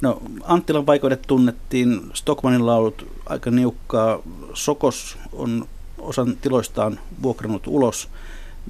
No 0.00 0.22
Anttilan 0.42 0.86
vaikeudet 0.86 1.22
tunnettiin, 1.26 2.00
Stockmanin 2.14 2.66
laulut 2.66 3.06
aika 3.26 3.50
niukkaa, 3.50 4.18
Sokos 4.54 5.18
on 5.32 5.68
osan 5.98 6.36
tiloistaan 6.36 7.00
vuokrannut 7.22 7.66
ulos. 7.66 8.08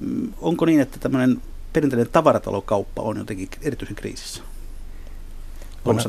Mm, 0.01 0.33
onko 0.41 0.65
niin, 0.65 0.79
että 0.79 0.99
tämmöinen 0.99 1.41
perinteinen 1.73 2.09
tavaratalokauppa 2.11 3.01
on 3.01 3.17
jotenkin 3.17 3.49
erityisen 3.61 3.95
kriisissä? 3.95 4.43
On, 5.85 5.99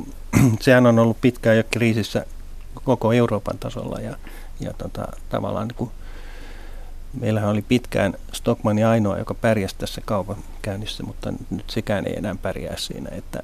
sehän 0.60 0.86
on 0.86 0.98
ollut 0.98 1.20
pitkään 1.20 1.56
jo 1.56 1.62
kriisissä 1.70 2.26
koko 2.84 3.12
Euroopan 3.12 3.58
tasolla 3.58 4.00
ja, 4.00 4.16
ja 4.60 4.72
tota, 4.72 5.08
tavallaan 5.28 5.68
niin 5.68 5.76
kuin, 5.76 5.90
meillähän 7.20 7.50
oli 7.50 7.62
pitkään 7.62 8.14
Stockmanni 8.32 8.84
ainoa, 8.84 9.18
joka 9.18 9.34
pärjäsi 9.34 9.76
tässä 9.78 10.00
kaupan 10.04 10.36
käynnissä, 10.62 11.02
mutta 11.02 11.32
nyt 11.50 11.70
sekään 11.70 12.06
ei 12.06 12.16
enää 12.16 12.36
pärjää 12.42 12.76
siinä, 12.76 13.10
että 13.12 13.42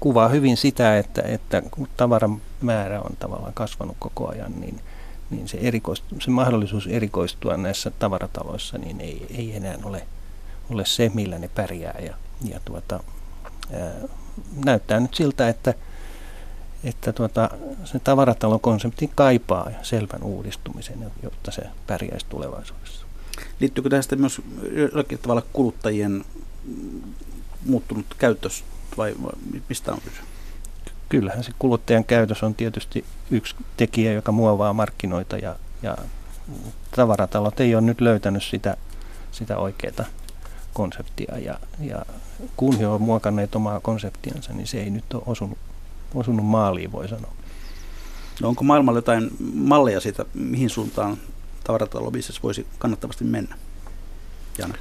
kuvaa 0.00 0.28
hyvin 0.28 0.56
sitä, 0.56 0.98
että, 0.98 1.22
että 1.22 1.62
kun 1.70 1.88
tavaran 1.96 2.40
määrä 2.60 3.00
on 3.00 3.16
tavallaan 3.18 3.54
kasvanut 3.54 3.96
koko 3.98 4.28
ajan, 4.28 4.60
niin, 4.60 4.80
niin 5.30 5.48
se, 5.48 5.58
erikoistu, 5.60 6.14
se 6.20 6.30
mahdollisuus 6.30 6.86
erikoistua 6.86 7.56
näissä 7.56 7.90
tavarataloissa 7.90 8.78
niin 8.78 9.00
ei, 9.00 9.26
ei 9.38 9.56
enää 9.56 9.78
ole, 9.84 10.06
ole 10.70 10.86
se, 10.86 11.10
millä 11.14 11.38
ne 11.38 11.50
pärjää. 11.54 11.98
Ja, 12.02 12.14
ja 12.48 12.60
tuota, 12.64 13.00
näyttää 14.64 15.00
nyt 15.00 15.14
siltä, 15.14 15.48
että, 15.48 15.74
että 16.84 17.12
tuota, 17.12 17.50
se 17.84 17.98
tavaratalokonsepti 17.98 19.10
kaipaa 19.14 19.70
selvän 19.82 20.22
uudistumisen, 20.22 21.12
jotta 21.22 21.50
se 21.50 21.62
pärjäisi 21.86 22.26
tulevaisuudessa. 22.28 23.06
Liittyykö 23.60 23.90
tästä 23.90 24.16
myös 24.16 24.40
jollakin 24.72 25.18
tavalla 25.18 25.42
kuluttajien 25.52 26.24
muuttunut 27.66 28.06
käytös 28.18 28.64
vai, 28.96 29.14
vai 29.22 29.32
mistä 29.68 29.92
on 29.92 30.00
kyse? 30.00 30.20
Kyllähän 31.08 31.44
se 31.44 31.52
kuluttajan 31.58 32.04
käytös 32.04 32.42
on 32.42 32.54
tietysti 32.54 33.04
yksi 33.30 33.56
tekijä, 33.76 34.12
joka 34.12 34.32
muovaa 34.32 34.72
markkinoita 34.72 35.36
ja, 35.36 35.56
ja 35.82 35.96
tavaratalot 36.96 37.60
ei 37.60 37.74
ole 37.74 37.82
nyt 37.82 38.00
löytänyt 38.00 38.42
sitä, 38.42 38.76
sitä 39.32 39.58
oikeaa 39.58 40.04
konseptia 40.78 41.38
ja, 41.38 41.58
ja 41.80 42.06
kun 42.56 42.78
he 42.78 42.86
ovat 42.86 43.02
muokanneet 43.02 43.54
omaa 43.54 43.80
konseptiansa, 43.80 44.52
niin 44.52 44.66
se 44.66 44.80
ei 44.80 44.90
nyt 44.90 45.14
ole 45.14 45.22
osunut, 45.26 45.58
osunut 46.14 46.46
maaliin, 46.46 46.92
voi 46.92 47.08
sanoa. 47.08 47.32
No 48.40 48.48
onko 48.48 48.64
maailmalla 48.64 48.98
jotain 48.98 49.30
malleja 49.54 50.00
siitä, 50.00 50.24
mihin 50.34 50.70
suuntaan 50.70 51.16
tavaratalobisnes 51.64 52.42
voisi 52.42 52.66
kannattavasti 52.78 53.24
mennä? 53.24 53.56
Jana 54.58 54.74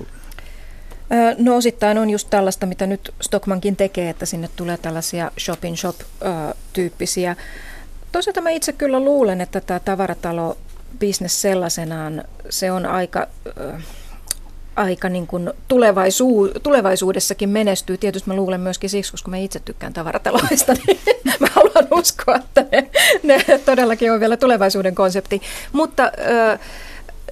No 1.37 1.55
osittain 1.55 1.97
on 1.97 2.09
just 2.09 2.29
tällaista, 2.29 2.65
mitä 2.65 2.87
nyt 2.87 3.13
Stockmankin 3.21 3.75
tekee, 3.75 4.09
että 4.09 4.25
sinne 4.25 4.49
tulee 4.55 4.77
tällaisia 4.77 5.31
shop-in-shop-tyyppisiä. 5.39 7.35
Toisaalta 8.11 8.41
mä 8.41 8.49
itse 8.49 8.73
kyllä 8.73 8.99
luulen, 8.99 9.41
että 9.41 9.61
tämä 9.61 9.79
tavaratalo 9.79 10.57
bisnes 10.99 11.41
sellaisenaan, 11.41 12.23
se 12.49 12.71
on 12.71 12.85
aika 12.85 13.27
aika 14.77 15.09
niin 15.09 15.27
kuin 15.27 15.53
tulevaisuu, 15.67 16.49
tulevaisuudessakin 16.63 17.49
menestyy. 17.49 17.97
Tietysti 17.97 18.29
mä 18.29 18.35
luulen 18.35 18.61
myöskin 18.61 18.89
siksi, 18.89 19.11
koska 19.11 19.31
mä 19.31 19.37
itse 19.37 19.59
tykkään 19.59 19.93
tavarataloista, 19.93 20.73
niin 20.87 20.99
mä 21.39 21.47
haluan 21.51 21.87
uskoa, 21.91 22.35
että 22.35 22.65
ne, 22.71 22.89
ne 23.23 23.57
todellakin 23.65 24.11
on 24.11 24.19
vielä 24.19 24.37
tulevaisuuden 24.37 24.95
konsepti. 24.95 25.41
Mutta 25.71 26.03
äh, 26.03 26.59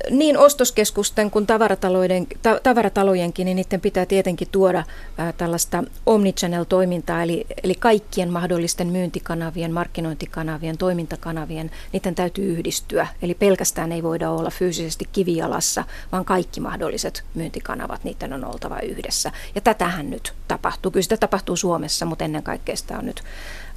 niin 0.10 0.38
ostoskeskusten 0.38 1.32
kuin 1.32 1.48
tavaratalojen, 1.48 2.28
ta, 2.42 2.60
tavaratalojenkin, 2.64 3.46
niin 3.46 3.56
niiden 3.56 3.82
pitää 3.82 4.06
tietenkin 4.06 4.48
tuoda 4.52 4.84
ää, 5.18 5.34
tällaista 5.34 5.84
omnichannel-toimintaa, 6.06 7.24
eli, 7.24 7.46
eli 7.64 7.76
kaikkien 7.76 8.32
mahdollisten 8.32 8.88
myyntikanavien, 8.88 9.74
markkinointikanavien, 9.74 10.78
toimintakanavien, 10.78 11.72
niiden 11.94 12.16
täytyy 12.16 12.52
yhdistyä. 12.52 13.08
Eli 13.22 13.34
pelkästään 13.34 13.92
ei 13.92 14.04
voida 14.04 14.30
olla 14.30 14.50
fyysisesti 14.50 15.10
kivijalassa, 15.12 15.84
vaan 16.12 16.26
kaikki 16.26 16.60
mahdolliset 16.60 17.24
myyntikanavat, 17.34 18.04
niiden 18.04 18.34
on 18.34 18.46
oltava 18.46 18.80
yhdessä. 18.80 19.32
Ja 19.56 19.62
tätähän 19.62 20.10
nyt 20.10 20.34
tapahtuu. 20.48 20.92
Kyllä 20.92 21.04
sitä 21.04 21.18
tapahtuu 21.18 21.56
Suomessa, 21.56 22.06
mutta 22.06 22.26
ennen 22.26 22.44
kaikkea 22.44 22.76
sitä 22.76 22.98
on 22.98 23.06
nyt 23.06 23.24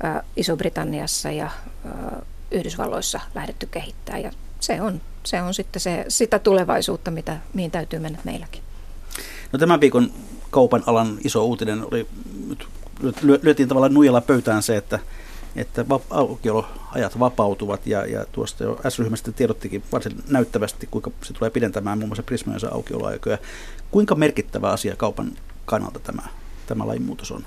ää, 0.02 0.22
Iso-Britanniassa 0.36 1.30
ja 1.30 1.50
ää, 1.84 2.22
Yhdysvalloissa 2.50 3.20
lähdetty 3.34 3.66
kehittää 3.66 4.18
ja 4.18 4.32
se 4.60 4.82
on, 4.82 5.00
se 5.28 5.42
on 5.42 5.54
sitten 5.54 5.80
se, 5.80 6.04
sitä 6.08 6.38
tulevaisuutta, 6.38 7.10
mitä, 7.10 7.38
mihin 7.54 7.70
täytyy 7.70 7.98
mennä 7.98 8.18
meilläkin. 8.24 8.62
No 9.52 9.58
tämän 9.58 9.80
viikon 9.80 10.10
kaupan 10.50 10.82
alan 10.86 11.18
iso 11.24 11.44
uutinen 11.44 11.84
oli, 11.84 12.06
lyötiin 13.42 13.68
tavallaan 13.68 13.94
nuijalla 13.94 14.20
pöytään 14.20 14.62
se, 14.62 14.76
että, 14.76 14.98
että 15.56 15.84
aukioloajat 16.10 17.18
vapautuvat 17.18 17.86
ja, 17.86 18.06
ja 18.06 18.24
tuosta 18.32 18.64
jo 18.64 18.80
S-ryhmästä 18.88 19.32
tiedottikin 19.32 19.82
varsin 19.92 20.22
näyttävästi, 20.28 20.88
kuinka 20.90 21.10
se 21.22 21.32
tulee 21.32 21.50
pidentämään 21.50 21.98
muun 21.98 22.08
muassa 22.08 22.22
Prismojensa 22.22 22.68
aukioloaikoja. 22.72 23.38
Kuinka 23.90 24.14
merkittävä 24.14 24.70
asia 24.70 24.96
kaupan 24.96 25.32
kannalta 25.64 25.98
tämä, 25.98 26.22
tämä 26.66 26.86
lainmuutos 26.86 27.32
on? 27.32 27.44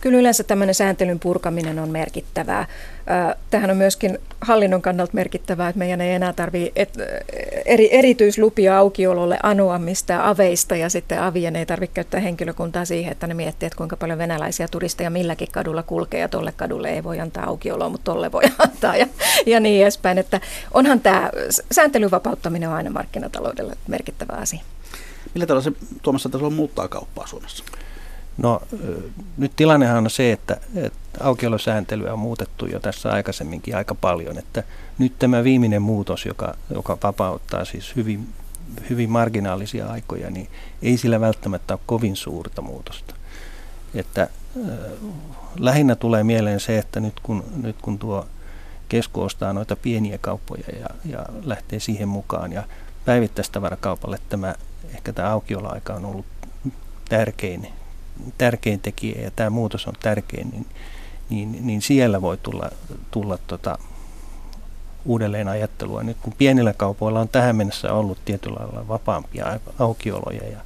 Kyllä 0.00 0.18
yleensä 0.18 0.44
tämmöinen 0.44 0.74
sääntelyn 0.74 1.18
purkaminen 1.18 1.78
on 1.78 1.90
merkittävää. 1.90 2.66
Tähän 3.50 3.70
on 3.70 3.76
myöskin 3.76 4.18
hallinnon 4.40 4.82
kannalta 4.82 5.12
merkittävää, 5.14 5.68
että 5.68 5.78
meidän 5.78 6.00
ei 6.00 6.12
enää 6.12 6.32
tarvitse 6.32 6.88
eri, 7.64 7.88
erityislupia 7.94 8.78
aukiololle 8.78 9.38
anoa 9.42 9.78
mistä 9.78 10.28
aveista 10.28 10.76
ja 10.76 10.88
sitten 10.88 11.22
avien 11.22 11.56
ei 11.56 11.66
tarvitse 11.66 11.94
käyttää 11.94 12.20
henkilökuntaa 12.20 12.84
siihen, 12.84 13.12
että 13.12 13.26
ne 13.26 13.34
miettii, 13.34 13.66
että 13.66 13.76
kuinka 13.76 13.96
paljon 13.96 14.18
venäläisiä 14.18 14.68
turisteja 14.68 15.10
milläkin 15.10 15.48
kadulla 15.52 15.82
kulkee 15.82 16.20
ja 16.20 16.28
tolle 16.28 16.52
kadulle 16.56 16.88
ei 16.90 17.04
voi 17.04 17.20
antaa 17.20 17.46
aukioloa, 17.46 17.88
mutta 17.88 18.12
tolle 18.12 18.32
voi 18.32 18.42
antaa 18.58 18.96
ja, 18.96 19.06
ja 19.46 19.60
niin 19.60 19.82
edespäin. 19.82 20.18
Että 20.18 20.40
onhan 20.74 21.00
tämä 21.00 21.30
sääntelyn 21.72 22.10
vapauttaminen 22.10 22.68
on 22.68 22.74
aina 22.74 22.90
markkinataloudelle 22.90 23.76
merkittävä 23.88 24.32
asia. 24.32 24.60
Millä 25.34 25.46
tavalla 25.46 25.64
se 25.64 25.72
Tuomassa 26.02 26.28
tasolla 26.28 26.50
muuttaa 26.50 26.88
kauppaa 26.88 27.26
Suomessa? 27.26 27.64
No 28.42 28.62
nyt 29.36 29.52
tilannehan 29.56 30.04
on 30.04 30.10
se, 30.10 30.32
että, 30.32 30.56
että 30.74 31.24
aukiolosääntelyä 31.24 32.12
on 32.12 32.18
muutettu 32.18 32.66
jo 32.66 32.80
tässä 32.80 33.12
aikaisemminkin 33.12 33.76
aika 33.76 33.94
paljon, 33.94 34.38
että 34.38 34.62
nyt 34.98 35.18
tämä 35.18 35.44
viimeinen 35.44 35.82
muutos, 35.82 36.26
joka, 36.26 36.54
joka 36.74 36.98
vapauttaa 37.02 37.64
siis 37.64 37.96
hyvin, 37.96 38.28
hyvin 38.90 39.10
marginaalisia 39.10 39.86
aikoja, 39.86 40.30
niin 40.30 40.48
ei 40.82 40.96
sillä 40.96 41.20
välttämättä 41.20 41.74
ole 41.74 41.80
kovin 41.86 42.16
suurta 42.16 42.62
muutosta. 42.62 43.14
Että 43.94 44.22
äh, 44.22 44.78
lähinnä 45.58 45.94
tulee 45.94 46.24
mieleen 46.24 46.60
se, 46.60 46.78
että 46.78 47.00
nyt 47.00 47.20
kun, 47.22 47.44
nyt 47.62 47.76
kun 47.82 47.98
tuo 47.98 48.26
kesku 48.88 49.22
ostaa 49.22 49.52
noita 49.52 49.76
pieniä 49.76 50.18
kauppoja 50.18 50.64
ja, 50.80 50.88
ja 51.04 51.26
lähtee 51.42 51.80
siihen 51.80 52.08
mukaan 52.08 52.52
ja 52.52 52.62
päivittäistavarakaupalle 53.04 54.18
tämä, 54.28 54.54
ehkä 54.94 55.12
tämä 55.12 55.30
aukioloaika 55.30 55.94
on 55.94 56.04
ollut 56.04 56.26
tärkein 57.08 57.79
tärkein 58.38 58.80
tekijä 58.80 59.22
ja 59.22 59.30
tämä 59.30 59.50
muutos 59.50 59.86
on 59.86 59.94
tärkein, 60.00 60.50
niin, 60.50 60.66
niin, 61.30 61.66
niin 61.66 61.82
siellä 61.82 62.22
voi 62.22 62.38
tulla, 62.38 62.70
tulla 63.10 63.38
tota, 63.46 63.78
uudelleen 65.04 65.48
ajattelua. 65.48 66.02
Nyt 66.02 66.16
kun 66.22 66.32
pienillä 66.38 66.72
kaupoilla 66.72 67.20
on 67.20 67.28
tähän 67.28 67.56
mennessä 67.56 67.92
ollut 67.92 68.18
tietyllä 68.24 68.60
lailla 68.60 68.88
vapaampia 68.88 69.60
aukioloja 69.78 70.48
ja 70.48 70.58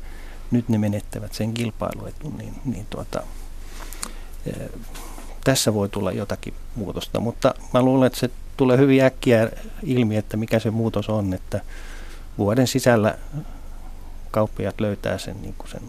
nyt 0.50 0.68
ne 0.68 0.78
menettävät 0.78 1.34
sen 1.34 1.54
kilpailuetun, 1.54 2.36
niin, 2.38 2.54
niin 2.64 2.86
tuota, 2.90 3.22
tässä 5.44 5.74
voi 5.74 5.88
tulla 5.88 6.12
jotakin 6.12 6.54
muutosta. 6.76 7.20
Mutta 7.20 7.54
mä 7.74 7.82
luulen, 7.82 8.06
että 8.06 8.18
se 8.18 8.30
tulee 8.56 8.78
hyvin 8.78 9.04
äkkiä 9.04 9.50
ilmi, 9.82 10.16
että 10.16 10.36
mikä 10.36 10.58
se 10.58 10.70
muutos 10.70 11.08
on, 11.08 11.34
että 11.34 11.60
vuoden 12.38 12.66
sisällä 12.66 13.18
kauppiaat 14.30 14.80
löytää 14.80 15.18
sen, 15.18 15.42
niin 15.42 15.54
kuin 15.58 15.70
sen 15.70 15.82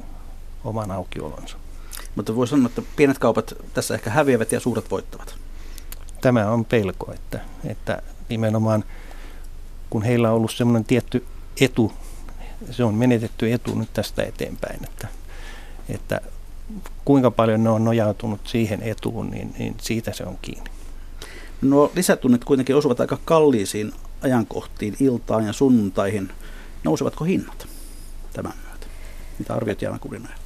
oman 0.66 0.92
aukiolonsa. 0.92 1.58
Mutta 2.16 2.36
voi 2.36 2.48
sanoa, 2.48 2.68
että 2.68 2.82
pienet 2.96 3.18
kaupat 3.18 3.54
tässä 3.74 3.94
ehkä 3.94 4.10
häviävät 4.10 4.52
ja 4.52 4.60
suuret 4.60 4.92
voittavat. 4.92 5.36
Tämä 6.22 6.52
on 6.52 6.66
pelko, 6.66 7.14
että, 7.14 7.40
että 7.66 8.02
nimenomaan 8.30 8.84
kun 9.90 10.04
heillä 10.04 10.30
on 10.30 10.36
ollut 10.36 10.52
semmoinen 10.52 10.86
tietty 10.86 11.26
etu, 11.62 11.92
se 12.72 12.84
on 12.84 12.94
menetetty 12.94 13.54
etu 13.54 13.76
nyt 13.76 13.90
tästä 13.94 14.24
eteenpäin, 14.24 14.84
että, 14.84 15.08
että 15.90 16.22
kuinka 17.06 17.32
paljon 17.32 17.64
ne 17.64 17.70
on 17.70 17.84
nojautunut 17.84 18.42
siihen 18.44 18.82
etuun, 18.82 19.32
niin, 19.32 19.56
niin 19.58 19.76
siitä 19.82 20.14
se 20.14 20.24
on 20.24 20.38
kiinni. 20.42 20.70
No 21.62 21.92
lisätunnit 21.96 22.46
kuitenkin 22.46 22.76
osuvat 22.76 23.00
aika 23.00 23.18
kalliisiin 23.26 23.94
ajankohtiin, 24.22 24.96
iltaan 25.00 25.46
ja 25.46 25.54
sunnuntaihin. 25.54 26.32
Nousevatko 26.84 27.26
hinnat 27.26 27.68
tämän 28.34 28.54
myötä? 28.64 28.88
Mitä 29.40 29.54
arviot 29.54 29.82
Jaana 29.82 30.00
Kurinoja? 30.00 30.45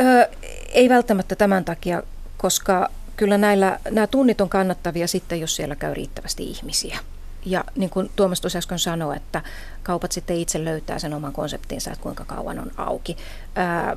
Öö, 0.00 0.24
ei 0.68 0.88
välttämättä 0.88 1.36
tämän 1.36 1.64
takia, 1.64 2.02
koska 2.36 2.88
kyllä 3.16 3.38
näillä, 3.38 3.80
nämä 3.90 4.06
tunnit 4.06 4.40
on 4.40 4.48
kannattavia 4.48 5.08
sitten, 5.08 5.40
jos 5.40 5.56
siellä 5.56 5.76
käy 5.76 5.94
riittävästi 5.94 6.44
ihmisiä. 6.44 6.98
Ja 7.44 7.64
niin 7.76 7.90
kuin 7.90 8.10
Tuomas 8.16 8.40
tuossa 8.40 8.58
äsken 8.58 8.78
sanoi, 8.78 9.16
että 9.16 9.42
kaupat 9.82 10.12
sitten 10.12 10.36
itse 10.36 10.64
löytää 10.64 10.98
sen 10.98 11.14
oman 11.14 11.32
konseptinsa, 11.32 11.90
että 11.90 12.02
kuinka 12.02 12.24
kauan 12.24 12.58
on 12.58 12.70
auki. 12.76 13.16
Ää, 13.54 13.96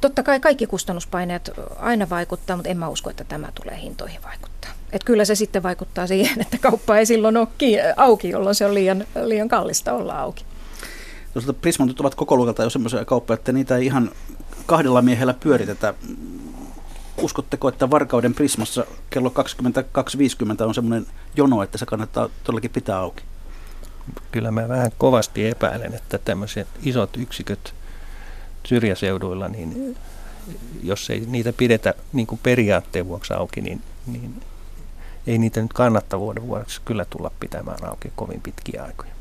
totta 0.00 0.22
kai 0.22 0.40
kaikki 0.40 0.66
kustannuspaineet 0.66 1.50
aina 1.78 2.10
vaikuttaa, 2.10 2.56
mutta 2.56 2.70
en 2.70 2.78
mä 2.78 2.88
usko, 2.88 3.10
että 3.10 3.24
tämä 3.24 3.48
tulee 3.54 3.80
hintoihin 3.82 4.22
vaikuttaa. 4.22 4.70
Et 4.92 5.04
kyllä 5.04 5.24
se 5.24 5.34
sitten 5.34 5.62
vaikuttaa 5.62 6.06
siihen, 6.06 6.40
että 6.40 6.58
kauppa 6.58 6.96
ei 6.96 7.06
silloin 7.06 7.36
ole 7.36 7.48
auki, 7.96 8.28
jolloin 8.28 8.54
se 8.54 8.66
on 8.66 8.74
liian, 8.74 9.04
liian 9.24 9.48
kallista 9.48 9.92
olla 9.92 10.20
auki. 10.20 10.44
Tuosta 11.32 11.52
Prismontit 11.52 12.00
ovat 12.00 12.14
koko 12.14 12.36
luokalta 12.36 12.62
jo 12.62 12.70
semmoisia 12.70 13.04
kauppoja, 13.04 13.34
että 13.34 13.52
niitä 13.52 13.76
ei 13.76 13.86
ihan 13.86 14.10
kahdella 14.68 15.02
miehellä 15.02 15.34
pyöritetä. 15.34 15.94
Uskotteko, 17.22 17.68
että 17.68 17.90
Varkauden 17.90 18.34
Prismassa 18.34 18.84
kello 19.10 19.32
22.50 20.60 20.64
on 20.66 20.74
semmoinen 20.74 21.06
jono, 21.36 21.62
että 21.62 21.78
se 21.78 21.86
kannattaa 21.86 22.28
todellakin 22.44 22.70
pitää 22.70 22.98
auki? 22.98 23.24
Kyllä 24.32 24.50
mä 24.50 24.68
vähän 24.68 24.90
kovasti 24.98 25.46
epäilen, 25.46 25.94
että 25.94 26.18
tämmöiset 26.18 26.68
isot 26.82 27.16
yksiköt 27.16 27.74
syrjäseuduilla, 28.66 29.48
niin 29.48 29.96
jos 30.82 31.10
ei 31.10 31.20
niitä 31.20 31.52
pidetä 31.52 31.94
niin 32.12 32.26
kuin 32.26 32.40
periaatteen 32.42 33.08
vuoksi 33.08 33.34
auki, 33.34 33.60
niin, 33.60 33.82
niin 34.06 34.42
ei 35.26 35.38
niitä 35.38 35.62
nyt 35.62 35.72
kannattavuuden 35.72 36.46
vuoksi 36.46 36.80
kyllä 36.84 37.04
tulla 37.04 37.30
pitämään 37.40 37.84
auki 37.84 38.12
kovin 38.16 38.40
pitkiä 38.40 38.84
aikoja. 38.84 39.12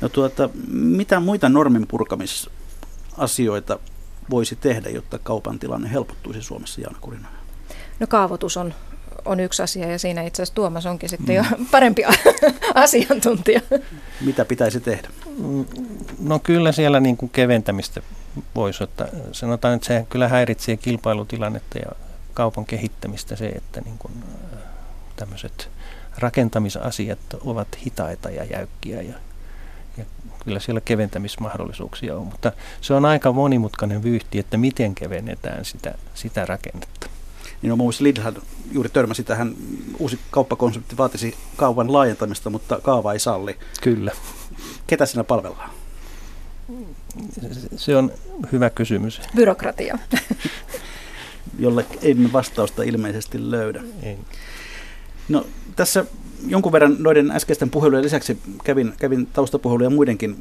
No 0.00 0.08
tuota, 0.08 0.50
mitä 0.72 1.20
muita 1.20 1.48
normin 1.48 1.86
purkamisasioita 1.86 3.78
voisi 4.30 4.56
tehdä, 4.56 4.90
jotta 4.90 5.18
kaupan 5.18 5.58
tilanne 5.58 5.90
helpottuisi 5.90 6.42
Suomessa, 6.42 6.80
Jaana 6.80 6.98
Kurinoja? 7.00 7.34
No 8.00 8.06
kaavoitus 8.06 8.56
on, 8.56 8.74
on 9.24 9.40
yksi 9.40 9.62
asia 9.62 9.90
ja 9.90 9.98
siinä 9.98 10.22
itse 10.22 10.42
asiassa 10.42 10.54
Tuomas 10.54 10.86
onkin 10.86 11.08
sitten 11.08 11.36
mm. 11.36 11.36
jo 11.36 11.66
parempi 11.70 12.02
asiantuntija. 12.74 13.60
Mitä 14.20 14.44
pitäisi 14.44 14.80
tehdä? 14.80 15.08
Mm, 15.38 15.64
no 16.18 16.38
kyllä 16.38 16.72
siellä 16.72 17.00
niin 17.00 17.16
kuin 17.16 17.30
keventämistä 17.30 18.02
voisi 18.54 18.84
ottaa. 18.84 19.06
Sanotaan, 19.32 19.74
että 19.74 19.86
se 19.86 20.06
kyllä 20.08 20.28
häiritsee 20.28 20.76
kilpailutilannetta 20.76 21.78
ja 21.78 21.92
kaupan 22.34 22.64
kehittämistä 22.64 23.36
se, 23.36 23.46
että 23.46 23.80
niin 23.80 23.98
kuin 23.98 24.12
äh, 24.52 24.58
tämmöiset 25.16 25.68
rakentamisasiat 26.18 27.18
ovat 27.40 27.68
hitaita 27.86 28.30
ja 28.30 28.44
jäykkiä 28.44 29.02
ja 29.02 29.14
kyllä 30.44 30.60
siellä 30.60 30.80
keventämismahdollisuuksia 30.80 32.16
on, 32.16 32.26
mutta 32.26 32.52
se 32.80 32.94
on 32.94 33.04
aika 33.04 33.32
monimutkainen 33.32 34.02
vyyhti, 34.02 34.38
että 34.38 34.56
miten 34.56 34.94
kevennetään 34.94 35.64
sitä, 35.64 35.94
sitä 36.14 36.44
rakennetta. 36.46 37.06
Niin 37.62 37.72
on 37.72 37.78
muun 37.78 37.86
muassa 37.86 38.04
Lidlhän 38.04 38.34
juuri 38.72 38.88
törmäsi 38.88 39.24
tähän, 39.24 39.54
uusi 39.98 40.18
kauppakonsepti 40.30 40.96
vaatisi 40.96 41.34
kaupan 41.56 41.92
laajentamista, 41.92 42.50
mutta 42.50 42.80
kaava 42.82 43.12
ei 43.12 43.18
salli. 43.18 43.56
Kyllä. 43.82 44.12
Ketä 44.86 45.06
siinä 45.06 45.24
palvellaan? 45.24 45.70
Se 47.76 47.96
on 47.96 48.12
hyvä 48.52 48.70
kysymys. 48.70 49.20
Byrokratia. 49.36 49.98
Jolle 51.58 51.86
emme 52.02 52.32
vastausta 52.32 52.82
ilmeisesti 52.82 53.50
löydä. 53.50 53.82
Ei. 54.02 54.18
No 55.28 55.46
tässä 55.76 56.04
jonkun 56.46 56.72
verran 56.72 56.96
noiden 56.98 57.30
äskeisten 57.30 57.70
puhelujen 57.70 58.04
lisäksi 58.04 58.38
kävin, 58.64 58.92
kävin 59.00 59.26
taustapuheluja 59.26 59.90
muidenkin 59.90 60.36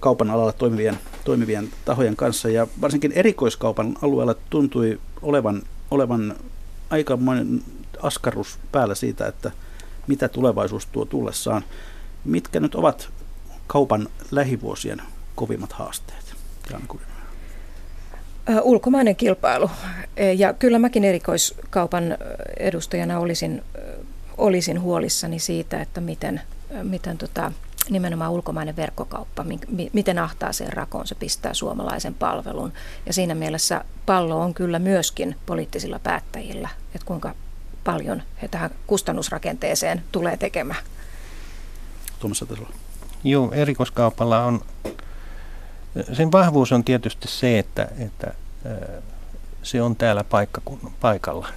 kaupan 0.00 0.30
alalla 0.30 0.52
toimivien, 0.52 0.98
toimivien 1.24 1.68
tahojen 1.84 2.16
kanssa 2.16 2.48
ja 2.48 2.66
varsinkin 2.80 3.12
erikoiskaupan 3.12 3.96
alueella 4.02 4.34
tuntui 4.50 5.00
olevan, 5.22 5.62
olevan 5.90 6.36
aikamoinen 6.90 7.62
askarrus 8.02 8.58
päällä 8.72 8.94
siitä, 8.94 9.26
että 9.26 9.50
mitä 10.06 10.28
tulevaisuus 10.28 10.86
tuo 10.86 11.04
tullessaan. 11.04 11.64
Mitkä 12.24 12.60
nyt 12.60 12.74
ovat 12.74 13.08
kaupan 13.66 14.08
lähivuosien 14.30 15.02
kovimmat 15.34 15.72
haasteet? 15.72 16.34
Ulkomainen 18.62 19.16
kilpailu. 19.16 19.70
E, 20.16 20.32
ja 20.32 20.52
kyllä 20.52 20.78
mäkin 20.78 21.04
erikoiskaupan 21.04 22.18
edustajana 22.58 23.18
olisin, 23.18 23.62
olisin 24.38 24.80
huolissani 24.80 25.38
siitä, 25.38 25.80
että 25.80 26.00
miten, 26.00 26.40
miten 26.82 27.18
tota, 27.18 27.52
nimenomaan 27.90 28.32
ulkomainen 28.32 28.76
verkkokauppa, 28.76 29.44
miten 29.92 30.18
ahtaaseen 30.18 30.72
rakoon 30.72 31.06
se 31.06 31.14
pistää 31.14 31.54
suomalaisen 31.54 32.14
palvelun. 32.14 32.72
Ja 33.06 33.12
siinä 33.12 33.34
mielessä 33.34 33.84
pallo 34.06 34.40
on 34.40 34.54
kyllä 34.54 34.78
myöskin 34.78 35.36
poliittisilla 35.46 35.98
päättäjillä, 35.98 36.68
että 36.94 37.06
kuinka 37.06 37.34
paljon 37.84 38.22
he 38.42 38.48
tähän 38.48 38.70
kustannusrakenteeseen 38.86 40.02
tulee 40.12 40.36
tekemään. 40.36 40.84
Tuomas 42.18 42.44
Joo, 43.24 43.52
erikoiskaupalla 43.52 44.44
on, 44.44 44.60
sen 46.12 46.32
vahvuus 46.32 46.72
on 46.72 46.84
tietysti 46.84 47.28
se, 47.28 47.58
että, 47.58 47.88
että 47.98 48.34
se 49.62 49.82
on 49.82 49.96
täällä 49.96 50.24
paikkakunnan 50.24 50.92
paikalla. 51.00 51.48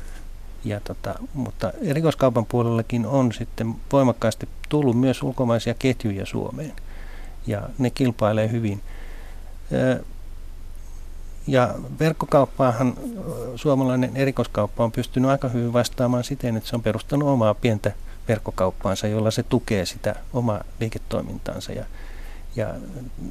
Ja 0.66 0.80
tota, 0.80 1.16
mutta 1.34 1.72
erikoiskaupan 1.82 2.45
puolellakin 2.45 3.05
on 3.05 3.34
sitten 3.34 3.76
voimakkaasti 3.91 4.49
tullut 4.70 4.99
myös 4.99 5.24
ulkomaisia 5.24 5.74
ketjuja 5.74 6.26
Suomeen. 6.26 6.74
Ja 7.47 7.70
ne 7.78 7.89
kilpailee 7.89 8.51
hyvin. 8.51 8.82
Ja 11.47 11.76
verkkokauppaahan 11.99 12.93
suomalainen 13.55 14.18
erikoiskauppa 14.18 14.84
on 14.84 14.91
pystynyt 14.91 15.32
aika 15.32 15.47
hyvin 15.47 15.74
vastaamaan 15.74 16.24
siten, 16.24 16.57
että 16.57 16.70
se 16.70 16.76
on 16.76 16.84
perustanut 16.84 17.30
omaa 17.30 17.53
pientä 17.53 17.91
verkkokauppaansa, 18.28 19.07
jolla 19.07 19.32
se 19.32 19.43
tukee 19.43 19.86
sitä 19.86 20.16
omaa 20.34 20.63
liiketoimintaansa. 20.80 21.72
Ja, 21.72 21.86
ja 22.55 22.74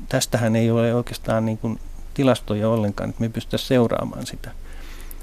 tästähän 0.09 0.57
ei 0.57 0.71
ole 0.71 0.95
oikeastaan 0.95 1.45
niin 1.45 1.59
kuin 1.59 1.81
tilastoja 2.15 2.69
ollenkaan, 2.69 3.11
että 3.11 3.21
me 3.21 3.29
pystytä 3.29 3.59
seuraamaan 3.59 4.27
sitä. 4.27 4.51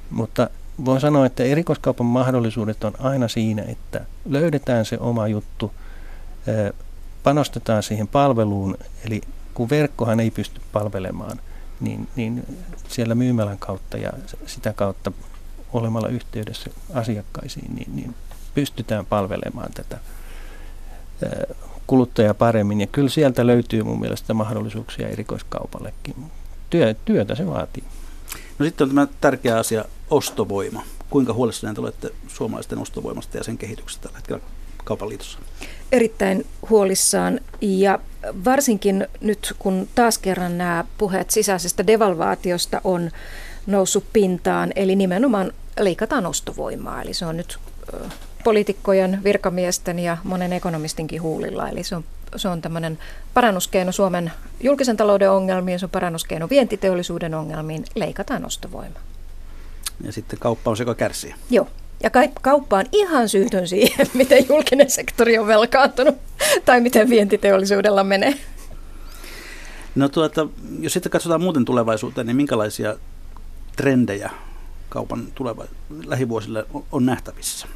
Mutta 0.09 0.49
voin 0.86 1.02
sanoa, 1.02 1.26
että 1.26 1.44
erikoiskaupan 1.44 2.06
mahdollisuudet 2.06 2.84
on 2.84 2.94
aina 3.00 3.28
siinä, 3.28 3.64
että 3.64 4.06
löydetään 4.30 4.86
se 4.86 4.98
oma 5.00 5.28
juttu, 5.28 5.72
panostetaan 7.24 7.84
siihen 7.84 8.08
palveluun, 8.08 8.78
eli 9.06 9.22
kun 9.54 9.70
verkkohan 9.70 10.20
ei 10.20 10.32
pysty 10.32 10.62
palvelemaan, 10.74 11.40
niin, 11.80 12.08
niin 12.16 12.46
siellä 12.88 13.16
myymälän 13.16 13.58
kautta 13.58 13.98
ja 13.98 14.12
sitä 14.46 14.74
kautta 14.74 15.12
olemalla 15.74 16.08
yhteydessä 16.08 16.70
asiakkaisiin, 16.94 17.76
niin, 17.76 17.96
niin 17.96 18.16
pystytään 18.54 19.06
palvelemaan 19.06 19.72
tätä 19.74 20.00
kuluttajaa 21.88 22.34
paremmin. 22.34 22.82
Ja 22.82 22.88
kyllä 22.88 23.10
sieltä 23.10 23.48
löytyy 23.48 23.84
mun 23.84 24.00
mielestä 24.00 24.34
mahdollisuuksia 24.34 25.08
erikoiskaupallekin. 25.08 26.16
Työ, 26.70 26.96
työtä 27.06 27.36
se 27.36 27.48
vaatii. 27.48 27.84
No 28.62 28.66
sitten 28.66 28.86
on 28.86 28.89
tämä 28.89 29.07
tärkeä 29.22 29.57
asia, 29.57 29.86
ostovoima. 30.09 30.84
Kuinka 31.09 31.34
huolestuneita 31.34 31.82
olette 31.82 32.12
suomalaisten 32.28 32.80
ostovoimasta 32.80 33.38
ja 33.38 33.43
sen 33.43 33.57
kehityksestä 33.57 34.03
tällä 34.03 34.18
hetkellä 34.18 34.41
kaupan 34.84 35.09
liitossa? 35.09 35.39
Erittäin 35.91 36.45
huolissaan 36.70 37.39
ja 37.62 37.99
varsinkin 38.45 39.07
nyt 39.22 39.53
kun 39.59 39.88
taas 39.95 40.18
kerran 40.18 40.57
nämä 40.57 40.86
puheet 40.97 41.30
sisäisestä 41.30 41.88
devalvaatiosta 41.88 42.82
on 42.84 43.12
noussut 43.68 44.03
pintaan, 44.14 44.72
eli 44.76 44.95
nimenomaan 44.95 45.51
leikataan 45.80 46.26
ostovoimaa. 46.26 47.01
Eli 47.01 47.14
se 47.14 47.26
on 47.26 47.38
nyt 47.38 47.59
poliitikkojen, 48.43 49.24
virkamiesten 49.24 49.99
ja 49.99 50.18
monen 50.24 50.53
ekonomistinkin 50.53 51.22
huulilla. 51.22 51.70
Eli 51.70 51.84
se 51.84 51.95
on, 51.95 52.03
se 52.36 52.48
on 52.48 52.62
tämmöinen 52.62 53.00
parannuskeino 53.34 53.92
Suomen 53.92 54.32
julkisen 54.64 54.98
talouden 54.98 55.32
ongelmiin, 55.32 55.80
se 55.80 55.86
on 55.86 55.90
parannuskeino 55.90 56.50
vientiteollisuuden 56.50 57.34
ongelmiin, 57.34 57.86
leikataan 57.96 58.46
ostovoimaa. 58.46 59.02
Ja 60.04 60.12
sitten 60.12 60.40
kauppa 60.40 60.72
on 60.72 60.78
se, 60.78 60.84
joka 60.84 60.96
kärsii. 60.96 61.36
Joo. 61.50 61.68
Ja 62.04 62.10
kauppa 62.42 62.78
on 62.78 62.86
ihan 62.92 63.30
syytön 63.30 63.68
siihen, 63.68 64.08
miten 64.14 64.46
julkinen 64.50 64.90
sektori 64.90 65.38
on 65.38 65.48
velkaantunut 65.48 66.16
tai 66.66 66.82
miten 66.82 67.10
vientiteollisuudella 67.10 68.04
menee. 68.04 68.34
No 69.96 70.10
tuota, 70.10 70.48
jos 70.80 70.94
sitten 70.94 71.12
katsotaan 71.12 71.42
muuten 71.42 71.66
tulevaisuuteen, 71.66 72.28
niin 72.28 72.38
minkälaisia 72.38 72.96
trendejä 73.76 74.30
kaupan 74.90 75.28
tuleva, 75.36 75.66
lähivuosille 76.06 76.66
on 76.92 77.06
nähtävissä? 77.06 77.68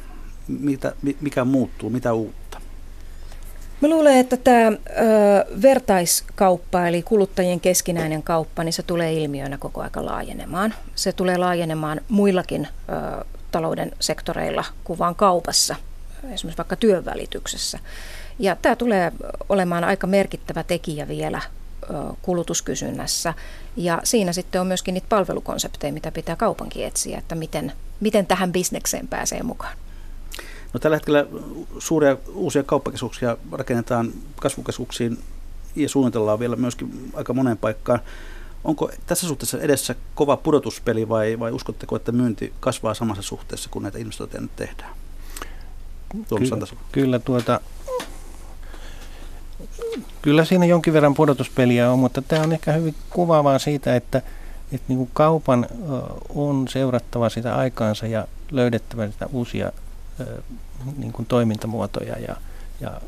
mitä, 0.48 0.94
mikä 1.20 1.44
muuttuu, 1.44 1.90
mitä 1.90 2.12
uutta? 2.12 2.45
Mä 3.80 3.88
luulen, 3.88 4.16
että 4.16 4.36
tämä 4.36 4.66
ö, 4.66 4.72
vertaiskauppa, 5.62 6.88
eli 6.88 7.02
kuluttajien 7.02 7.60
keskinäinen 7.60 8.22
kauppa, 8.22 8.64
niin 8.64 8.72
se 8.72 8.82
tulee 8.82 9.12
ilmiönä 9.12 9.58
koko 9.58 9.80
aika 9.80 10.04
laajenemaan. 10.04 10.74
Se 10.94 11.12
tulee 11.12 11.36
laajenemaan 11.38 12.00
muillakin 12.08 12.68
ö, 12.68 13.24
talouden 13.50 13.92
sektoreilla 14.00 14.64
kuin 14.84 14.98
vain 14.98 15.14
kaupassa, 15.14 15.76
esimerkiksi 16.32 16.58
vaikka 16.58 16.76
työnvälityksessä. 16.76 17.78
Ja 18.38 18.56
tämä 18.62 18.76
tulee 18.76 19.12
olemaan 19.48 19.84
aika 19.84 20.06
merkittävä 20.06 20.62
tekijä 20.62 21.08
vielä 21.08 21.42
kulutuskysynnässä. 22.22 23.34
Ja 23.76 24.00
siinä 24.04 24.32
sitten 24.32 24.60
on 24.60 24.66
myöskin 24.66 24.94
niitä 24.94 25.06
palvelukonsepteja, 25.08 25.92
mitä 25.92 26.12
pitää 26.12 26.36
kaupankin 26.36 26.86
etsiä, 26.86 27.18
että 27.18 27.34
miten, 27.34 27.72
miten 28.00 28.26
tähän 28.26 28.52
bisnekseen 28.52 29.08
pääsee 29.08 29.42
mukaan. 29.42 29.76
No, 30.72 30.80
tällä 30.80 30.96
hetkellä 30.96 31.26
suuria 31.78 32.16
uusia 32.34 32.62
kauppakeskuksia 32.62 33.36
rakennetaan 33.52 34.12
kasvukeskuksiin 34.36 35.18
ja 35.76 35.88
suunnitellaan 35.88 36.38
vielä 36.38 36.56
myöskin 36.56 37.10
aika 37.14 37.34
moneen 37.34 37.58
paikkaan. 37.58 38.00
Onko 38.64 38.90
tässä 39.06 39.28
suhteessa 39.28 39.60
edessä 39.60 39.94
kova 40.14 40.36
pudotuspeli 40.36 41.08
vai, 41.08 41.38
vai 41.38 41.52
uskotteko, 41.52 41.96
että 41.96 42.12
myynti 42.12 42.52
kasvaa 42.60 42.94
samassa 42.94 43.22
suhteessa, 43.22 43.68
kun 43.72 43.82
näitä 43.82 43.98
investointeja 43.98 44.40
nyt 44.40 44.56
tehdään? 44.56 44.90
Ky- 46.38 46.76
kyllä, 46.92 47.18
tuota, 47.18 47.60
kyllä 50.22 50.44
siinä 50.44 50.66
jonkin 50.66 50.92
verran 50.92 51.14
pudotuspeliä 51.14 51.92
on, 51.92 51.98
mutta 51.98 52.22
tämä 52.22 52.42
on 52.42 52.52
ehkä 52.52 52.72
hyvin 52.72 52.94
kuvaavaa 53.10 53.58
siitä, 53.58 53.96
että, 53.96 54.18
että 54.72 54.84
niin 54.88 54.98
kuin 54.98 55.10
kaupan 55.12 55.66
on 56.28 56.68
seurattava 56.68 57.28
sitä 57.28 57.56
aikaansa 57.56 58.06
ja 58.06 58.28
löydettävä 58.50 59.10
sitä 59.10 59.28
uusia 59.32 59.72
niin 60.96 61.12
kuin 61.12 61.26
toimintamuotoja 61.26 62.18
ja, 62.18 62.36
ja 62.80 63.00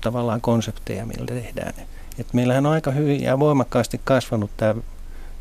tavallaan 0.00 0.40
konsepteja, 0.40 1.06
millä 1.06 1.26
tehdään. 1.26 1.74
Et 2.18 2.32
meillähän 2.32 2.66
on 2.66 2.72
aika 2.72 2.90
hyvin 2.90 3.22
ja 3.22 3.38
voimakkaasti 3.38 4.00
kasvanut 4.04 4.50
tämä 4.56 4.74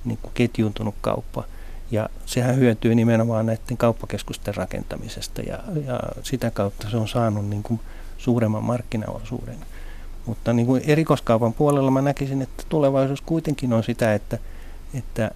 niin 0.05 0.19
kuin 0.21 0.33
ketjuuntunut 0.33 0.95
kauppa. 1.01 1.43
Ja 1.91 2.09
sehän 2.25 2.55
hyötyy 2.55 2.95
nimenomaan 2.95 3.45
näiden 3.45 3.77
kauppakeskusten 3.77 4.55
rakentamisesta 4.55 5.41
ja, 5.41 5.59
ja 5.85 5.99
sitä 6.23 6.51
kautta 6.51 6.89
se 6.89 6.97
on 6.97 7.07
saanut 7.07 7.49
niin 7.49 7.63
kuin 7.63 7.79
suuremman 8.17 8.63
markkinaosuuden. 8.63 9.57
Mutta 10.25 10.53
niin 10.53 10.65
kuin 10.65 10.83
erikoiskaupan 10.85 11.53
puolella 11.53 11.91
mä 11.91 12.01
näkisin, 12.01 12.41
että 12.41 12.63
tulevaisuus 12.69 13.21
kuitenkin 13.21 13.73
on 13.73 13.83
sitä, 13.83 14.13
että, 14.13 14.37
että 14.93 15.31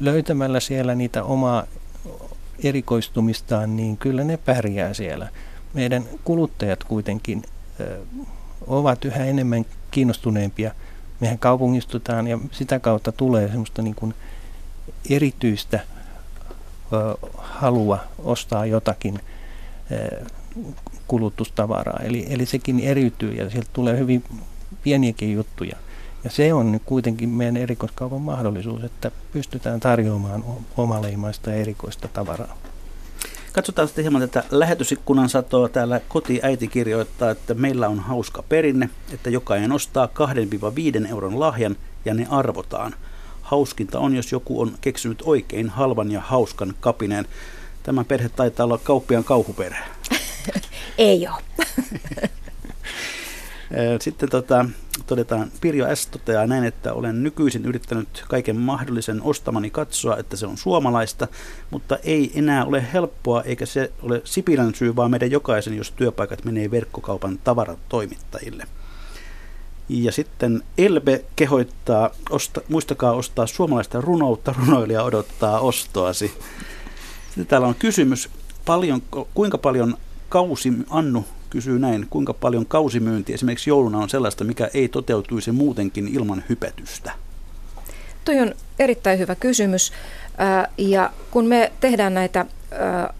löytämällä 0.00 0.60
siellä 0.60 0.94
niitä 0.94 1.24
omaa 1.24 1.64
erikoistumistaan, 2.64 3.76
niin 3.76 3.96
kyllä 3.96 4.24
ne 4.24 4.36
pärjää 4.36 4.94
siellä. 4.94 5.28
Meidän 5.74 6.04
kuluttajat 6.24 6.84
kuitenkin 6.84 7.42
ovat 8.66 9.04
yhä 9.04 9.24
enemmän 9.24 9.66
kiinnostuneempia. 9.90 10.74
Mehän 11.20 11.38
kaupungistutaan 11.38 12.26
ja 12.26 12.38
sitä 12.52 12.78
kautta 12.78 13.12
tulee 13.12 13.48
semmoista 13.48 13.82
niin 13.82 13.94
kuin 13.94 14.14
erityistä 15.10 15.80
halua 17.36 17.98
ostaa 18.18 18.66
jotakin 18.66 19.20
kulutustavaraa. 21.08 22.00
Eli, 22.02 22.26
eli 22.30 22.46
sekin 22.46 22.80
eriytyy 22.80 23.32
ja 23.32 23.50
sieltä 23.50 23.68
tulee 23.72 23.98
hyvin 23.98 24.24
pieniäkin 24.82 25.32
juttuja. 25.32 25.76
Ja 26.24 26.30
se 26.30 26.54
on 26.54 26.72
nyt 26.72 26.82
kuitenkin 26.86 27.28
meidän 27.28 27.56
erikoiskaupan 27.56 28.22
mahdollisuus, 28.22 28.84
että 28.84 29.10
pystytään 29.32 29.80
tarjoamaan 29.80 30.44
omaleimaista 30.76 31.50
ja 31.50 31.56
erikoista 31.56 32.08
tavaraa. 32.08 32.56
Katsotaan 33.52 33.88
sitten 33.88 34.04
hieman 34.04 34.20
tätä 34.20 34.44
lähetysikkunan 34.50 35.28
satoa. 35.28 35.68
Täällä 35.68 36.00
kotiäiti 36.08 36.68
kirjoittaa, 36.68 37.30
että 37.30 37.54
meillä 37.54 37.88
on 37.88 38.00
hauska 38.00 38.42
perinne, 38.42 38.90
että 39.12 39.30
jokainen 39.30 39.72
ostaa 39.72 40.08
2-5 41.04 41.08
euron 41.10 41.40
lahjan 41.40 41.76
ja 42.04 42.14
ne 42.14 42.26
arvotaan. 42.30 42.94
Hauskinta 43.42 43.98
on, 43.98 44.16
jos 44.16 44.32
joku 44.32 44.60
on 44.60 44.74
keksinyt 44.80 45.22
oikein 45.24 45.68
halvan 45.68 46.10
ja 46.10 46.20
hauskan 46.20 46.74
kapineen. 46.80 47.26
Tämä 47.82 48.04
perhe 48.04 48.28
taitaa 48.28 48.64
olla 48.64 48.78
kauppiaan 48.78 49.24
kauhuperhe. 49.24 49.84
Ei 50.98 51.28
ole. 51.28 51.68
Sitten 54.00 54.28
tota, 54.28 54.64
todetaan, 55.06 55.50
Pirjo 55.60 55.96
S. 55.96 56.06
toteaa 56.06 56.46
näin, 56.46 56.64
että 56.64 56.92
olen 56.92 57.22
nykyisin 57.22 57.64
yrittänyt 57.64 58.24
kaiken 58.28 58.56
mahdollisen 58.56 59.22
ostamani 59.22 59.70
katsoa, 59.70 60.16
että 60.16 60.36
se 60.36 60.46
on 60.46 60.58
suomalaista, 60.58 61.28
mutta 61.70 61.98
ei 62.02 62.32
enää 62.34 62.64
ole 62.64 62.86
helppoa, 62.92 63.42
eikä 63.42 63.66
se 63.66 63.92
ole 64.02 64.22
Sipilän 64.24 64.74
syy, 64.74 64.96
vaan 64.96 65.10
meidän 65.10 65.30
jokaisen, 65.30 65.76
jos 65.76 65.90
työpaikat 65.90 66.44
menee 66.44 66.70
verkkokaupan 66.70 67.38
tavaratoimittajille. 67.44 68.64
Ja 69.88 70.12
sitten 70.12 70.62
Elbe 70.78 71.24
kehoittaa, 71.36 72.10
osta, 72.30 72.60
muistakaa 72.68 73.12
ostaa 73.12 73.46
suomalaista 73.46 74.00
runoutta, 74.00 74.54
runoilija 74.58 75.02
odottaa 75.02 75.60
ostoasi. 75.60 76.32
Sitten 77.26 77.46
täällä 77.46 77.68
on 77.68 77.74
kysymys, 77.74 78.30
paljon, 78.64 79.02
kuinka 79.34 79.58
paljon 79.58 79.96
kausi, 80.28 80.72
Annu 80.90 81.24
kysyy 81.50 81.78
näin, 81.78 82.06
kuinka 82.10 82.34
paljon 82.34 82.66
kausimyynti 82.66 83.34
esimerkiksi 83.34 83.70
jouluna 83.70 83.98
on 83.98 84.08
sellaista, 84.08 84.44
mikä 84.44 84.70
ei 84.74 84.88
toteutuisi 84.88 85.52
muutenkin 85.52 86.08
ilman 86.08 86.44
hypetystä? 86.48 87.12
Toi 88.24 88.40
on 88.40 88.54
erittäin 88.78 89.18
hyvä 89.18 89.34
kysymys. 89.34 89.92
Ja 90.78 91.10
kun 91.30 91.46
me 91.46 91.72
tehdään 91.80 92.14
näitä 92.14 92.46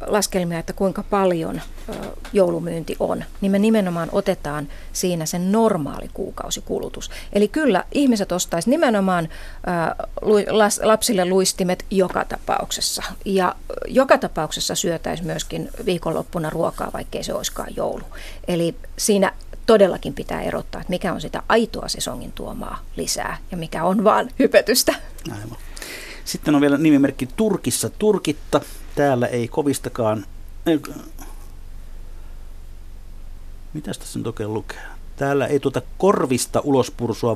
laskelmia, 0.07 0.59
että 0.59 0.72
kuinka 0.72 1.03
paljon 1.03 1.61
joulumyynti 2.32 2.96
on, 3.01 3.24
niin 3.40 3.53
me 3.53 3.59
nimenomaan 3.59 4.09
otetaan 4.12 4.68
siinä 4.92 5.26
sen 5.26 5.53
normaali 5.53 6.09
kuukausikulutus. 6.14 7.11
Eli 7.32 7.49
kyllä 7.49 7.84
ihmiset 7.92 8.32
ostaisi 8.32 8.70
nimenomaan 8.70 9.28
lapsille 10.82 11.24
luistimet 11.24 11.84
joka 11.90 12.24
tapauksessa. 12.24 13.03
Ja 13.24 13.55
joka 13.86 14.18
tapauksessa 14.18 14.74
syötäisi 14.74 15.24
myöskin 15.24 15.68
viikonloppuna 15.84 16.51
ruokaa, 16.51 16.90
vaikkei 16.92 17.22
se 17.22 17.34
olisikaan 17.34 17.76
joulu. 17.76 18.05
Eli 18.49 18.74
siinä 18.96 19.32
todellakin 19.66 20.14
pitää 20.14 20.42
erottaa, 20.42 20.80
että 20.80 20.90
mikä 20.90 21.12
on 21.12 21.20
sitä 21.20 21.42
aitoa 21.49 21.88
sesongin 21.88 22.32
tuomaa 22.32 22.78
lisää 22.96 23.38
ja 23.51 23.57
mikä 23.57 23.84
on 23.84 24.05
vaan 24.05 24.30
hypetystä. 24.38 24.94
Aivan. 25.30 25.59
Sitten 26.24 26.55
on 26.55 26.61
vielä 26.61 26.78
nimimerkki 26.78 27.28
Turkissa 27.36 27.90
Turkitta. 27.90 28.61
Täällä 28.99 29.26
ei 29.26 29.49
kovistakaan... 29.49 30.26
Mitäs 33.74 33.99
tässä 33.99 34.18
nyt 34.18 34.26
oikein 34.26 34.55
lukee? 34.55 34.80
Täällä 35.16 35.46
ei 35.46 35.61
tuota 35.61 35.82
korvista 35.99 36.61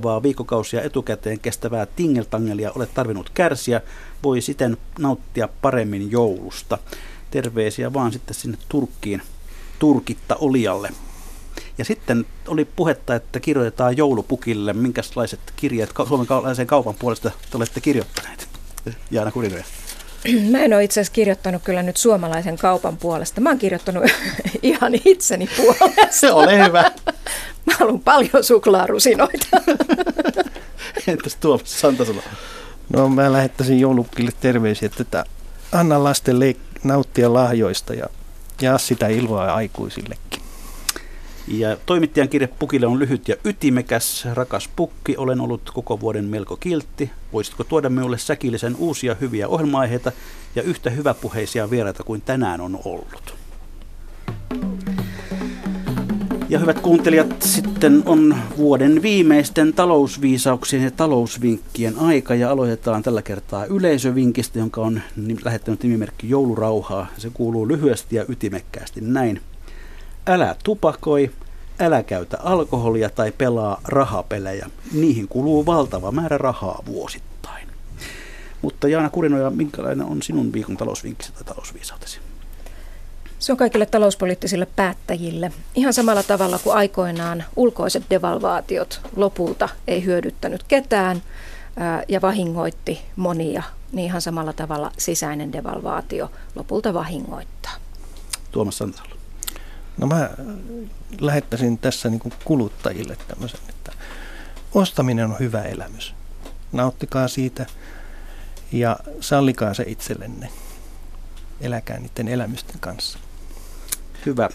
vaan 0.03 0.23
viikokausia 0.23 0.83
etukäteen 0.83 1.41
kestävää 1.41 1.87
tingeltangelia 1.87 2.73
ole 2.73 2.87
tarvinnut 2.87 3.31
kärsiä. 3.35 3.81
Voi 4.23 4.41
siten 4.41 4.77
nauttia 4.99 5.49
paremmin 5.63 6.11
joulusta. 6.11 6.79
Terveisiä 7.31 7.93
vaan 7.93 8.13
sitten 8.13 8.35
sinne 8.35 8.59
Turkkiin, 8.69 9.23
Turkitta 9.79 10.37
Olialle. 10.37 10.91
Ja 11.79 11.85
sitten 11.85 12.27
oli 12.49 12.65
puhetta, 12.65 13.15
että 13.15 13.41
kirjoitetaan 13.41 13.97
joulupukille. 13.97 14.73
Minkälaiset 14.73 15.41
kirjeet 15.57 15.91
Suomen 16.09 16.67
kaupan 16.67 16.95
puolesta 16.99 17.31
te 17.51 17.57
olette 17.57 17.81
kirjoittaneet? 17.81 18.49
Jaana 19.11 19.31
Kurinoja. 19.31 19.65
Mä 20.51 20.59
en 20.59 20.73
ole 20.73 20.85
itse 20.85 21.01
asiassa 21.01 21.13
kirjoittanut 21.13 21.63
kyllä 21.63 21.83
nyt 21.83 21.97
suomalaisen 21.97 22.57
kaupan 22.59 22.97
puolesta. 22.97 23.41
Mä 23.41 23.49
oon 23.51 23.59
kirjoittanut 23.59 24.05
ihan 24.63 24.93
itseni 25.05 25.49
puolesta. 25.57 26.07
Se 26.11 26.33
ole 26.33 26.65
hyvä. 26.67 26.83
Mä 27.67 27.75
haluan 27.79 28.01
paljon 28.01 28.45
suklaarusinoita. 28.45 29.47
Entäs 31.07 31.37
Tuomas 31.37 31.81
Santasalo? 31.81 32.23
No 32.93 33.09
mä 33.09 33.33
lähettäisin 33.33 33.81
joulupukille 33.81 34.31
terveisiä, 34.41 34.91
että 35.01 35.25
anna 35.73 36.05
lasten 36.05 36.37
leik- 36.37 36.81
nauttia 36.85 37.33
lahjoista 37.33 37.95
ja 37.95 38.07
jaa 38.61 38.79
sitä 38.79 39.09
iloa 39.09 39.55
aikuisillekin. 39.55 40.42
Ja 41.49 41.77
toimittajan 41.87 42.29
kirje 42.29 42.49
Pukille 42.59 42.87
on 42.87 42.99
lyhyt 42.99 43.29
ja 43.29 43.37
ytimekäs. 43.45 44.27
Rakas 44.35 44.69
Pukki, 44.77 45.17
olen 45.17 45.41
ollut 45.41 45.71
koko 45.75 46.01
vuoden 46.01 46.25
melko 46.25 46.57
kiltti. 46.57 47.11
Voisitko 47.33 47.65
tuoda 47.65 47.89
minulle 47.89 48.19
säkillisen 48.19 48.77
uusia 48.77 49.17
hyviä 49.21 49.49
ohjelma-aiheita 49.49 50.13
ja 50.55 50.63
yhtä 50.63 50.91
hyväpuheisia 50.91 51.71
vieraita 51.71 52.03
kuin 52.03 52.21
tänään 52.21 52.61
on 52.61 52.79
ollut? 52.85 53.35
Ja 56.49 56.59
hyvät 56.59 56.81
kuuntelijat, 56.81 57.43
sitten 57.43 58.03
on 58.07 58.37
vuoden 58.57 59.03
viimeisten 59.03 59.73
talousviisauksien 59.73 60.83
ja 60.83 60.91
talousvinkkien 60.91 61.99
aika 61.99 62.35
ja 62.35 62.51
aloitetaan 62.51 63.03
tällä 63.03 63.23
kertaa 63.23 63.65
yleisövinkistä, 63.65 64.59
jonka 64.59 64.81
on 64.81 65.01
lähettänyt 65.45 65.83
nimimerkki 65.83 66.29
Joulurauhaa. 66.29 67.07
Se 67.19 67.31
kuuluu 67.35 67.69
lyhyesti 67.69 68.17
ja 68.17 68.25
ytimekkäästi 68.29 69.01
näin. 69.01 69.41
Älä 70.27 70.57
tupakoi, 70.65 71.31
älä 71.81 72.03
käytä 72.03 72.39
alkoholia 72.43 73.11
tai 73.11 73.33
pelaa 73.33 73.81
rahapelejä. 73.85 74.71
Niihin 74.93 75.29
kuluu 75.29 75.67
valtava 75.67 76.13
määrä 76.13 76.39
rahaa 76.39 76.83
vuosittain. 76.87 77.69
Mutta 78.63 78.89
Jaana 78.89 79.11
Kurinoja, 79.11 79.51
minkälainen 79.51 80.07
on 80.07 80.23
sinun 80.23 80.53
viikon 80.53 80.77
talousvinkkisi 80.77 81.33
tai 81.33 81.45
talousviisautesi? 81.45 82.21
Se 83.39 83.53
on 83.53 83.59
kaikille 83.59 83.87
talouspoliittisille 83.87 84.67
päättäjille. 84.77 85.53
Ihan 85.75 85.93
samalla 85.93 86.23
tavalla 86.23 86.59
kuin 86.59 86.77
aikoinaan 86.77 87.45
ulkoiset 87.57 88.03
devalvaatiot 88.11 89.01
lopulta 89.17 89.69
ei 89.87 90.05
hyödyttänyt 90.05 90.63
ketään 90.63 91.23
ja 92.09 92.21
vahingoitti 92.21 93.01
monia, 93.17 93.63
niin 93.93 94.07
ihan 94.07 94.21
samalla 94.21 94.53
tavalla 94.53 94.93
sisäinen 94.99 95.53
devalvaatio 95.53 96.31
lopulta 96.55 96.95
vahingoittaa. 96.95 97.73
Tuomas 98.53 98.79
Santasalo. 98.79 99.12
No 99.99 100.07
mä 100.07 100.31
lähettäisin 101.21 101.79
tässä 101.79 102.11
niin 102.11 102.21
kuin 102.21 102.33
kuluttajille 102.45 103.17
tämmöisen, 103.29 103.61
että 103.69 103.93
ostaminen 104.75 105.25
on 105.25 105.39
hyvä 105.41 105.63
elämys. 105.63 106.15
Nauttikaa 106.73 107.29
siitä 107.29 107.67
ja 108.73 108.97
sallikaa 109.21 109.75
se 109.75 109.85
itsellenne. 109.87 110.49
Eläkää 111.61 111.99
niiden 111.99 112.29
elämysten 112.29 112.81
kanssa. 112.81 113.19
Hyvä. 114.27 114.49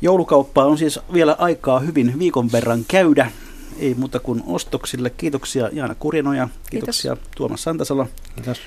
Joulukauppaa 0.00 0.66
on 0.66 0.78
siis 0.78 1.00
vielä 1.12 1.36
aikaa 1.38 1.80
hyvin 1.80 2.18
viikon 2.18 2.52
verran 2.52 2.84
käydä. 2.88 3.30
Ei 3.78 3.94
muuta 3.94 4.20
kuin 4.20 4.42
ostoksille. 4.46 5.10
Kiitoksia 5.10 5.68
Jaana 5.72 5.94
Kurinoja. 5.94 6.48
Kiitoksia 6.70 7.16
Kiitos. 7.16 7.30
Tuomas 7.36 7.62
Santasalo. 7.62 8.08
Kiitos. 8.34 8.60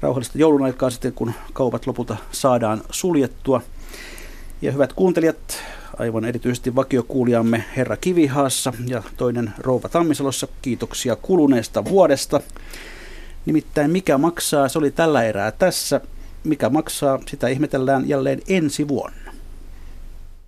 Rauhallista 0.00 0.38
joulun 0.38 0.62
aikaa 0.62 0.90
sitten, 0.90 1.12
kun 1.12 1.32
kaupat 1.52 1.86
lopulta 1.86 2.16
saadaan 2.32 2.82
suljettua. 2.90 3.62
Ja 4.62 4.72
hyvät 4.72 4.92
kuuntelijat, 4.92 5.62
aivan 5.98 6.24
erityisesti 6.24 6.74
vakiokuulijamme 6.74 7.64
Herra 7.76 7.96
Kivihaassa 7.96 8.72
ja 8.86 9.02
toinen 9.16 9.52
Rouva 9.58 9.88
Tammisalossa, 9.88 10.48
kiitoksia 10.62 11.16
kuluneesta 11.16 11.84
vuodesta. 11.84 12.40
Nimittäin 13.46 13.90
mikä 13.90 14.18
maksaa, 14.18 14.68
se 14.68 14.78
oli 14.78 14.90
tällä 14.90 15.24
erää 15.24 15.52
tässä. 15.52 16.00
Mikä 16.44 16.68
maksaa, 16.68 17.18
sitä 17.26 17.48
ihmetellään 17.48 18.08
jälleen 18.08 18.40
ensi 18.48 18.88
vuonna. 18.88 19.29